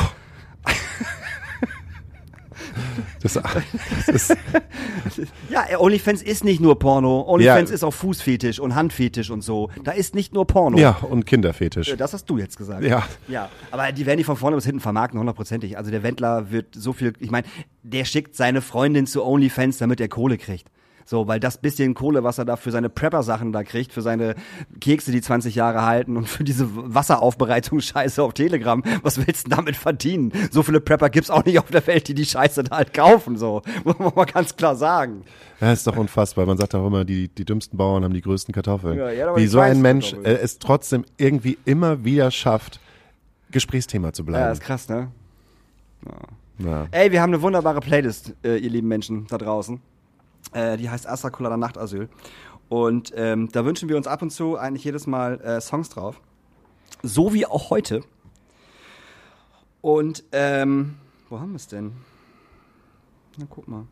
Das, 3.22 3.34
das 4.06 4.28
Ja, 5.50 5.78
OnlyFans 5.78 6.22
ist 6.22 6.44
nicht 6.44 6.60
nur 6.60 6.78
Porno. 6.78 7.22
OnlyFans 7.28 7.70
Ja. 7.70 7.74
ist 7.74 7.84
auch 7.84 7.92
Fußfetisch 7.94 8.58
und 8.60 8.74
Handfetisch 8.74 9.30
und 9.30 9.42
so. 9.42 9.70
Da 9.84 9.92
ist 9.92 10.14
nicht 10.14 10.32
nur 10.32 10.46
Porno. 10.46 10.78
ja, 10.78 10.92
und 11.08 11.26
Kinderfetisch. 11.26 11.88
Äh, 11.90 11.96
Das 11.96 12.12
hast 12.12 12.24
du 12.30 12.38
jetzt 12.38 12.56
gesagt. 12.56 12.82
Ja. 12.84 13.06
Ja, 13.28 13.48
aber 13.70 13.92
die 13.92 14.06
werden 14.06 14.18
die 14.18 14.24
von 14.24 14.36
vorne 14.36 14.56
bis 14.56 14.64
hinten 14.64 14.80
vermarkten, 14.80 15.18
hundertprozentig. 15.18 15.76
Also 15.76 15.90
der 15.90 16.02
Wendler 16.02 16.50
wird 16.50 16.74
so 16.74 16.92
viel, 16.92 17.12
ich 17.18 17.30
meine, 17.30 17.46
der 17.82 18.04
schickt 18.04 18.34
seine 18.36 18.60
Freundin 18.62 19.06
zu 19.06 19.24
OnlyFans, 19.24 19.78
damit 19.78 20.00
er 20.00 20.08
Kohle 20.08 20.38
kriegt. 20.38 20.68
So, 21.10 21.26
weil 21.26 21.40
das 21.40 21.58
bisschen 21.58 21.94
Kohle, 21.94 22.22
was 22.22 22.38
er 22.38 22.44
da 22.44 22.54
für 22.54 22.70
seine 22.70 22.88
Prepper-Sachen 22.88 23.50
da 23.52 23.64
kriegt, 23.64 23.92
für 23.92 24.00
seine 24.00 24.36
Kekse, 24.80 25.10
die 25.10 25.20
20 25.20 25.56
Jahre 25.56 25.82
halten 25.84 26.16
und 26.16 26.28
für 26.28 26.44
diese 26.44 26.68
Wasseraufbereitungsscheiße 26.72 28.22
auf 28.22 28.32
Telegram, 28.32 28.80
was 29.02 29.18
willst 29.18 29.48
du 29.48 29.50
damit 29.50 29.74
verdienen? 29.74 30.30
So 30.52 30.62
viele 30.62 30.80
Prepper 30.80 31.10
gibt's 31.10 31.28
auch 31.28 31.44
nicht 31.44 31.58
auf 31.58 31.68
der 31.68 31.84
Welt, 31.88 32.06
die 32.06 32.14
die 32.14 32.24
Scheiße 32.24 32.62
da 32.62 32.76
halt 32.76 32.94
kaufen, 32.94 33.36
so. 33.36 33.60
Muss 33.84 33.98
man 33.98 34.12
mal 34.14 34.24
ganz 34.24 34.54
klar 34.54 34.76
sagen. 34.76 35.24
Ja, 35.60 35.72
ist 35.72 35.84
doch 35.84 35.96
unfassbar. 35.96 36.46
Man 36.46 36.58
sagt 36.58 36.76
auch 36.76 36.86
immer, 36.86 37.04
die, 37.04 37.26
die 37.26 37.44
dümmsten 37.44 37.76
Bauern 37.76 38.04
haben 38.04 38.14
die 38.14 38.20
größten 38.22 38.54
Kartoffeln. 38.54 38.96
Ja, 38.96 39.10
ja, 39.10 39.36
Wie 39.36 39.48
so 39.48 39.58
ein 39.58 39.82
Mensch 39.82 40.12
äh, 40.12 40.34
es 40.34 40.60
trotzdem 40.60 41.04
irgendwie 41.16 41.58
immer 41.64 42.04
wieder 42.04 42.30
schafft, 42.30 42.78
Gesprächsthema 43.50 44.12
zu 44.12 44.22
Ja, 44.22 44.26
bleiben. 44.26 44.52
ist 44.52 44.60
krass, 44.60 44.88
ne? 44.88 45.08
Ja. 46.58 46.86
Ey, 46.92 47.10
wir 47.10 47.20
haben 47.20 47.30
eine 47.30 47.42
wunderbare 47.42 47.80
Playlist, 47.80 48.32
äh, 48.44 48.58
ihr 48.58 48.70
lieben 48.70 48.86
Menschen 48.86 49.26
da 49.26 49.38
draußen. 49.38 49.80
Äh, 50.52 50.76
die 50.76 50.90
heißt 50.90 51.06
Astra 51.06 51.30
Colada 51.30 51.56
Nachtasyl. 51.56 52.08
Und 52.68 53.12
ähm, 53.16 53.48
da 53.52 53.64
wünschen 53.64 53.88
wir 53.88 53.96
uns 53.96 54.06
ab 54.06 54.22
und 54.22 54.30
zu 54.30 54.56
eigentlich 54.56 54.84
jedes 54.84 55.06
Mal 55.06 55.40
äh, 55.40 55.60
Songs 55.60 55.88
drauf. 55.88 56.20
So 57.02 57.32
wie 57.34 57.46
auch 57.46 57.70
heute. 57.70 58.02
Und 59.80 60.24
ähm, 60.32 60.96
wo 61.28 61.40
haben 61.40 61.50
wir 61.52 61.56
es 61.56 61.66
denn? 61.68 61.92
Na, 63.38 63.46
guck 63.48 63.68
mal. 63.68 63.86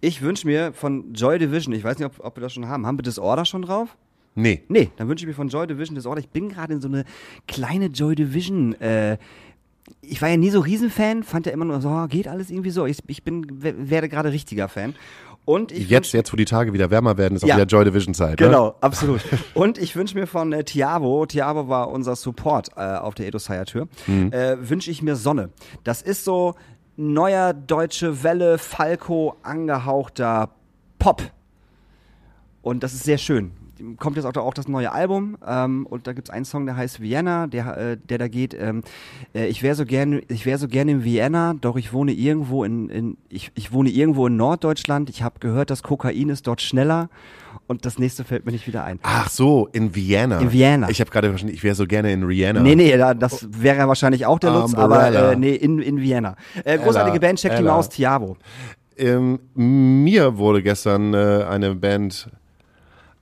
Ich 0.00 0.22
wünsche 0.22 0.46
mir 0.46 0.72
von 0.72 1.12
Joy 1.14 1.38
Division, 1.38 1.74
ich 1.74 1.84
weiß 1.84 1.98
nicht, 1.98 2.06
ob, 2.06 2.24
ob 2.24 2.36
wir 2.36 2.42
das 2.42 2.52
schon 2.52 2.68
haben. 2.68 2.86
Haben 2.86 2.98
wir 2.98 3.02
Disorder 3.02 3.44
schon 3.44 3.62
drauf? 3.62 3.96
Nee. 4.34 4.62
Nee, 4.68 4.90
dann 4.96 5.08
wünsche 5.08 5.24
ich 5.24 5.28
mir 5.28 5.34
von 5.34 5.48
Joy 5.48 5.66
Division 5.66 5.94
Disorder. 5.94 6.20
Ich 6.20 6.28
bin 6.28 6.48
gerade 6.50 6.74
in 6.74 6.80
so 6.80 6.88
eine 6.88 7.04
kleine 7.48 7.86
Joy 7.86 8.14
Division. 8.14 8.74
Äh, 8.80 9.18
ich 10.02 10.22
war 10.22 10.28
ja 10.28 10.36
nie 10.36 10.50
so 10.50 10.60
Riesenfan, 10.60 11.24
fand 11.24 11.46
ja 11.46 11.52
immer 11.52 11.64
nur 11.64 11.80
so, 11.80 11.88
oh, 11.88 12.06
geht 12.06 12.28
alles 12.28 12.50
irgendwie 12.50 12.70
so. 12.70 12.86
Ich, 12.86 12.98
ich 13.06 13.24
bin, 13.24 13.62
we- 13.62 13.90
werde 13.90 14.08
gerade 14.08 14.30
richtiger 14.30 14.68
Fan. 14.68 14.94
Und 15.44 15.72
ich 15.72 15.88
Jetzt, 15.88 16.12
jetzt, 16.12 16.32
wo 16.32 16.36
die 16.36 16.44
Tage 16.44 16.72
wieder 16.72 16.90
wärmer 16.90 17.16
werden, 17.18 17.34
ist 17.34 17.42
auch 17.44 17.48
Ja. 17.48 17.56
wieder 17.56 17.66
Joy 17.66 17.84
Division 17.84 18.14
Zeit. 18.14 18.38
Ne? 18.40 18.46
Genau, 18.46 18.76
absolut. 18.80 19.20
Und 19.54 19.78
ich 19.78 19.96
wünsche 19.96 20.16
mir 20.16 20.26
von 20.26 20.52
äh, 20.52 20.62
Tiavo, 20.64 21.26
Tiavo 21.26 21.68
war 21.68 21.88
unser 21.90 22.14
Support 22.14 22.68
äh, 22.76 22.80
auf 22.80 23.14
der 23.14 23.26
Edosire-Tür, 23.26 23.88
äh, 24.06 24.56
wünsche 24.60 24.90
ich 24.90 25.02
mir 25.02 25.16
Sonne. 25.16 25.50
Das 25.82 26.02
ist 26.02 26.24
so 26.24 26.54
neuer 26.96 27.52
deutsche 27.54 28.22
Welle, 28.22 28.58
Falco 28.58 29.34
angehauchter 29.42 30.50
Pop. 30.98 31.22
Und 32.62 32.82
das 32.82 32.92
ist 32.92 33.04
sehr 33.04 33.18
schön. 33.18 33.52
Kommt 33.98 34.16
jetzt 34.16 34.26
auch, 34.26 34.36
auch 34.36 34.54
das 34.54 34.68
neue 34.68 34.92
Album 34.92 35.36
ähm, 35.46 35.86
und 35.86 36.06
da 36.06 36.12
gibt's 36.12 36.30
einen 36.30 36.44
Song, 36.44 36.66
der 36.66 36.76
heißt 36.76 37.00
Vienna, 37.00 37.46
der, 37.46 37.76
äh, 37.76 37.96
der 37.96 38.18
da 38.18 38.28
geht, 38.28 38.54
ähm, 38.54 38.82
äh, 39.34 39.46
ich 39.46 39.62
wäre 39.62 39.74
so 39.74 39.84
gerne, 39.84 40.22
ich 40.28 40.46
wäre 40.46 40.58
so 40.58 40.68
gerne 40.68 40.90
in 40.92 41.04
Vienna, 41.04 41.54
doch 41.60 41.76
ich 41.76 41.92
wohne 41.92 42.12
irgendwo 42.12 42.64
in, 42.64 42.88
in 42.88 43.16
ich, 43.28 43.50
ich 43.54 43.72
wohne 43.72 43.90
irgendwo 43.90 44.26
in 44.26 44.36
Norddeutschland. 44.36 45.10
Ich 45.10 45.22
habe 45.22 45.38
gehört, 45.40 45.70
das 45.70 45.82
Kokain 45.82 46.28
ist 46.28 46.46
dort 46.46 46.60
schneller 46.60 47.08
und 47.66 47.86
das 47.86 47.98
nächste 47.98 48.24
fällt 48.24 48.46
mir 48.46 48.52
nicht 48.52 48.66
wieder 48.66 48.84
ein. 48.84 48.98
Ach 49.02 49.28
so, 49.28 49.68
in 49.72 49.94
Vienna. 49.94 50.38
In 50.38 50.52
Vienna. 50.52 50.90
Ich 50.90 51.00
habe 51.00 51.10
gerade 51.10 51.28
verstanden, 51.28 51.54
ich 51.54 51.62
wäre 51.62 51.74
so 51.74 51.86
gerne 51.86 52.12
in 52.12 52.24
Rihanna. 52.24 52.60
Nee, 52.60 52.74
nee, 52.74 52.96
da, 52.96 53.14
das 53.14 53.46
wäre 53.50 53.86
wahrscheinlich 53.88 54.26
auch 54.26 54.38
der 54.38 54.50
Lutz, 54.52 54.74
aber 54.74 55.32
äh, 55.32 55.36
nee, 55.36 55.54
in, 55.54 55.78
in 55.80 56.00
Vienna. 56.00 56.36
Äh, 56.64 56.78
großartige 56.78 57.18
Ella, 57.18 57.28
Band, 57.28 57.38
check 57.38 57.52
die 57.52 57.58
Ella. 57.58 57.72
mal 57.72 57.78
aus, 57.78 57.88
Tiavo. 57.88 58.36
Ähm, 58.96 59.38
mir 59.54 60.36
wurde 60.36 60.62
gestern 60.62 61.14
äh, 61.14 61.44
eine 61.48 61.74
Band 61.74 62.28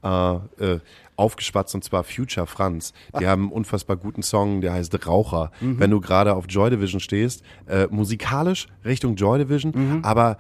äh, 0.02 0.34
äh, 0.74 0.80
aufgespatzt 1.16 1.74
und 1.74 1.82
zwar 1.82 2.04
Future 2.04 2.46
Franz. 2.46 2.92
Die 3.18 3.26
haben 3.26 3.44
einen 3.44 3.52
unfassbar 3.52 3.96
guten 3.96 4.22
Song, 4.22 4.60
der 4.60 4.72
heißt 4.72 5.06
Raucher. 5.06 5.50
Mhm. 5.60 5.80
Wenn 5.80 5.90
du 5.90 6.00
gerade 6.00 6.34
auf 6.34 6.44
Joy 6.48 6.70
Division 6.70 7.00
stehst, 7.00 7.42
äh, 7.66 7.86
musikalisch 7.90 8.68
Richtung 8.84 9.16
Joy 9.16 9.38
Division, 9.38 9.72
Mhm. 9.74 10.04
aber 10.04 10.38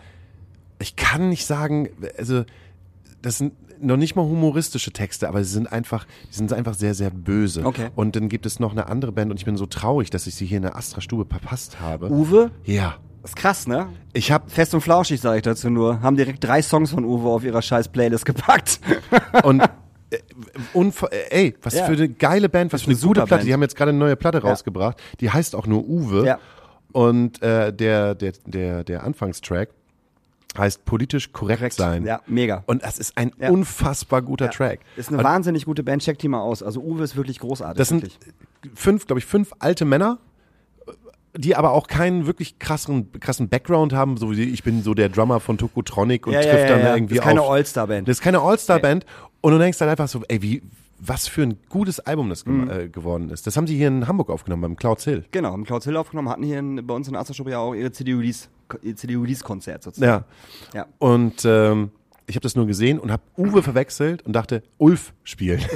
ich 0.78 0.94
kann 0.94 1.28
nicht 1.30 1.44
sagen, 1.46 1.88
also 2.16 2.44
das 3.22 3.38
sind 3.38 3.52
noch 3.80 3.96
nicht 3.96 4.16
mal 4.16 4.22
humoristische 4.22 4.92
Texte, 4.92 5.28
aber 5.28 5.42
sie 5.44 5.52
sind 5.52 5.70
einfach, 5.72 6.06
die 6.30 6.34
sind 6.36 6.52
einfach 6.52 6.74
sehr, 6.74 6.94
sehr 6.94 7.10
böse. 7.10 7.64
Okay. 7.64 7.88
Und 7.96 8.14
dann 8.16 8.28
gibt 8.28 8.44
es 8.46 8.58
noch 8.60 8.72
eine 8.72 8.86
andere 8.88 9.12
Band 9.12 9.30
und 9.30 9.38
ich 9.38 9.44
bin 9.44 9.56
so 9.56 9.66
traurig, 9.66 10.10
dass 10.10 10.26
ich 10.26 10.34
sie 10.34 10.46
hier 10.46 10.56
in 10.56 10.62
der 10.64 10.76
Astra-Stube 10.76 11.26
verpasst 11.28 11.80
habe. 11.80 12.10
Uwe, 12.10 12.50
Ja. 12.64 12.96
Ist 13.28 13.36
krass, 13.36 13.66
ne? 13.66 13.88
Ich 14.12 14.30
habe 14.32 14.48
Fest 14.50 14.74
und 14.74 14.80
flauschig, 14.80 15.20
sage 15.20 15.36
ich 15.38 15.42
dazu 15.42 15.70
nur. 15.70 16.00
Haben 16.02 16.16
direkt 16.16 16.42
drei 16.44 16.62
Songs 16.62 16.90
von 16.90 17.04
Uwe 17.04 17.28
auf 17.28 17.44
ihrer 17.44 17.62
scheiß 17.62 17.88
Playlist 17.88 18.24
gepackt. 18.26 18.80
Und 19.44 19.60
äh, 20.10 20.16
äh, 20.74 21.00
ey, 21.30 21.54
was 21.62 21.74
Ja. 21.74 21.84
für 21.84 21.92
eine 21.92 22.08
geile 22.08 22.48
Band, 22.48 22.72
was 22.72 22.82
für 22.82 22.86
eine 22.90 22.94
gute 22.96 23.20
super 23.20 23.26
Platte. 23.26 23.44
Die 23.44 23.52
haben 23.52 23.62
jetzt 23.62 23.76
gerade 23.76 23.90
eine 23.90 23.98
neue 23.98 24.16
Platte 24.16 24.42
rausgebracht. 24.42 25.00
Die 25.20 25.30
heißt 25.30 25.54
auch 25.54 25.66
nur 25.66 25.86
Uwe. 25.86 26.24
Ja. 26.26 26.38
Und 26.92 27.42
äh, 27.42 27.72
der, 27.72 28.14
der, 28.14 28.32
der, 28.46 28.84
der 28.84 29.04
Anfangstrack 29.04 29.68
heißt 30.56 30.84
politisch 30.86 31.32
korrekt, 31.32 31.74
sein. 31.74 32.04
Ja, 32.06 32.20
mega. 32.26 32.64
Und 32.66 32.82
das 32.82 32.98
ist 32.98 33.16
ein 33.18 33.32
Ja. 33.38 33.50
unfassbar 33.50 34.22
guter 34.22 34.46
Ja. 34.46 34.50
Track. 34.50 34.80
Ist 34.96 35.08
eine 35.10 35.18
Und 35.18 35.24
wahnsinnig 35.24 35.66
gute 35.66 35.82
Band, 35.82 36.02
check 36.02 36.18
die 36.18 36.28
mal 36.28 36.40
aus. 36.40 36.62
Also 36.62 36.80
Uwe 36.80 37.04
ist 37.04 37.14
wirklich 37.16 37.38
großartig. 37.38 37.76
das 37.76 37.88
sind 37.88 38.02
wirklich. 38.02 38.18
fünf, 38.74 39.06
glaube 39.06 39.18
ich, 39.20 39.26
fünf 39.26 39.52
alte 39.58 39.84
Männer, 39.84 40.18
die 41.40 41.54
aber 41.54 41.70
auch 41.70 41.86
keinen 41.86 42.26
wirklich 42.26 42.58
krassen, 42.58 43.12
krassen 43.20 43.48
Background 43.48 43.92
haben, 43.92 44.16
so 44.16 44.30
wie 44.32 44.42
ich 44.42 44.64
bin 44.64 44.82
so 44.82 44.92
der 44.92 45.08
Drummer 45.08 45.38
von 45.38 45.56
Tokotronic 45.56 46.26
und 46.26 46.32
Ja, 46.32 46.40
ja, 46.40 46.50
trifft 46.50 46.64
ja, 46.64 46.76
dann 46.76 46.80
ja. 46.86 46.94
irgendwie 46.96 47.14
Das 47.14 47.24
ist 47.24 47.28
keine 47.28 47.42
auf. 47.42 47.50
All-Star-Band. 47.52 48.08
Das 48.08 48.16
ist 48.16 48.22
keine 48.22 48.40
All-Star-Band. 48.40 49.06
Und 49.40 49.52
du 49.52 49.58
denkst 49.58 49.78
dann 49.78 49.88
einfach 49.88 50.08
so, 50.08 50.20
ey, 50.26 50.42
wie, 50.42 50.62
was 50.98 51.28
für 51.28 51.42
ein 51.42 51.58
gutes 51.68 52.00
Album 52.00 52.28
das 52.28 52.44
Mhm. 52.44 52.68
äh, 52.70 52.88
geworden 52.88 53.30
ist. 53.30 53.46
Das 53.46 53.56
haben 53.56 53.68
sie 53.68 53.76
hier 53.76 53.86
in 53.86 54.08
Hamburg 54.08 54.30
aufgenommen, 54.30 54.62
beim 54.62 54.76
Clouds 54.76 55.04
Hill. 55.04 55.24
Genau, 55.30 55.54
im 55.54 55.64
Clouds 55.64 55.84
Hill 55.84 55.96
aufgenommen, 55.96 56.28
hatten 56.28 56.42
hier 56.42 56.58
in, 56.58 56.84
bei 56.84 56.92
uns 56.94 57.06
in 57.06 57.14
Astra 57.14 57.48
ja 57.48 57.58
auch 57.58 57.72
ihre 57.74 57.92
CD-Release-Konzert 57.92 59.82
sozusagen. 59.84 60.24
Ja. 60.74 60.80
Ja. 60.80 60.86
Und 60.98 61.44
ähm, 61.44 61.90
ich 62.28 62.36
habe 62.36 62.42
das 62.42 62.54
nur 62.54 62.66
gesehen 62.66 62.98
und 63.00 63.10
habe 63.10 63.22
Uwe 63.36 63.62
verwechselt 63.62 64.24
und 64.24 64.34
dachte, 64.34 64.62
Ulf 64.76 65.12
spielt. 65.24 65.66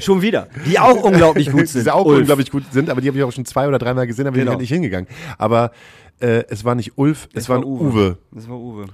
Schon 0.00 0.22
wieder. 0.22 0.48
Die 0.64 0.78
auch 0.78 1.02
unglaublich 1.02 1.50
gut 1.50 1.68
sind. 1.68 1.84
die 1.86 1.90
auch 1.90 2.04
Ulf. 2.06 2.20
unglaublich 2.20 2.50
gut 2.50 2.64
sind, 2.72 2.88
aber 2.88 3.00
die 3.00 3.08
habe 3.08 3.18
ich 3.18 3.24
auch 3.24 3.32
schon 3.32 3.44
zwei 3.44 3.66
oder 3.68 3.78
dreimal 3.78 4.06
gesehen, 4.06 4.26
aber 4.26 4.34
bin 4.34 4.40
Genau. 4.42 4.52
ich 4.52 4.54
halt 4.54 4.60
nicht 4.60 4.70
hingegangen. 4.72 5.08
Aber 5.38 5.72
äh, 6.20 6.44
es 6.48 6.64
war 6.64 6.74
nicht 6.74 6.96
Ulf, 6.96 7.26
es, 7.28 7.44
Das 7.44 7.48
war 7.48 7.64
Uwe. 7.66 8.16
Das 8.32 8.48
war 8.48 8.56
Uwe. 8.58 8.86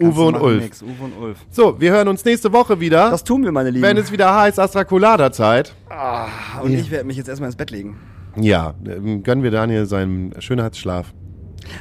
Uwe 0.00 0.22
und 0.26 0.36
Ulf. 0.40 0.82
Uwe 0.82 1.04
und 1.04 1.12
Ulf. 1.20 1.38
So, 1.50 1.80
wir 1.80 1.90
hören 1.92 2.06
uns 2.08 2.24
nächste 2.24 2.52
Woche 2.52 2.78
wieder, 2.78 3.10
Das 3.10 3.24
tun 3.24 3.42
wir, 3.44 3.50
meine 3.52 3.70
Lieben. 3.70 3.82
wenn 3.82 3.96
es 3.96 4.12
wieder 4.12 4.34
heißt 4.34 4.60
Astrakulada-Zeit. 4.60 5.74
Und 6.62 6.72
ich 6.72 6.90
werde 6.90 7.04
mich 7.06 7.16
jetzt 7.16 7.28
erstmal 7.28 7.48
ins 7.48 7.56
Bett 7.56 7.70
legen. 7.70 7.96
Ja, 8.36 8.74
ähm, 8.86 9.22
gönnen 9.24 9.42
wir 9.42 9.50
Daniel 9.50 9.86
seinen 9.86 10.32
Schönheitsschlaf. 10.40 11.12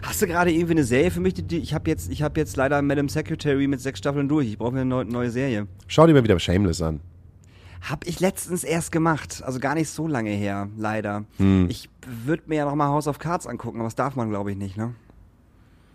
Hast 0.02 0.22
du 0.22 0.28
gerade 0.28 0.52
irgendwie 0.52 0.72
eine 0.72 0.84
Serie 0.84 1.12
für 1.12 1.20
mich? 1.20 1.34
Die, 1.36 1.58
ich 1.58 1.74
habe 1.74 1.90
jetzt, 1.90 2.12
ich 2.12 2.22
habe 2.22 2.40
jetzt 2.40 2.56
leider 2.58 2.82
Madam 2.82 3.10
Secretary 3.10 3.68
mit 3.68 3.82
sechs 3.82 4.00
Staffeln 4.00 4.28
durch. 4.28 4.48
Ich 4.48 4.58
brauche 4.58 4.72
mir 4.72 4.82
eine 4.82 4.90
neue, 4.90 5.06
neue 5.06 5.32
Serie. 5.32 5.68
Schau 5.88 6.08
dir 6.08 6.14
mal 6.14 6.24
wieder 6.24 6.40
Shameless 6.40 6.82
an. 6.82 7.00
Hab 7.82 8.06
ich 8.08 8.20
letztens 8.20 8.64
erst 8.64 8.92
gemacht, 8.92 9.44
also 9.46 9.60
gar 9.60 9.76
nicht 9.76 9.90
so 9.90 10.08
lange 10.08 10.32
her, 10.32 10.68
leider. 10.78 11.26
Hm. 11.38 11.68
Ich 11.70 11.90
würde 12.06 12.44
mir 12.48 12.56
ja 12.56 12.66
noch 12.66 12.76
mal 12.76 12.88
House 12.88 13.08
of 13.08 13.20
Cards 13.20 13.46
angucken, 13.46 13.78
aber 13.78 13.88
das 13.88 13.96
darf 13.96 14.16
man, 14.16 14.30
glaube 14.30 14.52
ich, 14.52 14.58
nicht, 14.58 14.78
ne? 14.78 14.94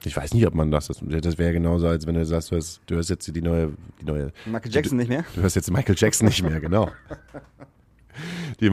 Ich 0.04 0.16
weiß 0.16 0.34
nicht, 0.34 0.46
ob 0.46 0.54
man 0.54 0.70
das. 0.70 0.88
Das, 0.88 1.38
wäre 1.38 1.52
genauso, 1.52 1.86
als 1.86 2.06
wenn 2.06 2.14
du 2.14 2.24
sagst, 2.24 2.50
du 2.50 2.56
hörst, 2.56 2.80
du 2.86 2.96
hörst 2.96 3.10
jetzt 3.10 3.34
die 3.34 3.42
neue, 3.42 3.72
die 4.00 4.04
neue. 4.04 4.32
Michael 4.46 4.72
Jackson 4.72 4.96
nicht 4.96 5.08
mehr? 5.08 5.24
Du 5.34 5.42
hörst 5.42 5.54
jetzt 5.54 5.70
Michael 5.70 5.94
Jackson 5.96 6.26
nicht 6.26 6.42
mehr, 6.42 6.60
genau. 6.60 6.90
Die, 8.60 8.70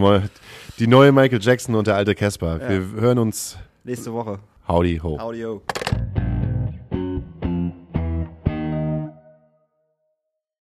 die 0.80 0.88
neue 0.88 1.12
Michael 1.12 1.40
Jackson 1.42 1.76
und 1.76 1.88
der 1.88 1.96
alte 1.96 2.14
Casper. 2.14 2.60
Wir 2.60 3.02
hören 3.02 3.20
uns. 3.20 3.58
Nächste 3.84 4.12
Woche. 4.12 4.40
Howdy 4.70 4.98
ho. 4.98 5.18
Howdy 5.18 5.42
ho. 5.42 5.62